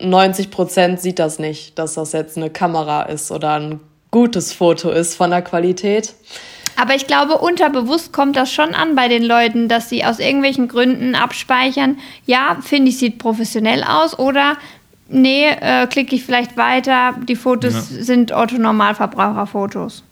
90 0.00 0.50
Prozent 0.50 1.00
sieht 1.00 1.18
das 1.18 1.38
nicht, 1.38 1.78
dass 1.78 1.94
das 1.94 2.12
jetzt 2.12 2.36
eine 2.36 2.50
Kamera 2.50 3.02
ist 3.02 3.30
oder 3.30 3.54
ein 3.54 3.80
gutes 4.12 4.52
Foto 4.52 4.90
ist 4.90 5.16
von 5.16 5.30
der 5.30 5.42
Qualität. 5.42 6.14
Aber 6.80 6.94
ich 6.94 7.06
glaube, 7.06 7.38
unterbewusst 7.38 8.12
kommt 8.12 8.36
das 8.36 8.52
schon 8.52 8.74
an 8.74 8.94
bei 8.94 9.08
den 9.08 9.24
Leuten, 9.24 9.68
dass 9.68 9.88
sie 9.88 10.04
aus 10.04 10.20
irgendwelchen 10.20 10.68
Gründen 10.68 11.16
abspeichern, 11.16 11.98
ja, 12.24 12.56
finde 12.62 12.90
ich, 12.90 12.98
sieht 12.98 13.18
professionell 13.18 13.82
aus 13.82 14.18
oder 14.18 14.56
nee, 15.08 15.48
äh, 15.48 15.86
klicke 15.86 16.14
ich 16.14 16.24
vielleicht 16.24 16.56
weiter, 16.56 17.14
die 17.28 17.36
Fotos 17.36 17.74
ja. 17.74 18.02
sind 18.02 18.32
Otto-Normalverbraucher-Fotos. 18.32 20.04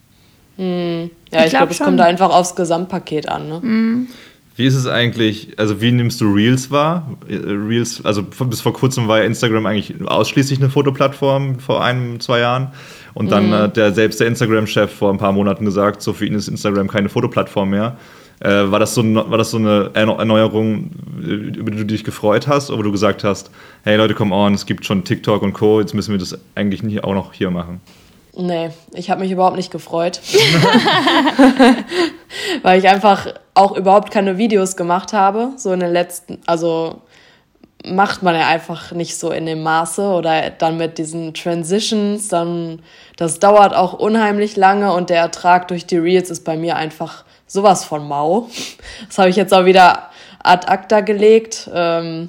Hm. 0.57 1.11
Ja, 1.33 1.41
ich, 1.41 1.47
ich 1.47 1.51
glaube, 1.51 1.73
es 1.73 1.79
kommt 1.79 2.01
einfach 2.01 2.31
aufs 2.31 2.55
Gesamtpaket 2.55 3.29
an. 3.29 3.49
Ne? 3.49 3.61
Mhm. 3.63 4.09
Wie 4.57 4.67
ist 4.67 4.75
es 4.75 4.87
eigentlich, 4.87 5.59
also 5.59 5.81
wie 5.81 5.91
nimmst 5.91 6.21
du 6.21 6.31
Reels 6.31 6.71
wahr? 6.71 7.17
Reels, 7.27 8.05
also 8.05 8.23
bis 8.23 8.61
vor 8.61 8.75
kurzem 8.75 9.09
war 9.09 9.21
ja 9.21 9.25
Instagram 9.25 9.65
eigentlich 9.65 9.95
ausschließlich 10.07 10.59
eine 10.59 10.69
Fotoplattform, 10.69 11.61
vor 11.61 11.83
einem, 11.83 12.21
zwei 12.21 12.41
Jahren. 12.41 12.73
Und 13.15 13.31
dann 13.31 13.49
mhm. 13.49 13.55
hat 13.55 13.77
der, 13.77 13.93
selbst 13.93 14.21
der 14.21 14.27
Instagram-Chef 14.27 14.93
vor 14.93 15.11
ein 15.11 15.19
paar 15.19 15.33
Monaten 15.33 15.65
gesagt, 15.65 16.03
so 16.03 16.13
für 16.13 16.27
ihn 16.27 16.35
ist 16.35 16.49
Instagram 16.49 16.89
keine 16.89 17.09
Fotoplattform 17.09 17.71
mehr. 17.71 17.97
Äh, 18.41 18.71
war, 18.71 18.79
das 18.79 18.95
so, 18.95 19.03
war 19.05 19.37
das 19.37 19.51
so 19.51 19.59
eine 19.59 19.91
Erneuerung, 19.93 20.91
über 21.21 21.71
die 21.71 21.79
du 21.79 21.85
dich 21.85 22.05
gefreut 22.05 22.49
hast, 22.49 22.71
oder 22.71 22.79
wo 22.79 22.83
du 22.83 22.93
gesagt 22.93 23.23
hast, 23.23 23.51
hey 23.85 23.97
Leute, 23.97 24.15
komm 24.15 24.33
on, 24.33 24.55
es 24.55 24.65
gibt 24.65 24.87
schon 24.87 25.05
TikTok 25.05 25.43
und 25.43 25.53
Co., 25.53 25.81
jetzt 25.81 25.93
müssen 25.93 26.13
wir 26.13 26.19
das 26.19 26.39
eigentlich 26.55 26.83
nicht 26.83 27.05
auch 27.05 27.13
noch 27.13 27.35
hier 27.35 27.51
machen? 27.51 27.83
Nee, 28.35 28.71
ich 28.95 29.11
habe 29.11 29.21
mich 29.21 29.31
überhaupt 29.31 29.57
nicht 29.57 29.71
gefreut. 29.71 30.23
Weil 32.63 32.79
ich 32.79 32.89
einfach 32.89 33.27
auch 33.55 33.77
überhaupt 33.77 34.11
keine 34.11 34.39
Videos 34.39 34.77
gemacht 34.77 35.13
habe, 35.13 35.51
so 35.57 35.73
in 35.73 35.81
den 35.81 35.93
letzten, 35.93 36.39
also 36.47 37.03
macht 37.85 38.23
man 38.23 38.35
ja 38.35 38.47
einfach 38.47 38.93
nicht 38.93 39.19
so 39.19 39.31
in 39.31 39.47
dem 39.47 39.63
Maße 39.63 40.03
oder 40.03 40.51
dann 40.51 40.77
mit 40.77 40.99
diesen 40.99 41.35
Transitions, 41.35 42.29
dann 42.29 42.83
das 43.17 43.39
dauert 43.39 43.75
auch 43.75 43.95
unheimlich 43.95 44.57
lange 44.57 44.93
und 44.93 45.11
der 45.11 45.19
Ertrag 45.19 45.69
durch 45.69 45.87
die 45.87 45.99
Reels 45.99 46.31
ist 46.31 46.45
bei 46.45 46.57
mir 46.57 46.77
einfach 46.77 47.25
sowas 47.47 47.85
von 47.85 48.07
mau. 48.07 48.49
Das 49.09 49.19
habe 49.19 49.31
ich 49.31 49.37
jetzt 49.37 49.55
auch 49.55 49.65
wieder 49.65 50.11
ad 50.43 50.67
acta 50.69 51.01
gelegt 51.01 51.71
ähm, 51.75 52.29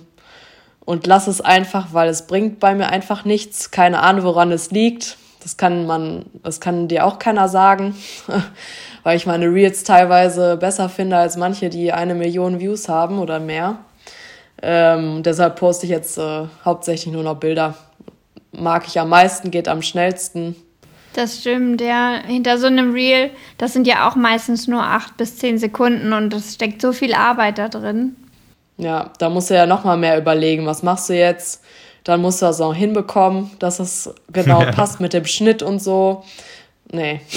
und 0.86 1.06
lass 1.08 1.28
es 1.28 1.42
einfach, 1.42 1.88
weil 1.92 2.10
es 2.10 2.28
bringt 2.28 2.60
bei 2.60 2.76
mir 2.76 2.90
einfach 2.90 3.26
nichts. 3.26 3.72
Keine 3.72 4.00
Ahnung, 4.00 4.24
woran 4.26 4.52
es 4.52 4.72
liegt. 4.72 5.18
Das 5.44 5.58
kann 5.58 5.86
man, 5.86 6.26
das 6.44 6.60
kann 6.60 6.88
dir 6.88 7.06
auch 7.06 7.18
keiner 7.20 7.48
sagen, 7.48 7.96
weil 9.04 9.18
ich 9.18 9.26
meine 9.26 9.48
Reels 9.48 9.84
teilweise 9.84 10.56
besser 10.58 10.88
finde 10.88 11.18
als 11.18 11.36
manche, 11.36 11.70
die 11.70 11.92
eine 11.92 12.14
Million 12.14 12.60
Views 12.60 12.90
haben 12.90 13.20
oder 13.20 13.40
mehr. 13.40 13.78
Ähm, 14.62 15.24
deshalb 15.24 15.56
poste 15.56 15.86
ich 15.86 15.92
jetzt 15.92 16.18
äh, 16.18 16.44
hauptsächlich 16.64 17.14
nur 17.14 17.24
noch 17.24 17.38
Bilder. 17.38 17.76
Mag 18.52 18.86
ich 18.88 19.00
am 19.00 19.10
meisten, 19.10 19.50
geht 19.50 19.68
am 19.68 19.82
schnellsten. 19.82 20.56
Das 21.14 21.40
stimmt, 21.40 21.82
ja. 21.82 22.22
Hinter 22.26 22.58
so 22.58 22.68
einem 22.68 22.94
Reel, 22.94 23.32
das 23.58 23.74
sind 23.74 23.88
ja 23.88 24.08
auch 24.08 24.16
meistens 24.16 24.68
nur 24.68 24.84
acht 24.84 25.18
bis 25.18 25.38
zehn 25.38 25.58
Sekunden 25.58 26.14
und 26.14 26.34
es 26.34 26.56
steckt 26.56 26.82
so 26.82 26.94
viel 26.94 27.14
Arbeit 27.14 27.58
da 27.58 27.70
drin. 27.70 28.16
Ja, 28.78 29.12
da 29.20 29.30
musst 29.30 29.50
du 29.50 29.56
ja 29.56 29.66
noch 29.66 29.84
mal 29.84 29.98
mehr 29.98 30.18
überlegen, 30.18 30.66
was 30.66 30.84
machst 30.84 31.10
du 31.10 31.14
jetzt? 31.14 31.64
Dann 32.04 32.22
musst 32.22 32.42
du 32.42 32.48
das 32.48 32.62
auch 32.62 32.74
hinbekommen, 32.74 33.52
dass 33.60 33.80
es 33.80 34.14
genau 34.32 34.62
ja. 34.64 34.72
passt 34.72 35.00
mit 35.00 35.14
dem 35.14 35.26
Schnitt 35.26 35.64
und 35.64 35.80
so. 35.80 36.24
Nee. 36.92 37.22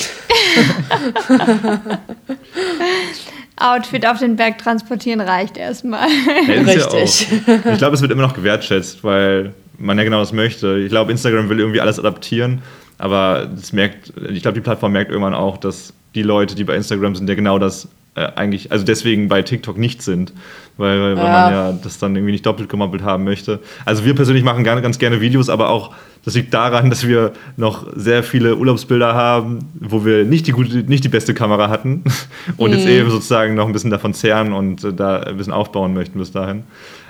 Outfit 3.56 4.06
auf 4.06 4.18
den 4.18 4.36
Berg 4.36 4.58
transportieren 4.58 5.20
reicht 5.20 5.56
erstmal. 5.56 6.08
Ja, 6.48 6.62
Richtig. 6.62 7.28
Ja 7.46 7.72
ich 7.72 7.78
glaube, 7.78 7.94
es 7.94 8.02
wird 8.02 8.10
immer 8.10 8.22
noch 8.22 8.34
gewertschätzt, 8.34 9.04
weil 9.04 9.54
man 9.78 9.98
ja 9.98 10.04
genau 10.04 10.18
das 10.18 10.32
möchte. 10.32 10.78
Ich 10.78 10.90
glaube, 10.90 11.12
Instagram 11.12 11.48
will 11.48 11.60
irgendwie 11.60 11.80
alles 11.80 11.98
adaptieren, 11.98 12.62
aber 12.98 13.46
das 13.46 13.72
merkt, 13.72 14.12
ich 14.30 14.42
glaube, 14.42 14.54
die 14.54 14.60
Plattform 14.60 14.92
merkt 14.92 15.10
irgendwann 15.10 15.34
auch, 15.34 15.56
dass 15.56 15.92
die 16.14 16.22
Leute, 16.22 16.54
die 16.54 16.64
bei 16.64 16.76
Instagram 16.76 17.14
sind, 17.16 17.28
ja 17.28 17.34
genau 17.34 17.58
das 17.58 17.88
äh, 18.14 18.28
eigentlich, 18.36 18.70
also 18.70 18.84
deswegen 18.84 19.28
bei 19.28 19.42
TikTok 19.42 19.76
nicht 19.76 20.02
sind, 20.02 20.32
weil, 20.76 21.00
weil, 21.00 21.16
weil 21.16 21.24
man 21.24 21.52
ja 21.52 21.72
das 21.72 21.98
dann 21.98 22.14
irgendwie 22.14 22.32
nicht 22.32 22.46
doppelt 22.46 22.68
gemoppelt 22.68 23.02
haben 23.02 23.24
möchte. 23.24 23.60
Also 23.84 24.04
wir 24.04 24.14
persönlich 24.14 24.44
machen 24.44 24.64
gerne, 24.64 24.82
ganz 24.82 24.98
gerne 24.98 25.20
Videos, 25.20 25.48
aber 25.48 25.68
auch 25.68 25.94
das 26.24 26.34
liegt 26.34 26.54
daran, 26.54 26.88
dass 26.88 27.06
wir 27.06 27.32
noch 27.56 27.86
sehr 27.94 28.22
viele 28.22 28.56
Urlaubsbilder 28.56 29.14
haben, 29.14 29.70
wo 29.78 30.04
wir 30.04 30.24
nicht 30.24 30.46
die, 30.46 30.52
gute, 30.52 30.78
nicht 30.78 31.04
die 31.04 31.08
beste 31.08 31.34
Kamera 31.34 31.68
hatten 31.68 32.04
und 32.56 32.70
mhm. 32.70 32.76
jetzt 32.76 32.88
eben 32.88 33.10
sozusagen 33.10 33.54
noch 33.54 33.66
ein 33.66 33.72
bisschen 33.72 33.90
davon 33.90 34.14
zehren 34.14 34.52
und 34.52 34.84
äh, 34.84 34.92
da 34.92 35.20
ein 35.20 35.36
bisschen 35.36 35.52
aufbauen 35.52 35.92
möchten 35.92 36.18
bis 36.18 36.32
dahin. 36.32 36.64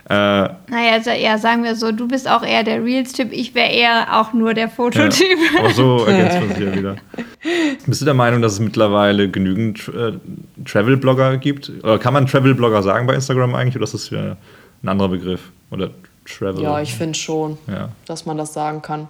Äh, 0.08 0.12
naja, 0.12 0.92
also 0.92 1.10
eher 1.10 1.38
sagen 1.38 1.64
wir 1.64 1.76
so, 1.76 1.90
du 1.90 2.06
bist 2.06 2.28
auch 2.28 2.42
eher 2.42 2.62
der 2.62 2.84
Reels-Typ, 2.84 3.32
ich 3.32 3.54
wäre 3.54 3.70
eher 3.70 4.20
auch 4.20 4.34
nur 4.34 4.52
der 4.52 4.68
Fototyp. 4.68 5.38
Ja, 5.54 5.60
aber 5.60 5.70
so 5.70 6.04
ergänzt 6.06 6.40
man 6.40 6.48
sich 6.50 6.58
ja 6.58 6.74
wieder. 6.74 6.96
Bist 7.86 8.00
du 8.02 8.04
der 8.04 8.14
Meinung, 8.14 8.42
dass 8.42 8.54
es 8.54 8.60
mittlerweile 8.60 9.30
genügend 9.30 9.88
äh, 9.88 10.12
Travel-Blogger 10.64 11.38
gibt? 11.38 11.72
Oder 11.82 11.98
kann 11.98 12.12
man 12.12 12.26
Travel-Blogger 12.26 12.82
sagen 12.82 13.06
bei 13.06 13.14
Instagram 13.14 13.54
eigentlich 13.54 13.76
oder 13.76 13.84
ist 13.84 13.94
das 13.94 14.12
ein 14.12 14.36
anderer 14.86 15.08
Begriff? 15.08 15.40
Oder 15.70 15.90
Travel. 16.26 16.62
Ja, 16.62 16.80
ich 16.80 16.94
finde 16.94 17.18
schon, 17.18 17.58
ja. 17.66 17.88
dass 18.06 18.26
man 18.26 18.36
das 18.36 18.52
sagen 18.52 18.82
kann. 18.82 19.08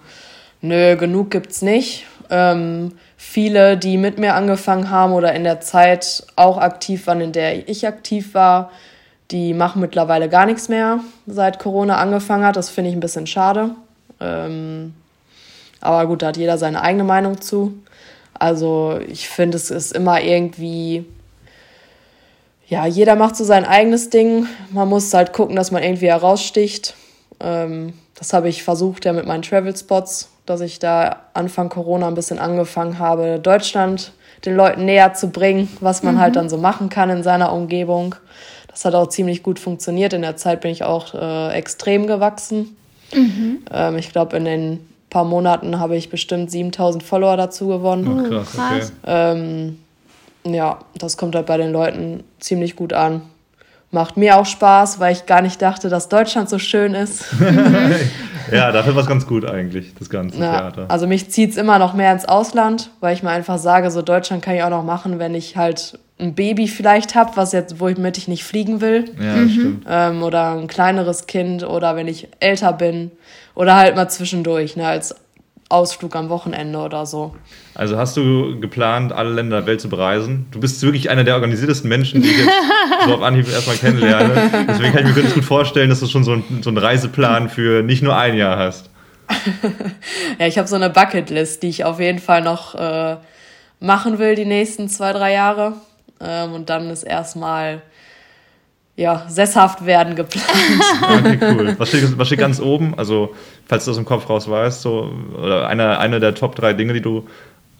Nö, 0.61 0.95
genug 0.95 1.31
gibt's 1.31 1.61
nicht. 1.61 2.05
Ähm, 2.29 2.93
viele, 3.17 3.77
die 3.77 3.97
mit 3.97 4.17
mir 4.17 4.33
angefangen 4.35 4.89
haben 4.89 5.13
oder 5.13 5.33
in 5.33 5.43
der 5.43 5.61
Zeit 5.61 6.25
auch 6.35 6.57
aktiv 6.57 7.07
waren, 7.07 7.21
in 7.21 7.31
der 7.31 7.69
ich 7.69 7.87
aktiv 7.87 8.33
war, 8.33 8.71
die 9.31 9.53
machen 9.53 9.81
mittlerweile 9.81 10.29
gar 10.29 10.45
nichts 10.45 10.69
mehr, 10.69 10.99
seit 11.25 11.59
Corona 11.59 11.97
angefangen 11.97 12.45
hat. 12.45 12.55
Das 12.55 12.69
finde 12.69 12.89
ich 12.89 12.95
ein 12.95 13.01
bisschen 13.01 13.27
schade. 13.27 13.71
Ähm, 14.19 14.93
aber 15.81 16.07
gut, 16.07 16.21
da 16.21 16.27
hat 16.27 16.37
jeder 16.37 16.57
seine 16.57 16.81
eigene 16.81 17.03
Meinung 17.03 17.41
zu. 17.41 17.73
Also 18.33 18.99
ich 19.07 19.29
finde, 19.29 19.57
es 19.57 19.71
ist 19.71 19.93
immer 19.93 20.21
irgendwie 20.21 21.05
ja, 22.67 22.85
jeder 22.87 23.15
macht 23.15 23.35
so 23.35 23.43
sein 23.43 23.65
eigenes 23.65 24.09
Ding. 24.09 24.47
Man 24.71 24.89
muss 24.89 25.13
halt 25.13 25.33
gucken, 25.33 25.55
dass 25.55 25.71
man 25.71 25.83
irgendwie 25.83 26.07
heraussticht. 26.07 26.95
Ähm, 27.39 27.93
das 28.17 28.33
habe 28.33 28.49
ich 28.49 28.63
versucht 28.63 29.05
ja 29.05 29.13
mit 29.13 29.25
meinen 29.25 29.43
Travel 29.43 29.75
Spots, 29.75 30.29
dass 30.45 30.61
ich 30.61 30.79
da 30.79 31.17
Anfang 31.33 31.69
Corona 31.69 32.07
ein 32.07 32.15
bisschen 32.15 32.39
angefangen 32.39 32.97
habe, 32.97 33.39
Deutschland 33.39 34.13
den 34.45 34.55
Leuten 34.55 34.85
näher 34.85 35.13
zu 35.13 35.29
bringen, 35.29 35.75
was 35.79 36.01
man 36.01 36.15
halt 36.15 36.17
mhm. 36.17 36.21
halt 36.21 36.35
dann 36.37 36.49
so 36.49 36.57
machen 36.57 36.89
kann 36.89 37.09
in 37.09 37.23
seiner 37.23 37.53
Umgebung. 37.53 38.15
Das 38.75 38.83
hat 38.83 38.93
auch 38.93 39.07
ziemlich 39.07 39.41
gut 39.41 39.57
funktioniert. 39.57 40.11
In 40.11 40.21
der 40.21 40.35
Zeit 40.35 40.59
bin 40.59 40.69
ich 40.69 40.83
auch 40.83 41.13
äh, 41.13 41.53
extrem 41.53 42.07
gewachsen. 42.07 42.75
Mhm. 43.13 43.59
Ähm, 43.71 43.97
ich 43.97 44.11
glaube, 44.11 44.35
in 44.35 44.43
den 44.43 44.79
paar 45.09 45.23
Monaten 45.23 45.79
habe 45.79 45.95
ich 45.95 46.09
bestimmt 46.09 46.51
7000 46.51 47.01
Follower 47.01 47.37
dazu 47.37 47.69
gewonnen. 47.69 48.27
Oh, 48.27 48.43
krass, 48.43 48.57
okay. 48.57 48.83
Ähm, 49.05 49.79
ja, 50.43 50.79
das 50.97 51.15
kommt 51.15 51.35
halt 51.35 51.45
bei 51.45 51.55
den 51.55 51.71
Leuten 51.71 52.25
ziemlich 52.41 52.75
gut 52.75 52.91
an. 52.91 53.21
Macht 53.91 54.17
mir 54.17 54.35
auch 54.35 54.45
Spaß, 54.45 54.99
weil 54.99 55.13
ich 55.13 55.25
gar 55.25 55.41
nicht 55.41 55.61
dachte, 55.61 55.87
dass 55.87 56.09
Deutschland 56.09 56.49
so 56.49 56.59
schön 56.59 56.95
ist. 56.95 57.27
ja, 58.51 58.73
dafür 58.73 58.93
war 58.93 59.03
es 59.03 59.07
ganz 59.07 59.25
gut 59.25 59.45
eigentlich, 59.45 59.93
das 59.97 60.09
ganze 60.09 60.37
ja, 60.37 60.51
Theater. 60.51 60.85
Also 60.89 61.07
mich 61.07 61.31
zieht 61.31 61.51
es 61.51 61.55
immer 61.55 61.79
noch 61.79 61.93
mehr 61.93 62.11
ins 62.11 62.25
Ausland, 62.25 62.89
weil 62.99 63.13
ich 63.13 63.23
mir 63.23 63.29
einfach 63.29 63.57
sage, 63.57 63.89
so 63.91 64.01
Deutschland 64.01 64.43
kann 64.43 64.53
ich 64.53 64.63
auch 64.63 64.69
noch 64.69 64.83
machen, 64.83 65.17
wenn 65.17 65.33
ich 65.33 65.55
halt 65.55 65.97
ein 66.17 66.33
Baby 66.33 66.67
vielleicht 66.67 67.15
habe, 67.15 67.31
was 67.35 67.51
jetzt, 67.51 67.79
womit 67.79 68.17
ich 68.17 68.27
nicht 68.27 68.43
fliegen 68.43 68.79
will. 68.79 69.05
Ja, 69.19 69.35
mhm. 69.35 69.49
stimmt. 69.49 69.85
Ähm, 69.87 70.23
oder 70.23 70.53
ein 70.53 70.67
kleineres 70.67 71.27
Kind 71.27 71.63
oder 71.63 71.95
wenn 71.95 72.07
ich 72.07 72.29
älter 72.39 72.73
bin. 72.73 73.11
Oder 73.53 73.75
halt 73.75 73.95
mal 73.95 74.09
zwischendurch, 74.09 74.75
ne, 74.75 74.87
als 74.87 75.15
Ausflug 75.67 76.15
am 76.15 76.29
Wochenende 76.29 76.77
oder 76.77 77.05
so. 77.05 77.35
Also 77.73 77.97
hast 77.97 78.15
du 78.15 78.59
geplant, 78.59 79.11
alle 79.11 79.31
Länder 79.31 79.57
der 79.57 79.67
Welt 79.67 79.81
zu 79.81 79.89
bereisen? 79.89 80.45
Du 80.51 80.59
bist 80.59 80.81
wirklich 80.83 81.09
einer 81.09 81.23
der 81.23 81.35
organisiertesten 81.35 81.89
Menschen, 81.89 82.21
die 82.21 82.29
ich 82.29 82.37
jetzt 82.37 82.51
so 83.05 83.15
auf 83.15 83.21
Anhieb 83.21 83.51
erstmal 83.51 83.75
kennenlerne. 83.75 84.51
Deswegen 84.69 84.93
kann 84.93 85.07
ich 85.07 85.15
mir 85.15 85.23
ganz 85.23 85.33
gut 85.33 85.43
vorstellen, 85.43 85.89
dass 85.89 85.99
du 85.99 86.07
schon 86.07 86.23
so, 86.23 86.33
ein, 86.33 86.43
so 86.61 86.69
einen 86.69 86.77
Reiseplan 86.77 87.49
für 87.49 87.81
nicht 87.81 88.03
nur 88.03 88.15
ein 88.15 88.37
Jahr 88.37 88.57
hast. 88.57 88.89
ja, 90.39 90.45
ich 90.45 90.59
habe 90.59 90.67
so 90.67 90.75
eine 90.75 90.91
Bucketlist, 90.91 91.63
die 91.63 91.69
ich 91.69 91.83
auf 91.83 91.99
jeden 91.99 92.19
Fall 92.19 92.43
noch 92.43 92.75
äh, 92.75 93.17
machen 93.79 94.19
will 94.19 94.35
die 94.35 94.45
nächsten 94.45 94.87
zwei, 94.87 95.13
drei 95.13 95.33
Jahre. 95.33 95.73
Ähm, 96.25 96.53
und 96.53 96.69
dann 96.69 96.89
ist 96.89 97.03
erstmal 97.03 97.81
ja, 98.97 99.25
sesshaft 99.27 99.85
werden 99.85 100.15
geplant. 100.15 100.47
okay, 101.01 101.37
cool. 101.41 101.75
Was 101.77 101.89
steht, 101.89 102.17
was 102.17 102.27
steht 102.27 102.39
ganz 102.39 102.61
oben? 102.61 102.97
Also, 102.97 103.35
falls 103.67 103.85
du 103.85 103.91
das 103.91 103.97
im 103.97 104.05
Kopf 104.05 104.29
raus 104.29 104.49
weißt, 104.49 104.81
so, 104.81 105.11
oder 105.37 105.67
eine, 105.67 105.99
eine 105.99 106.19
der 106.19 106.33
Top 106.33 106.55
drei 106.55 106.73
Dinge, 106.73 106.93
die 106.93 107.01
du, 107.01 107.27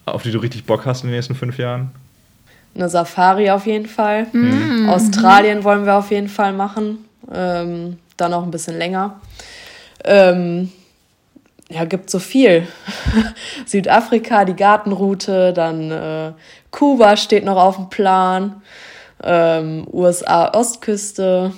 auf 0.05 0.23
die 0.23 0.31
du 0.31 0.39
richtig 0.39 0.65
Bock 0.65 0.85
hast 0.85 1.03
in 1.03 1.09
den 1.09 1.15
nächsten 1.15 1.35
fünf 1.35 1.57
Jahren? 1.57 1.91
eine 2.75 2.89
Safari 2.89 3.49
auf 3.49 3.65
jeden 3.65 3.85
Fall. 3.85 4.27
Mhm. 4.31 4.89
Australien 4.89 5.63
wollen 5.63 5.85
wir 5.85 5.95
auf 5.95 6.11
jeden 6.11 6.27
Fall 6.27 6.53
machen. 6.53 7.05
Ähm, 7.33 7.97
dann 8.17 8.33
auch 8.33 8.43
ein 8.43 8.51
bisschen 8.51 8.77
länger. 8.77 9.19
Ähm, 10.03 10.71
ja, 11.69 11.85
gibt 11.85 12.09
so 12.09 12.19
viel. 12.19 12.67
Südafrika, 13.65 14.45
die 14.45 14.55
Gartenroute, 14.55 15.53
dann 15.53 15.89
äh, 15.89 16.31
Kuba 16.75 17.15
steht 17.15 17.45
noch 17.45 17.55
auf 17.55 17.77
dem 17.77 17.89
Plan, 17.89 18.61
ähm, 19.23 19.87
USA 19.93 20.53
Ostküste. 20.53 21.53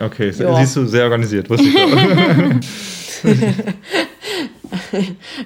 Okay, 0.00 0.30
ja. 0.30 0.56
siehst 0.56 0.76
du, 0.76 0.86
sehr 0.86 1.04
organisiert, 1.04 1.50
wusste 1.50 1.66
ich 1.68 1.74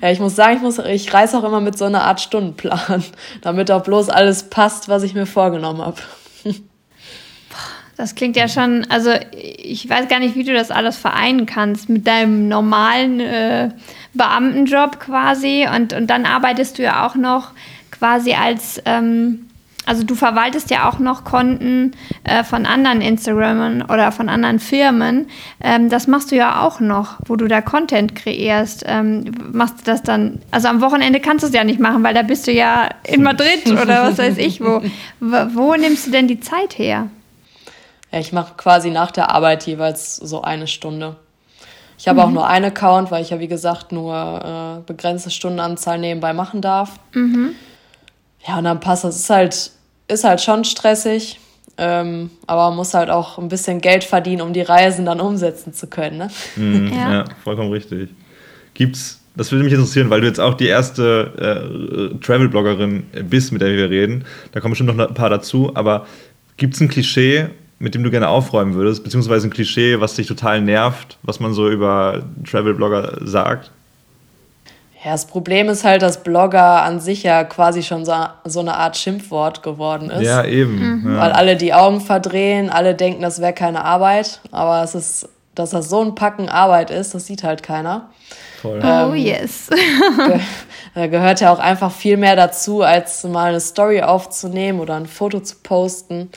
ja, 0.00 0.10
ich 0.12 0.20
muss 0.20 0.36
sagen, 0.36 0.58
ich, 0.58 0.62
muss, 0.62 0.78
ich 0.78 1.12
reise 1.12 1.36
auch 1.36 1.42
immer 1.42 1.60
mit 1.60 1.76
so 1.76 1.86
einer 1.86 2.04
Art 2.04 2.20
Stundenplan, 2.20 3.02
damit 3.42 3.72
auch 3.72 3.82
bloß 3.82 4.10
alles 4.10 4.44
passt, 4.44 4.88
was 4.88 5.02
ich 5.02 5.14
mir 5.14 5.26
vorgenommen 5.26 5.82
habe. 5.82 6.00
Das 7.96 8.14
klingt 8.14 8.36
ja 8.36 8.48
schon, 8.48 8.86
also 8.90 9.10
ich 9.32 9.88
weiß 9.88 10.08
gar 10.08 10.18
nicht, 10.20 10.34
wie 10.34 10.44
du 10.44 10.52
das 10.52 10.70
alles 10.72 10.96
vereinen 10.96 11.46
kannst 11.46 11.88
mit 11.88 12.06
deinem 12.06 12.48
normalen 12.48 13.20
äh, 13.20 13.70
Beamtenjob 14.14 15.00
quasi 15.00 15.66
und, 15.72 15.92
und 15.92 16.08
dann 16.08 16.26
arbeitest 16.26 16.78
du 16.78 16.82
ja 16.82 17.06
auch 17.06 17.14
noch 17.14 17.52
quasi 17.98 18.34
als, 18.34 18.80
ähm, 18.84 19.50
also 19.86 20.02
du 20.02 20.14
verwaltest 20.14 20.70
ja 20.70 20.88
auch 20.88 20.98
noch 20.98 21.24
Konten 21.24 21.92
äh, 22.24 22.42
von 22.42 22.66
anderen 22.66 23.00
Instagramern 23.00 23.82
oder 23.82 24.12
von 24.12 24.28
anderen 24.28 24.58
Firmen. 24.58 25.26
Ähm, 25.62 25.90
das 25.90 26.06
machst 26.06 26.32
du 26.32 26.36
ja 26.36 26.62
auch 26.62 26.80
noch, 26.80 27.18
wo 27.26 27.36
du 27.36 27.46
da 27.48 27.60
Content 27.60 28.14
kreierst. 28.14 28.84
Ähm, 28.86 29.30
machst 29.52 29.80
du 29.80 29.84
das 29.84 30.02
dann, 30.02 30.40
also 30.50 30.68
am 30.68 30.80
Wochenende 30.80 31.20
kannst 31.20 31.42
du 31.42 31.48
es 31.48 31.54
ja 31.54 31.64
nicht 31.64 31.80
machen, 31.80 32.02
weil 32.02 32.14
da 32.14 32.22
bist 32.22 32.46
du 32.46 32.52
ja 32.52 32.88
in 33.04 33.22
Madrid 33.22 33.66
oder 33.70 34.04
was 34.04 34.18
weiß 34.18 34.38
ich 34.38 34.60
wo. 34.60 34.82
Wo 35.20 35.74
nimmst 35.74 36.06
du 36.06 36.10
denn 36.10 36.28
die 36.28 36.40
Zeit 36.40 36.78
her? 36.78 37.08
Ja, 38.10 38.20
ich 38.20 38.32
mache 38.32 38.54
quasi 38.56 38.90
nach 38.90 39.10
der 39.10 39.30
Arbeit 39.30 39.66
jeweils 39.66 40.16
so 40.16 40.42
eine 40.42 40.66
Stunde. 40.66 41.16
Ich 41.98 42.08
habe 42.08 42.20
mhm. 42.20 42.26
auch 42.26 42.30
nur 42.30 42.46
einen 42.46 42.66
Account, 42.66 43.10
weil 43.10 43.22
ich 43.22 43.30
ja 43.30 43.40
wie 43.40 43.48
gesagt 43.48 43.92
nur 43.92 44.14
äh, 44.14 44.86
begrenzte 44.86 45.30
Stundenanzahl 45.30 45.98
nebenbei 45.98 46.32
machen 46.32 46.60
darf. 46.60 46.92
Mhm. 47.12 47.54
Ja, 48.46 48.58
und 48.58 48.64
dann 48.64 48.80
passt 48.80 49.04
das. 49.04 49.16
Ist 49.16 49.30
halt, 49.30 49.70
ist 50.08 50.24
halt 50.24 50.40
schon 50.40 50.64
stressig, 50.64 51.40
ähm, 51.76 52.30
aber 52.46 52.68
man 52.68 52.76
muss 52.76 52.94
halt 52.94 53.10
auch 53.10 53.38
ein 53.38 53.48
bisschen 53.48 53.80
Geld 53.80 54.04
verdienen, 54.04 54.42
um 54.42 54.52
die 54.52 54.62
Reisen 54.62 55.04
dann 55.04 55.20
umsetzen 55.20 55.72
zu 55.72 55.86
können. 55.86 56.18
Ne? 56.18 56.30
Mhm, 56.56 56.92
ja. 56.92 57.12
ja. 57.12 57.24
vollkommen 57.42 57.72
richtig. 57.72 58.10
Gibt's, 58.74 59.20
das 59.36 59.50
würde 59.50 59.64
mich 59.64 59.72
interessieren, 59.72 60.10
weil 60.10 60.20
du 60.20 60.26
jetzt 60.26 60.40
auch 60.40 60.54
die 60.54 60.66
erste 60.66 62.12
äh, 62.12 62.18
Travel-Bloggerin 62.18 63.04
bist, 63.28 63.52
mit 63.52 63.62
der 63.62 63.74
wir 63.74 63.90
reden. 63.90 64.24
Da 64.52 64.60
kommen 64.60 64.72
bestimmt 64.72 64.94
noch 64.94 65.08
ein 65.08 65.14
paar 65.14 65.30
dazu, 65.30 65.72
aber 65.74 66.06
gibt 66.56 66.74
es 66.74 66.80
ein 66.80 66.88
Klischee, 66.88 67.48
mit 67.78 67.94
dem 67.94 68.04
du 68.04 68.10
gerne 68.10 68.28
aufräumen 68.28 68.74
würdest, 68.74 69.02
beziehungsweise 69.02 69.48
ein 69.48 69.50
Klischee, 69.50 70.00
was 70.00 70.14
dich 70.14 70.26
total 70.26 70.60
nervt, 70.60 71.18
was 71.22 71.40
man 71.40 71.52
so 71.52 71.68
über 71.68 72.24
Travel-Blogger 72.48 73.18
sagt? 73.22 73.70
Ja, 75.04 75.12
das 75.12 75.26
Problem 75.26 75.68
ist 75.68 75.84
halt, 75.84 76.00
dass 76.00 76.22
Blogger 76.22 76.82
an 76.82 76.98
sich 76.98 77.24
ja 77.24 77.44
quasi 77.44 77.82
schon 77.82 78.06
so, 78.06 78.14
so 78.44 78.60
eine 78.60 78.74
Art 78.76 78.96
Schimpfwort 78.96 79.62
geworden 79.62 80.08
ist. 80.08 80.22
Ja, 80.22 80.44
eben. 80.44 81.02
Mhm. 81.02 81.14
Ja. 81.14 81.20
Weil 81.20 81.32
alle 81.32 81.56
die 81.56 81.74
Augen 81.74 82.00
verdrehen, 82.00 82.70
alle 82.70 82.94
denken, 82.94 83.20
das 83.20 83.40
wäre 83.42 83.52
keine 83.52 83.84
Arbeit, 83.84 84.40
aber 84.50 84.82
es 84.82 84.94
ist, 84.94 85.28
dass 85.54 85.70
das 85.70 85.90
so 85.90 86.00
ein 86.00 86.14
Packen 86.14 86.48
Arbeit 86.48 86.90
ist, 86.90 87.14
das 87.14 87.26
sieht 87.26 87.44
halt 87.44 87.62
keiner. 87.62 88.08
Voll. 88.62 88.80
Ähm, 88.82 89.10
oh 89.10 89.14
yes. 89.14 89.68
da 90.94 91.06
gehört 91.06 91.40
ja 91.40 91.52
auch 91.52 91.58
einfach 91.58 91.92
viel 91.92 92.16
mehr 92.16 92.34
dazu, 92.34 92.80
als 92.80 93.24
mal 93.24 93.50
eine 93.50 93.60
Story 93.60 94.00
aufzunehmen 94.00 94.80
oder 94.80 94.94
ein 94.94 95.06
Foto 95.06 95.40
zu 95.40 95.56
posten. 95.62 96.30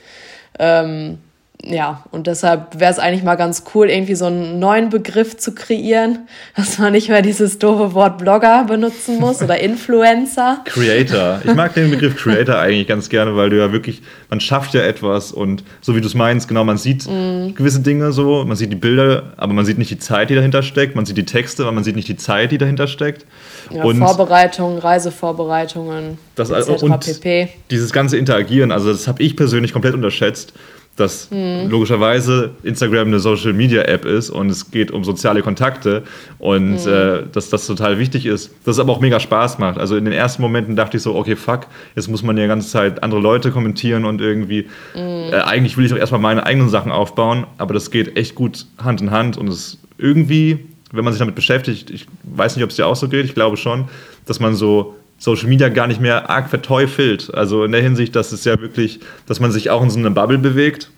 Ähm, 0.60 1.20
ja, 1.66 2.04
und 2.12 2.28
deshalb 2.28 2.80
wäre 2.80 2.92
es 2.92 3.00
eigentlich 3.00 3.24
mal 3.24 3.36
ganz 3.36 3.64
cool, 3.74 3.90
irgendwie 3.90 4.16
so 4.16 4.26
einen 4.26 4.60
neuen 4.60 4.90
Begriff 4.90 5.38
zu 5.38 5.54
kreieren, 5.54 6.28
dass 6.56 6.78
man 6.78 6.94
nicht 6.94 7.10
mehr 7.10 7.22
dieses 7.22 7.58
doofe 7.58 7.94
Wort 7.94 8.20
Blogger 8.20 8.66
benutzen 8.66 9.20
muss 9.20 9.42
oder 9.42 9.60
Influencer. 9.60 10.62
Creator. 10.66 11.42
Ich 11.44 11.54
mag 11.56 11.74
den 11.74 11.90
Begriff 11.90 12.16
Creator 12.16 12.56
eigentlich 12.60 12.88
ganz 12.88 13.10
gerne, 13.10 13.36
weil 13.36 13.50
du 13.50 13.58
ja 13.58 13.72
wirklich, 13.72 14.02
man 14.30 14.40
schafft 14.40 14.76
ja 14.76 14.82
etwas 14.82 15.32
und 15.32 15.64
so 15.82 15.96
wie 15.96 16.02
du 16.02 16.08
es 16.08 16.14
meinst, 16.14 16.48
genau, 16.48 16.64
man 16.64 16.78
sieht 16.78 17.06
mm. 17.08 17.56
gewisse 17.56 17.82
Dinge 17.82 18.12
so, 18.12 18.46
man 18.46 18.56
sieht 18.56 18.72
die 18.72 18.76
Bilder, 18.76 19.34
aber 19.38 19.54
man 19.54 19.66
sieht 19.66 19.78
nicht 19.78 19.92
die 19.92 20.00
Zeit, 20.00 20.30
die 20.30 20.36
dahinter 20.36 20.62
steckt, 20.62 20.96
man 20.96 21.06
sieht 21.06 21.18
die 21.18 21.26
Texte, 21.26 21.64
aber 21.64 21.72
man 21.72 21.84
sieht 21.84 21.96
nicht 21.96 22.08
die 22.08 22.18
Zeit, 22.18 22.52
die 22.52 22.60
dahinter 22.60 22.88
steckt. 22.88 23.26
Ja, 23.72 23.84
und 23.84 23.98
Vorbereitungen, 23.98 24.78
Reisevorbereitungen, 24.78 26.20
das, 26.36 26.52
etc. 26.52 26.84
Und 26.84 27.00
pp. 27.00 27.50
Dieses 27.72 27.92
ganze 27.92 28.18
Interagieren, 28.18 28.72
also 28.72 28.92
das 28.92 29.08
habe 29.08 29.24
ich 29.24 29.36
persönlich 29.36 29.74
komplett 29.74 29.96
unterschätzt 29.96 30.54
dass 30.98 31.32
mhm. 31.32 31.70
logischerweise 31.70 32.52
Instagram 32.64 33.08
eine 33.08 33.20
Social 33.20 33.54
Media 33.54 33.84
App 33.84 34.04
ist 34.04 34.30
und 34.30 34.50
es 34.50 34.70
geht 34.72 34.92
um 34.92 35.04
soziale 35.04 35.42
Kontakte 35.42 36.04
und 36.40 36.72
mhm. 36.72 36.92
äh, 36.92 37.24
dass 37.32 37.50
das 37.50 37.66
total 37.68 38.00
wichtig 38.00 38.26
ist, 38.26 38.54
dass 38.66 38.76
es 38.76 38.80
aber 38.80 38.92
auch 38.92 39.00
mega 39.00 39.20
Spaß 39.20 39.60
macht. 39.60 39.78
Also 39.78 39.96
in 39.96 40.06
den 40.06 40.14
ersten 40.14 40.42
Momenten 40.42 40.76
dachte 40.76 40.98
ich 40.98 41.04
so, 41.04 41.16
okay, 41.16 41.36
fuck, 41.36 41.68
jetzt 41.96 42.10
muss 42.10 42.24
man 42.24 42.36
ja 42.36 42.44
die 42.44 42.50
ganze 42.50 42.70
Zeit 42.70 43.04
andere 43.04 43.22
Leute 43.22 43.52
kommentieren 43.52 44.06
und 44.06 44.20
irgendwie, 44.20 44.68
mhm. 44.96 45.32
äh, 45.32 45.42
eigentlich 45.46 45.78
will 45.78 45.86
ich 45.86 45.92
doch 45.92 46.00
erstmal 46.00 46.20
meine 46.20 46.46
eigenen 46.46 46.70
Sachen 46.70 46.92
aufbauen, 46.92 47.46
aber 47.58 47.76
das 47.76 47.92
geht 47.92 48.18
echt 48.18 48.36
gut 48.36 48.66
Hand 48.84 49.00
in 49.00 49.12
Hand 49.12 49.38
und 49.38 49.48
es 49.48 49.78
irgendwie, 50.00 50.66
wenn 50.92 51.04
man 51.04 51.14
sich 51.14 51.20
damit 51.20 51.36
beschäftigt, 51.36 51.92
ich 51.92 52.08
weiß 52.24 52.56
nicht, 52.56 52.64
ob 52.64 52.72
es 52.72 52.76
dir 52.76 52.88
auch 52.88 52.96
so 52.96 53.08
geht, 53.08 53.26
ich 53.26 53.36
glaube 53.36 53.56
schon, 53.56 53.86
dass 54.26 54.40
man 54.40 54.56
so 54.56 54.96
Social 55.18 55.48
Media 55.48 55.70
gar 55.70 55.88
nicht 55.88 56.00
mehr 56.00 56.30
arg 56.30 56.50
verteufelt. 56.50 57.34
Also 57.34 57.64
in 57.64 57.72
der 57.72 57.82
Hinsicht, 57.82 58.16
dass 58.16 58.32
es 58.32 58.46
ja 58.46 58.60
wirklich, 58.60 59.00
dass 59.26 59.40
man 59.40 59.52
sich 59.52 59.70
auch 59.70 59.82
in 59.82 59.90
so 59.90 60.00
einer 60.00 60.12
Bubble 60.12 60.38
bewegt. 60.38 60.92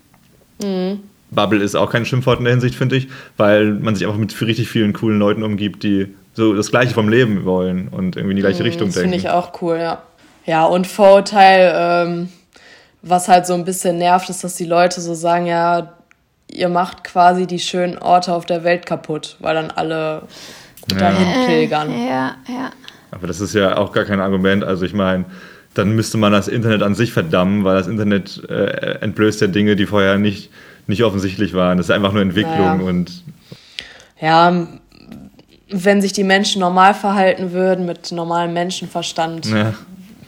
Mhm. 0.61 0.99
Bubble 1.31 1.63
ist 1.63 1.75
auch 1.75 1.91
kein 1.91 2.05
Schimpfwort 2.05 2.39
in 2.39 2.45
der 2.45 2.53
Hinsicht, 2.53 2.75
finde 2.75 2.95
ich, 2.95 3.07
weil 3.37 3.73
man 3.73 3.95
sich 3.95 4.05
einfach 4.05 4.19
mit 4.19 4.39
richtig 4.41 4.69
vielen 4.69 4.93
coolen 4.93 5.19
Leuten 5.19 5.43
umgibt, 5.43 5.83
die 5.83 6.07
so 6.33 6.53
das 6.53 6.71
Gleiche 6.71 6.93
vom 6.93 7.09
Leben 7.09 7.45
wollen 7.45 7.87
und 7.89 8.15
irgendwie 8.15 8.31
in 8.31 8.35
die 8.37 8.41
gleiche 8.41 8.63
mhm, 8.63 8.69
Richtung 8.69 8.87
das 8.87 8.95
denken. 8.95 9.11
Das 9.11 9.21
finde 9.21 9.29
ich 9.29 9.29
auch 9.29 9.61
cool, 9.61 9.77
ja. 9.77 10.01
Ja, 10.45 10.65
und 10.65 10.87
Vorurteil, 10.87 11.73
ähm, 11.75 12.29
was 13.01 13.27
halt 13.27 13.45
so 13.45 13.53
ein 13.53 13.65
bisschen 13.65 13.97
nervt, 13.97 14.29
ist, 14.29 14.43
dass 14.43 14.55
die 14.55 14.65
Leute 14.65 15.01
so 15.01 15.13
sagen, 15.13 15.45
ja, 15.45 15.93
ihr 16.47 16.69
macht 16.69 17.03
quasi 17.03 17.45
die 17.45 17.59
schönen 17.59 17.97
Orte 17.99 18.33
auf 18.33 18.45
der 18.45 18.63
Welt 18.63 18.85
kaputt, 18.85 19.37
weil 19.39 19.53
dann 19.53 19.69
alle 19.71 20.23
dahin 20.87 21.27
ja. 21.27 21.45
pilgern. 21.45 21.91
Ja, 21.91 22.35
ja. 22.47 22.71
Aber 23.11 23.27
das 23.27 23.39
ist 23.39 23.53
ja 23.53 23.77
auch 23.77 23.91
gar 23.91 24.05
kein 24.05 24.19
Argument. 24.19 24.63
Also 24.63 24.85
ich 24.85 24.93
meine, 24.93 25.25
dann 25.73 25.95
müsste 25.95 26.17
man 26.17 26.31
das 26.31 26.47
Internet 26.47 26.81
an 26.81 26.95
sich 26.95 27.13
verdammen, 27.13 27.63
weil 27.63 27.75
das 27.77 27.87
Internet 27.87 28.43
äh, 28.49 28.99
entblößt 29.01 29.41
ja 29.41 29.47
Dinge, 29.47 29.75
die 29.75 29.85
vorher 29.85 30.17
nicht, 30.17 30.51
nicht 30.87 31.03
offensichtlich 31.03 31.53
waren. 31.53 31.77
Das 31.77 31.87
ist 31.87 31.91
einfach 31.91 32.13
nur 32.13 32.21
Entwicklung 32.21 32.77
naja. 32.77 32.89
und. 32.89 33.23
Ja, 34.19 34.67
wenn 35.69 36.01
sich 36.01 36.13
die 36.13 36.23
Menschen 36.23 36.59
normal 36.59 36.93
verhalten 36.93 37.51
würden, 37.51 37.85
mit 37.85 38.11
normalem 38.11 38.53
Menschenverstand, 38.53 39.45
ja. 39.45 39.73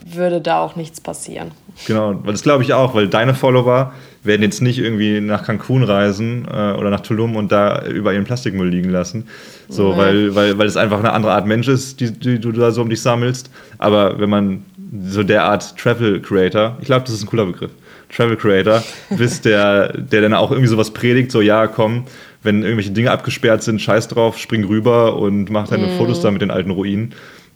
würde 0.06 0.40
da 0.40 0.60
auch 0.60 0.76
nichts 0.76 1.02
passieren. 1.02 1.52
Genau, 1.88 2.20
weil 2.24 2.32
das 2.32 2.44
glaube 2.44 2.64
ich 2.64 2.74
auch, 2.74 2.94
weil 2.94 3.08
deine 3.08 3.34
Follower 3.34 3.94
werden 4.24 4.44
jetzt 4.44 4.62
nicht 4.62 4.78
irgendwie 4.78 5.20
nach 5.20 5.44
Cancun 5.44 5.84
reisen 5.84 6.46
äh, 6.46 6.74
oder 6.74 6.90
nach 6.90 7.00
Tulum 7.00 7.36
und 7.36 7.52
da 7.52 7.86
über 7.86 8.14
ihren 8.14 8.24
Plastikmüll 8.24 8.70
liegen 8.70 8.90
lassen. 8.90 9.28
So, 9.68 9.92
nee. 9.92 9.98
weil, 9.98 10.36
weil, 10.36 10.58
weil 10.58 10.68
es 10.68 10.78
einfach 10.78 11.00
eine 11.00 11.14
andere 11.14 11.34
Art 11.34 11.48
Mensch 11.48 11.68
ist, 11.68 12.00
die, 12.00 12.12
die 12.12 12.40
du 12.40 12.52
da 12.52 12.72
so 12.72 12.82
um 12.82 12.90
dich 12.90 13.02
sammelst. 13.02 13.50
Aber 13.80 14.20
wenn 14.20 14.30
man 14.30 14.66
so 15.08 15.24
der 15.24 15.46
Art 15.46 15.76
Travel 15.78 16.22
Creator, 16.22 16.78
ich 16.82 16.86
glaube, 16.86 17.06
das 17.06 17.16
ist 17.16 17.24
ein 17.24 17.28
cooler 17.28 17.46
Begriff, 17.46 17.72
Travel 18.16 18.38
Creator, 18.38 18.84
bist, 19.18 19.46
der, 19.46 19.98
der 19.98 20.22
dann 20.22 20.34
auch 20.34 20.52
irgendwie 20.52 20.70
sowas 20.70 20.92
predigt, 20.92 21.32
so 21.32 21.42
ja, 21.42 21.66
komm, 21.66 22.04
wenn 22.44 22.62
irgendwelche 22.64 22.92
Dinge 22.92 23.12
abgesperrt 23.12 23.64
sind, 23.64 23.82
scheiß 23.82 24.08
drauf, 24.08 24.38
spring 24.38 24.66
rüber 24.66 25.16
und 25.16 25.50
mach 25.50 25.68
deine 25.68 25.88
mm. 25.88 25.98
Fotos 25.98 26.22
da 26.22 26.32
mit 26.32 26.42
den 26.42 26.52
alten 26.52 26.72
Ruinen 26.72 27.14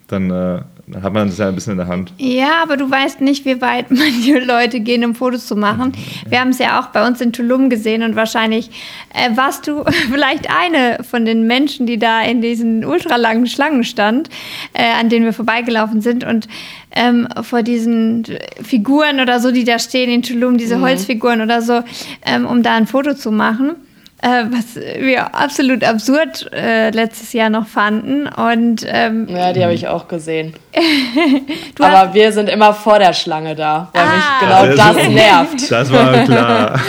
dann, 0.08 0.30
äh, 0.30 0.60
dann 0.88 1.02
hat 1.02 1.12
man 1.12 1.26
das 1.26 1.38
ja 1.38 1.48
ein 1.48 1.54
bisschen 1.54 1.72
in 1.72 1.78
der 1.78 1.88
Hand. 1.88 2.12
Ja, 2.18 2.62
aber 2.62 2.76
du 2.76 2.88
weißt 2.88 3.20
nicht, 3.20 3.44
wie 3.44 3.60
weit 3.60 3.86
manche 3.90 4.38
Leute 4.38 4.78
gehen, 4.80 5.04
um 5.04 5.14
Fotos 5.16 5.46
zu 5.46 5.56
machen. 5.56 5.92
Wir 6.28 6.40
haben 6.40 6.50
es 6.50 6.58
ja 6.58 6.80
auch 6.80 6.86
bei 6.88 7.06
uns 7.06 7.20
in 7.20 7.32
Tulum 7.32 7.70
gesehen 7.70 8.02
und 8.02 8.14
wahrscheinlich 8.14 8.70
äh, 9.12 9.36
warst 9.36 9.66
du 9.66 9.82
vielleicht 10.10 10.48
eine 10.48 11.02
von 11.02 11.24
den 11.24 11.46
Menschen, 11.46 11.86
die 11.86 11.98
da 11.98 12.22
in 12.22 12.40
diesen 12.40 12.84
ultralangen 12.84 13.48
Schlangen 13.48 13.82
stand, 13.82 14.28
äh, 14.74 14.84
an 15.00 15.08
denen 15.08 15.24
wir 15.24 15.32
vorbeigelaufen 15.32 16.00
sind 16.00 16.24
und 16.24 16.46
ähm, 16.92 17.26
vor 17.42 17.62
diesen 17.62 18.24
Figuren 18.62 19.18
oder 19.20 19.40
so, 19.40 19.50
die 19.50 19.64
da 19.64 19.78
stehen 19.80 20.08
in 20.08 20.22
Tulum, 20.22 20.56
diese 20.56 20.76
mhm. 20.76 20.82
Holzfiguren 20.82 21.40
oder 21.40 21.62
so, 21.62 21.82
ähm, 22.24 22.46
um 22.46 22.62
da 22.62 22.76
ein 22.76 22.86
Foto 22.86 23.14
zu 23.14 23.32
machen 23.32 23.74
äh, 24.22 24.44
was 24.50 24.76
wir 24.76 25.34
absolut 25.34 25.84
absurd 25.84 26.50
äh, 26.52 26.90
letztes 26.90 27.32
Jahr 27.32 27.50
noch 27.50 27.66
fanden. 27.66 28.26
Und, 28.26 28.84
ähm, 28.86 29.28
ja, 29.28 29.52
die 29.52 29.62
habe 29.62 29.74
ich 29.74 29.88
auch 29.88 30.08
gesehen. 30.08 30.54
Aber 31.78 32.14
wir 32.14 32.32
sind 32.32 32.48
immer 32.48 32.72
vor 32.72 32.98
der 32.98 33.12
Schlange 33.12 33.54
da, 33.54 33.90
weil 33.92 34.02
ah. 34.02 34.14
mich 34.14 34.24
genau 34.40 34.66
das, 34.74 34.96
das 34.96 35.08
nervt. 35.08 35.70
Das 35.70 35.92
war 35.92 36.24
klar. 36.24 36.80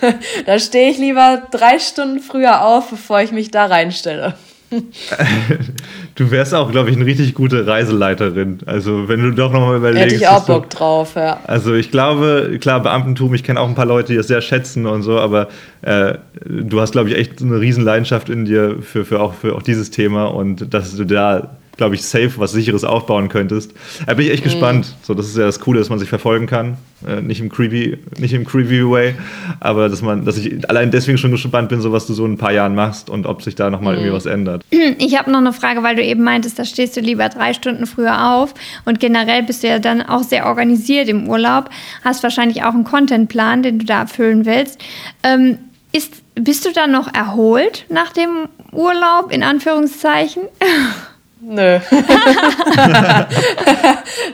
da 0.46 0.58
stehe 0.58 0.90
ich 0.90 0.98
lieber 0.98 1.42
drei 1.50 1.78
Stunden 1.78 2.20
früher 2.20 2.64
auf, 2.64 2.90
bevor 2.90 3.20
ich 3.20 3.30
mich 3.30 3.50
da 3.50 3.66
reinstelle. 3.66 4.34
Du 6.20 6.30
wärst 6.30 6.54
auch, 6.54 6.70
glaube 6.70 6.90
ich, 6.90 6.96
eine 6.96 7.06
richtig 7.06 7.32
gute 7.32 7.66
Reiseleiterin. 7.66 8.58
Also, 8.66 9.08
wenn 9.08 9.22
du 9.22 9.30
doch 9.30 9.50
nochmal 9.50 9.78
überlegst. 9.78 10.04
Hätte 10.04 10.14
ich 10.16 10.28
auch 10.28 10.44
Bock 10.44 10.68
du, 10.68 10.76
drauf, 10.76 11.14
ja. 11.16 11.40
Also, 11.46 11.72
ich 11.72 11.90
glaube, 11.90 12.58
klar, 12.60 12.82
Beamtentum, 12.82 13.32
ich 13.32 13.42
kenne 13.42 13.58
auch 13.58 13.66
ein 13.66 13.74
paar 13.74 13.86
Leute, 13.86 14.12
die 14.12 14.18
das 14.18 14.26
sehr 14.26 14.42
schätzen 14.42 14.84
und 14.84 15.00
so, 15.00 15.18
aber 15.18 15.48
äh, 15.80 16.18
du 16.44 16.78
hast, 16.78 16.92
glaube 16.92 17.08
ich, 17.08 17.16
echt 17.16 17.40
eine 17.40 17.58
Riesenleidenschaft 17.58 18.28
in 18.28 18.44
dir 18.44 18.82
für, 18.82 19.06
für, 19.06 19.18
auch, 19.18 19.32
für 19.32 19.54
auch 19.54 19.62
dieses 19.62 19.90
Thema 19.90 20.26
und 20.26 20.74
dass 20.74 20.94
du 20.94 21.06
da 21.06 21.56
glaube 21.80 21.94
ich, 21.94 22.02
safe 22.02 22.32
was 22.36 22.52
Sicheres 22.52 22.84
aufbauen 22.84 23.30
könntest. 23.30 23.72
Da 24.06 24.12
bin 24.12 24.26
ich 24.26 24.32
echt 24.32 24.44
mhm. 24.44 24.50
gespannt. 24.50 24.94
So, 25.00 25.14
das 25.14 25.28
ist 25.28 25.38
ja 25.38 25.46
das 25.46 25.60
Coole, 25.60 25.78
dass 25.78 25.88
man 25.88 25.98
sich 25.98 26.10
verfolgen 26.10 26.46
kann. 26.46 26.76
Äh, 27.08 27.22
nicht 27.22 27.40
im 27.40 27.48
creepy, 27.48 27.96
nicht 28.18 28.34
im 28.34 28.44
creepy 28.44 28.86
way, 28.86 29.14
aber 29.60 29.88
dass 29.88 30.02
man, 30.02 30.26
dass 30.26 30.36
ich 30.36 30.68
allein 30.68 30.90
deswegen 30.90 31.16
schon 31.16 31.30
gespannt 31.30 31.70
bin, 31.70 31.80
so 31.80 31.90
was 31.90 32.06
du 32.06 32.12
so 32.12 32.26
in 32.26 32.32
ein 32.32 32.36
paar 32.36 32.52
Jahren 32.52 32.74
machst 32.74 33.08
und 33.08 33.24
ob 33.24 33.40
sich 33.40 33.54
da 33.54 33.70
nochmal 33.70 33.94
mhm. 33.94 34.00
irgendwie 34.00 34.14
was 34.14 34.26
ändert. 34.26 34.62
Ich 34.98 35.18
habe 35.18 35.30
noch 35.30 35.38
eine 35.38 35.54
Frage, 35.54 35.82
weil 35.82 35.96
du 35.96 36.02
eben 36.02 36.22
meintest, 36.22 36.58
da 36.58 36.66
stehst 36.66 36.96
du 36.96 37.00
lieber 37.00 37.30
drei 37.30 37.54
Stunden 37.54 37.86
früher 37.86 38.34
auf 38.34 38.52
und 38.84 39.00
generell 39.00 39.42
bist 39.42 39.62
du 39.62 39.68
ja 39.68 39.78
dann 39.78 40.02
auch 40.02 40.22
sehr 40.22 40.44
organisiert 40.44 41.08
im 41.08 41.28
Urlaub, 41.28 41.70
hast 42.04 42.22
wahrscheinlich 42.22 42.64
auch 42.64 42.74
einen 42.74 42.84
Contentplan, 42.84 43.62
den 43.62 43.78
du 43.78 43.86
da 43.86 44.02
erfüllen 44.02 44.44
willst. 44.44 44.78
Ähm, 45.22 45.56
ist, 45.92 46.22
bist 46.34 46.66
du 46.66 46.72
dann 46.72 46.92
noch 46.92 47.12
erholt 47.14 47.86
nach 47.88 48.12
dem 48.12 48.48
Urlaub, 48.72 49.32
in 49.32 49.42
Anführungszeichen? 49.42 50.42
Nö. 51.42 51.78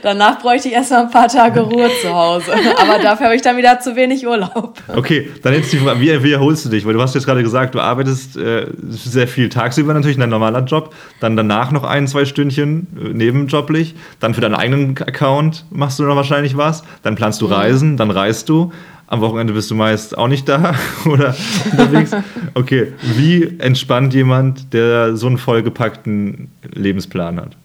Danach 0.01 0.39
bräuchte 0.41 0.67
ich 0.67 0.73
erstmal 0.73 1.03
ein 1.03 1.11
paar 1.11 1.29
Tage 1.29 1.61
Ruhe 1.61 1.89
zu 2.01 2.13
Hause. 2.13 2.51
Aber 2.77 2.99
dafür 3.01 3.27
habe 3.27 3.35
ich 3.35 3.41
dann 3.41 3.55
wieder 3.55 3.79
zu 3.79 3.95
wenig 3.95 4.27
Urlaub. 4.27 4.73
Okay, 4.93 5.31
dann 5.41 5.53
jetzt 5.53 5.71
die 5.71 5.77
Frage, 5.77 6.01
wie, 6.01 6.23
wie 6.23 6.33
erholst 6.33 6.65
du 6.65 6.69
dich? 6.69 6.85
Weil 6.85 6.93
du 6.93 7.01
hast 7.01 7.15
jetzt 7.15 7.25
gerade 7.25 7.43
gesagt, 7.43 7.75
du 7.75 7.79
arbeitest 7.79 8.35
äh, 8.35 8.67
sehr 8.89 9.29
viel 9.29 9.47
tagsüber 9.47 9.93
natürlich, 9.93 10.17
dein 10.17 10.29
normaler 10.29 10.65
Job, 10.65 10.93
dann 11.21 11.37
danach 11.37 11.71
noch 11.71 11.83
ein, 11.83 12.07
zwei 12.07 12.25
Stündchen 12.25 12.87
äh, 12.99 13.09
nebenjoblich, 13.13 13.95
dann 14.19 14.33
für 14.33 14.41
deinen 14.41 14.55
eigenen 14.55 14.97
Account 14.97 15.65
machst 15.69 15.99
du 15.99 16.03
noch 16.03 16.17
wahrscheinlich 16.17 16.57
was, 16.57 16.83
dann 17.03 17.15
planst 17.15 17.41
du 17.41 17.47
mhm. 17.47 17.53
Reisen, 17.53 17.95
dann 17.97 18.11
reist 18.11 18.49
du. 18.49 18.73
Am 19.09 19.21
Wochenende 19.21 19.53
bist 19.53 19.71
du 19.71 19.75
meist 19.75 20.17
auch 20.17 20.27
nicht 20.27 20.49
da 20.49 20.75
oder 21.05 21.33
unterwegs. 21.71 22.11
Okay, 22.53 22.93
wie 23.01 23.57
entspannt 23.59 24.13
jemand, 24.13 24.73
der 24.73 25.15
so 25.15 25.27
einen 25.27 25.37
vollgepackten 25.37 26.51
Lebensplan 26.73 27.39
hat? 27.39 27.55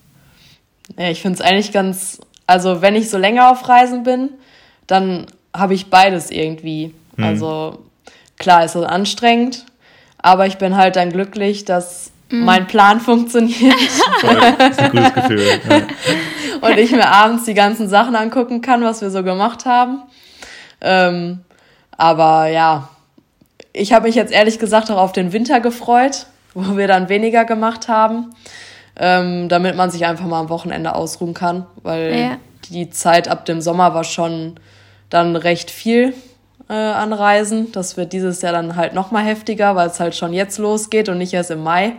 Ja, 0.97 1.09
ich 1.09 1.21
finde 1.21 1.39
es 1.39 1.41
eigentlich 1.41 1.73
ganz, 1.73 2.21
also 2.47 2.81
wenn 2.81 2.95
ich 2.95 3.09
so 3.09 3.17
länger 3.17 3.51
auf 3.51 3.67
Reisen 3.67 4.03
bin, 4.03 4.29
dann 4.87 5.25
habe 5.53 5.73
ich 5.73 5.89
beides 5.89 6.31
irgendwie. 6.31 6.93
Hm. 7.17 7.23
Also 7.23 7.79
klar, 8.37 8.63
ist 8.63 8.75
es 8.75 8.85
anstrengend, 8.85 9.65
aber 10.17 10.47
ich 10.47 10.57
bin 10.57 10.77
halt 10.77 10.95
dann 10.95 11.11
glücklich, 11.11 11.65
dass 11.65 12.11
mhm. 12.29 12.45
mein 12.45 12.67
Plan 12.67 12.99
funktioniert. 13.01 13.75
das 14.57 14.69
ist 14.71 14.79
ein 14.79 14.91
gutes 14.91 15.13
Gefühl. 15.13 15.43
Ja. 15.69 15.81
Und 16.69 16.77
ich 16.77 16.91
mir 16.91 17.09
abends 17.09 17.43
die 17.43 17.53
ganzen 17.53 17.89
Sachen 17.89 18.15
angucken 18.15 18.61
kann, 18.61 18.81
was 18.83 19.01
wir 19.01 19.09
so 19.09 19.23
gemacht 19.23 19.65
haben. 19.65 20.03
Ähm, 20.83 21.39
aber 21.91 22.47
ja, 22.47 22.89
ich 23.71 23.93
habe 23.93 24.07
mich 24.07 24.15
jetzt 24.15 24.31
ehrlich 24.31 24.59
gesagt 24.59 24.91
auch 24.91 24.97
auf 24.97 25.11
den 25.13 25.33
Winter 25.33 25.59
gefreut, 25.59 26.27
wo 26.53 26.77
wir 26.77 26.87
dann 26.87 27.09
weniger 27.09 27.45
gemacht 27.45 27.87
haben, 27.87 28.35
ähm, 28.95 29.49
damit 29.49 29.75
man 29.75 29.89
sich 29.89 30.05
einfach 30.05 30.25
mal 30.25 30.39
am 30.39 30.49
Wochenende 30.49 30.93
ausruhen 30.93 31.33
kann, 31.33 31.65
weil 31.81 32.15
ja. 32.15 32.37
die 32.69 32.89
Zeit 32.91 33.27
ab 33.27 33.45
dem 33.45 33.61
Sommer 33.61 33.95
war 33.95 34.03
schon 34.03 34.59
dann 35.09 35.35
recht 35.35 35.71
viel 35.71 36.13
äh, 36.69 36.73
an 36.73 37.13
Reisen. 37.13 37.71
Das 37.71 37.97
wird 37.97 38.13
dieses 38.13 38.41
Jahr 38.41 38.53
dann 38.53 38.75
halt 38.75 38.93
noch 38.93 39.11
mal 39.11 39.23
heftiger, 39.23 39.75
weil 39.75 39.87
es 39.87 39.99
halt 39.99 40.15
schon 40.15 40.33
jetzt 40.33 40.59
losgeht 40.59 41.09
und 41.09 41.17
nicht 41.17 41.33
erst 41.33 41.51
im 41.51 41.63
Mai. 41.63 41.93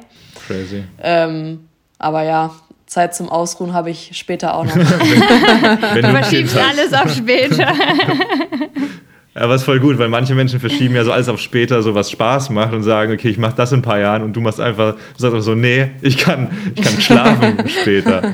Crazy. 0.47 0.85
Ähm, 1.03 1.69
aber 1.99 2.23
ja, 2.23 2.51
Zeit 2.95 3.13
zum 3.13 3.29
Ausruhen 3.29 3.73
habe 3.73 3.91
ich 3.91 4.11
später 4.13 4.55
auch 4.55 4.65
noch. 4.65 4.77
wenn, 4.77 4.87
wenn 4.87 6.03
du 6.03 6.11
verschiebst 6.11 6.57
alles 6.57 6.93
auf 6.93 7.13
später. 7.13 7.73
Aber 9.35 9.57
ist 9.57 9.65
voll 9.65 9.81
gut, 9.81 9.99
weil 9.99 10.09
manche 10.09 10.33
Menschen 10.37 10.61
verschieben 10.61 10.95
ja 10.95 11.03
so 11.03 11.11
alles 11.11 11.29
auf 11.29 11.41
später, 11.41 11.83
so 11.83 11.97
was 11.97 12.09
Spaß 12.09 12.51
macht 12.51 12.73
und 12.73 12.85
sagen, 12.85 13.13
okay, 13.13 13.31
ich 13.31 13.37
mache 13.37 13.57
das 13.57 13.73
in 13.73 13.81
ein 13.81 13.83
paar 13.83 13.99
Jahren 13.99 14.23
und 14.23 14.33
du 14.35 14.41
machst 14.41 14.61
einfach, 14.61 14.93
du 14.95 15.01
sagst 15.17 15.25
einfach 15.25 15.43
so, 15.43 15.57
nee, 15.57 15.91
ich 16.03 16.19
kann, 16.19 16.57
ich 16.73 16.83
kann 16.85 17.01
schlafen 17.01 17.69
später. 17.83 18.33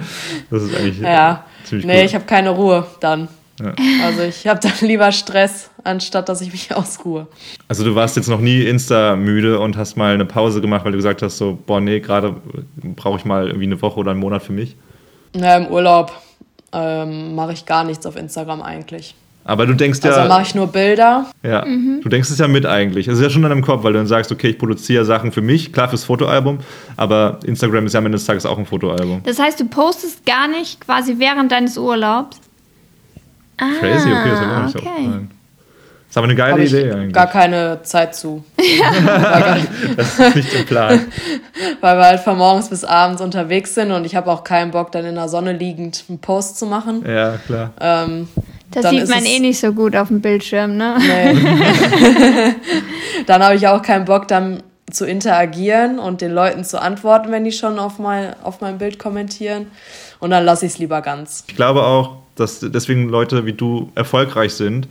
Das 0.51 0.63
ist 0.63 0.77
eigentlich 0.77 1.01
ja. 1.01 1.43
ziemlich 1.65 1.87
Nee, 1.87 2.01
cool. 2.01 2.05
ich 2.05 2.15
habe 2.15 2.27
keine 2.27 2.51
Ruhe 2.51 2.87
dann. 3.01 3.29
Ja. 3.63 3.73
Also 4.05 4.25
ich 4.25 4.47
habe 4.47 4.61
dann 4.61 4.73
lieber 4.83 5.11
Stress, 5.11 5.70
anstatt 5.85 6.28
dass 6.28 6.41
ich 6.41 6.53
mich 6.53 6.74
ausruhe. 6.74 7.26
Also 7.68 7.85
du 7.85 7.95
warst 7.95 8.16
jetzt 8.16 8.28
noch 8.28 8.41
nie 8.41 8.62
Insta-müde 8.62 9.59
und 9.61 9.76
hast 9.76 9.97
mal 9.97 10.14
eine 10.14 10.24
Pause 10.24 10.61
gemacht, 10.61 10.85
weil 10.85 10.93
du 10.93 10.99
gesagt 10.99 11.22
hast, 11.22 11.39
so, 11.39 11.59
boah, 11.66 11.81
nee, 11.81 12.01
gerade 12.01 12.37
brauche 12.97 13.18
ich 13.18 13.24
mal 13.24 13.47
irgendwie 13.47 13.66
eine 13.66 13.81
Woche 13.81 14.01
oder 14.01 14.12
einen 14.12 14.20
Monat 14.20 14.43
für 14.43 14.53
mich? 14.53 14.76
Na, 15.33 15.57
im 15.57 15.68
Urlaub 15.68 16.12
ähm, 16.72 17.35
mache 17.35 17.53
ich 17.53 17.66
gar 17.66 17.85
nichts 17.85 18.07
auf 18.07 18.16
Instagram 18.16 18.62
eigentlich. 18.62 19.14
Aber 19.45 19.66
du 19.66 19.74
denkst 19.74 20.01
ja. 20.05 20.11
Also 20.11 20.28
mache 20.28 20.43
ich 20.43 20.55
nur 20.55 20.66
Bilder. 20.66 21.26
Ja. 21.43 21.64
Mhm. 21.64 22.01
Du 22.03 22.09
denkst 22.09 22.31
es 22.31 22.39
ja 22.39 22.47
mit 22.47 22.66
eigentlich. 22.66 23.09
Es 23.09 23.18
ist 23.18 23.22
ja 23.22 23.31
schon 23.31 23.43
in 23.43 23.49
deinem 23.49 23.62
Kopf, 23.64 23.83
weil 23.83 23.93
du 23.93 23.99
dann 23.99 24.07
sagst, 24.07 24.31
okay, 24.31 24.49
ich 24.51 24.59
produziere 24.59 25.05
Sachen 25.05 25.33
für 25.33 25.41
mich, 25.41 25.72
klar 25.72 25.89
fürs 25.89 26.05
Fotoalbum, 26.05 26.59
aber 26.97 27.41
Instagram 27.45 27.87
ist 27.87 27.95
ja 27.95 27.99
am 27.99 28.07
Ende 28.07 28.16
des 28.16 28.26
Tages 28.26 28.45
auch 28.45 28.59
ein 28.59 28.66
Fotoalbum. 28.66 29.22
Das 29.24 29.39
heißt, 29.39 29.59
du 29.59 29.64
postest 29.64 30.26
gar 30.26 30.47
nicht 30.47 30.81
quasi 30.81 31.14
während 31.18 31.51
deines 31.51 31.78
Urlaubs. 31.78 32.39
Ah, 33.57 33.70
Crazy, 33.81 34.09
okay, 34.11 34.31
das 34.31 34.41
habe 34.41 34.47
ich 34.47 34.57
auch 34.57 34.64
nicht 34.64 34.76
okay. 34.76 35.05
so. 35.05 35.39
Das 36.11 36.15
ist 36.15 36.19
aber 36.19 36.25
eine 36.25 36.35
geile 36.35 36.53
Hab 36.55 36.59
Idee 36.59 36.91
eigentlich. 36.91 37.13
Gar 37.13 37.29
keine 37.29 37.85
Zeit 37.85 38.17
zu. 38.17 38.43
Ja. 38.59 39.59
das 39.97 40.19
ist 40.19 40.35
nicht 40.35 40.53
im 40.55 40.67
Plan. 40.67 41.07
Weil 41.81 41.99
wir 41.99 42.05
halt 42.05 42.19
von 42.19 42.37
morgens 42.37 42.69
bis 42.69 42.83
abends 42.83 43.23
unterwegs 43.23 43.77
sind 43.77 43.93
und 43.93 44.05
ich 44.05 44.17
habe 44.17 44.29
auch 44.29 44.43
keinen 44.43 44.73
Bock, 44.73 44.91
dann 44.91 45.05
in 45.05 45.15
der 45.15 45.29
Sonne 45.29 45.53
liegend 45.53 46.03
einen 46.09 46.19
Post 46.19 46.59
zu 46.59 46.67
machen. 46.67 47.05
Ja, 47.07 47.37
klar. 47.47 47.71
Ähm, 47.81 48.27
das 48.73 48.91
sieht 48.91 49.09
man 49.09 49.25
eh 49.25 49.39
nicht 49.39 49.61
so 49.61 49.73
gut 49.73 49.95
auf 49.95 50.09
dem 50.09 50.21
Bildschirm, 50.21 50.77
ne? 50.77 50.97
Nee. 50.99 52.55
dann 53.27 53.45
habe 53.45 53.55
ich 53.55 53.69
auch 53.69 53.81
keinen 53.81 54.05
Bock, 54.05 54.27
dann 54.27 54.65
zu 54.91 55.07
interagieren 55.07 56.01
und 56.01 56.23
den 56.23 56.33
Leuten 56.33 56.65
zu 56.65 56.83
antworten, 56.83 57.31
wenn 57.31 57.45
die 57.45 57.53
schon 57.53 57.79
auf, 57.79 58.01
mein, 58.01 58.35
auf 58.43 58.61
mein 58.61 58.79
Bild 58.79 58.99
kommentieren. 58.99 59.67
Und 60.19 60.31
dann 60.31 60.45
lasse 60.45 60.67
ich 60.67 60.73
es 60.73 60.79
lieber 60.79 61.03
ganz. 61.03 61.45
Ich 61.47 61.55
glaube 61.55 61.85
auch, 61.85 62.17
dass 62.35 62.59
deswegen 62.61 63.09
Leute 63.09 63.47
wie 63.47 63.53
du 63.53 63.93
erfolgreich 63.95 64.55
sind, 64.55 64.89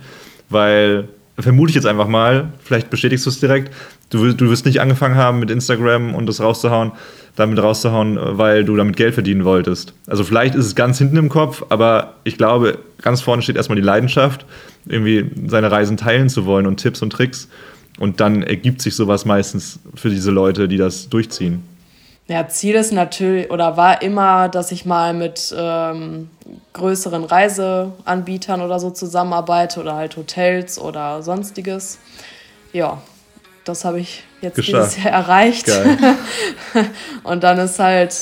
weil 0.50 1.08
vermute 1.38 1.70
ich 1.70 1.76
jetzt 1.76 1.86
einfach 1.86 2.08
mal, 2.08 2.52
vielleicht 2.62 2.90
bestätigst 2.90 3.24
du 3.24 3.30
es 3.30 3.40
direkt, 3.40 3.72
du, 4.10 4.32
du 4.32 4.50
wirst 4.50 4.66
nicht 4.66 4.80
angefangen 4.80 5.14
haben 5.14 5.38
mit 5.38 5.50
Instagram 5.50 6.14
und 6.14 6.26
das 6.26 6.40
rauszuhauen, 6.40 6.92
damit 7.36 7.62
rauszuhauen, 7.62 8.18
weil 8.20 8.64
du 8.64 8.76
damit 8.76 8.96
Geld 8.96 9.14
verdienen 9.14 9.44
wolltest. 9.44 9.94
Also 10.06 10.24
vielleicht 10.24 10.54
ist 10.54 10.66
es 10.66 10.74
ganz 10.74 10.98
hinten 10.98 11.16
im 11.16 11.28
Kopf, 11.28 11.64
aber 11.68 12.14
ich 12.24 12.36
glaube, 12.36 12.78
ganz 13.00 13.20
vorne 13.20 13.42
steht 13.42 13.56
erstmal 13.56 13.76
die 13.76 13.82
Leidenschaft, 13.82 14.44
irgendwie 14.86 15.30
seine 15.46 15.70
Reisen 15.70 15.96
teilen 15.96 16.28
zu 16.28 16.44
wollen 16.44 16.66
und 16.66 16.76
Tipps 16.78 17.02
und 17.02 17.10
Tricks. 17.10 17.48
Und 17.98 18.20
dann 18.20 18.42
ergibt 18.42 18.80
sich 18.80 18.96
sowas 18.96 19.24
meistens 19.24 19.78
für 19.94 20.10
diese 20.10 20.30
Leute, 20.30 20.68
die 20.68 20.78
das 20.78 21.08
durchziehen. 21.08 21.62
Ja, 22.30 22.46
Ziel 22.46 22.76
ist 22.76 22.92
natürlich 22.92 23.50
oder 23.50 23.76
war 23.76 24.02
immer, 24.02 24.48
dass 24.48 24.70
ich 24.70 24.86
mal 24.86 25.12
mit 25.14 25.52
ähm, 25.58 26.30
größeren 26.74 27.24
Reiseanbietern 27.24 28.62
oder 28.62 28.78
so 28.78 28.90
zusammenarbeite 28.90 29.80
oder 29.80 29.96
halt 29.96 30.16
Hotels 30.16 30.78
oder 30.78 31.24
sonstiges. 31.24 31.98
Ja, 32.72 33.02
das 33.64 33.84
habe 33.84 33.98
ich 33.98 34.22
jetzt 34.42 34.54
Geschafft. 34.54 34.92
dieses 34.92 35.04
Jahr 35.04 35.12
erreicht. 35.12 35.68
und 37.24 37.42
dann 37.42 37.58
ist 37.58 37.80
halt, 37.80 38.14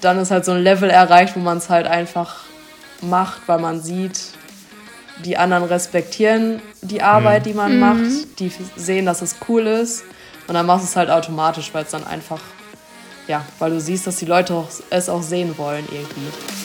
dann 0.00 0.18
ist 0.18 0.32
halt 0.32 0.44
so 0.44 0.50
ein 0.50 0.62
Level 0.64 0.90
erreicht, 0.90 1.36
wo 1.36 1.40
man 1.40 1.58
es 1.58 1.70
halt 1.70 1.86
einfach 1.86 2.40
macht, 3.02 3.42
weil 3.46 3.60
man 3.60 3.80
sieht, 3.80 4.18
die 5.24 5.36
anderen 5.36 5.62
respektieren 5.62 6.60
die 6.80 7.02
Arbeit, 7.02 7.42
mhm. 7.42 7.48
die 7.48 7.54
man 7.54 7.74
mhm. 7.74 7.78
macht, 7.78 8.40
die 8.40 8.50
sehen, 8.74 9.06
dass 9.06 9.22
es 9.22 9.36
cool 9.48 9.68
ist. 9.68 10.02
Und 10.48 10.54
dann 10.54 10.66
machst 10.66 10.86
du 10.86 10.88
es 10.88 10.96
halt 10.96 11.08
automatisch, 11.08 11.72
weil 11.72 11.84
es 11.84 11.92
dann 11.92 12.04
einfach, 12.04 12.40
ja, 13.32 13.46
weil 13.58 13.70
du 13.70 13.80
siehst, 13.80 14.06
dass 14.06 14.16
die 14.16 14.26
Leute 14.26 14.62
es 14.90 15.08
auch 15.08 15.22
sehen 15.22 15.56
wollen 15.56 15.86
irgendwie. 15.90 16.61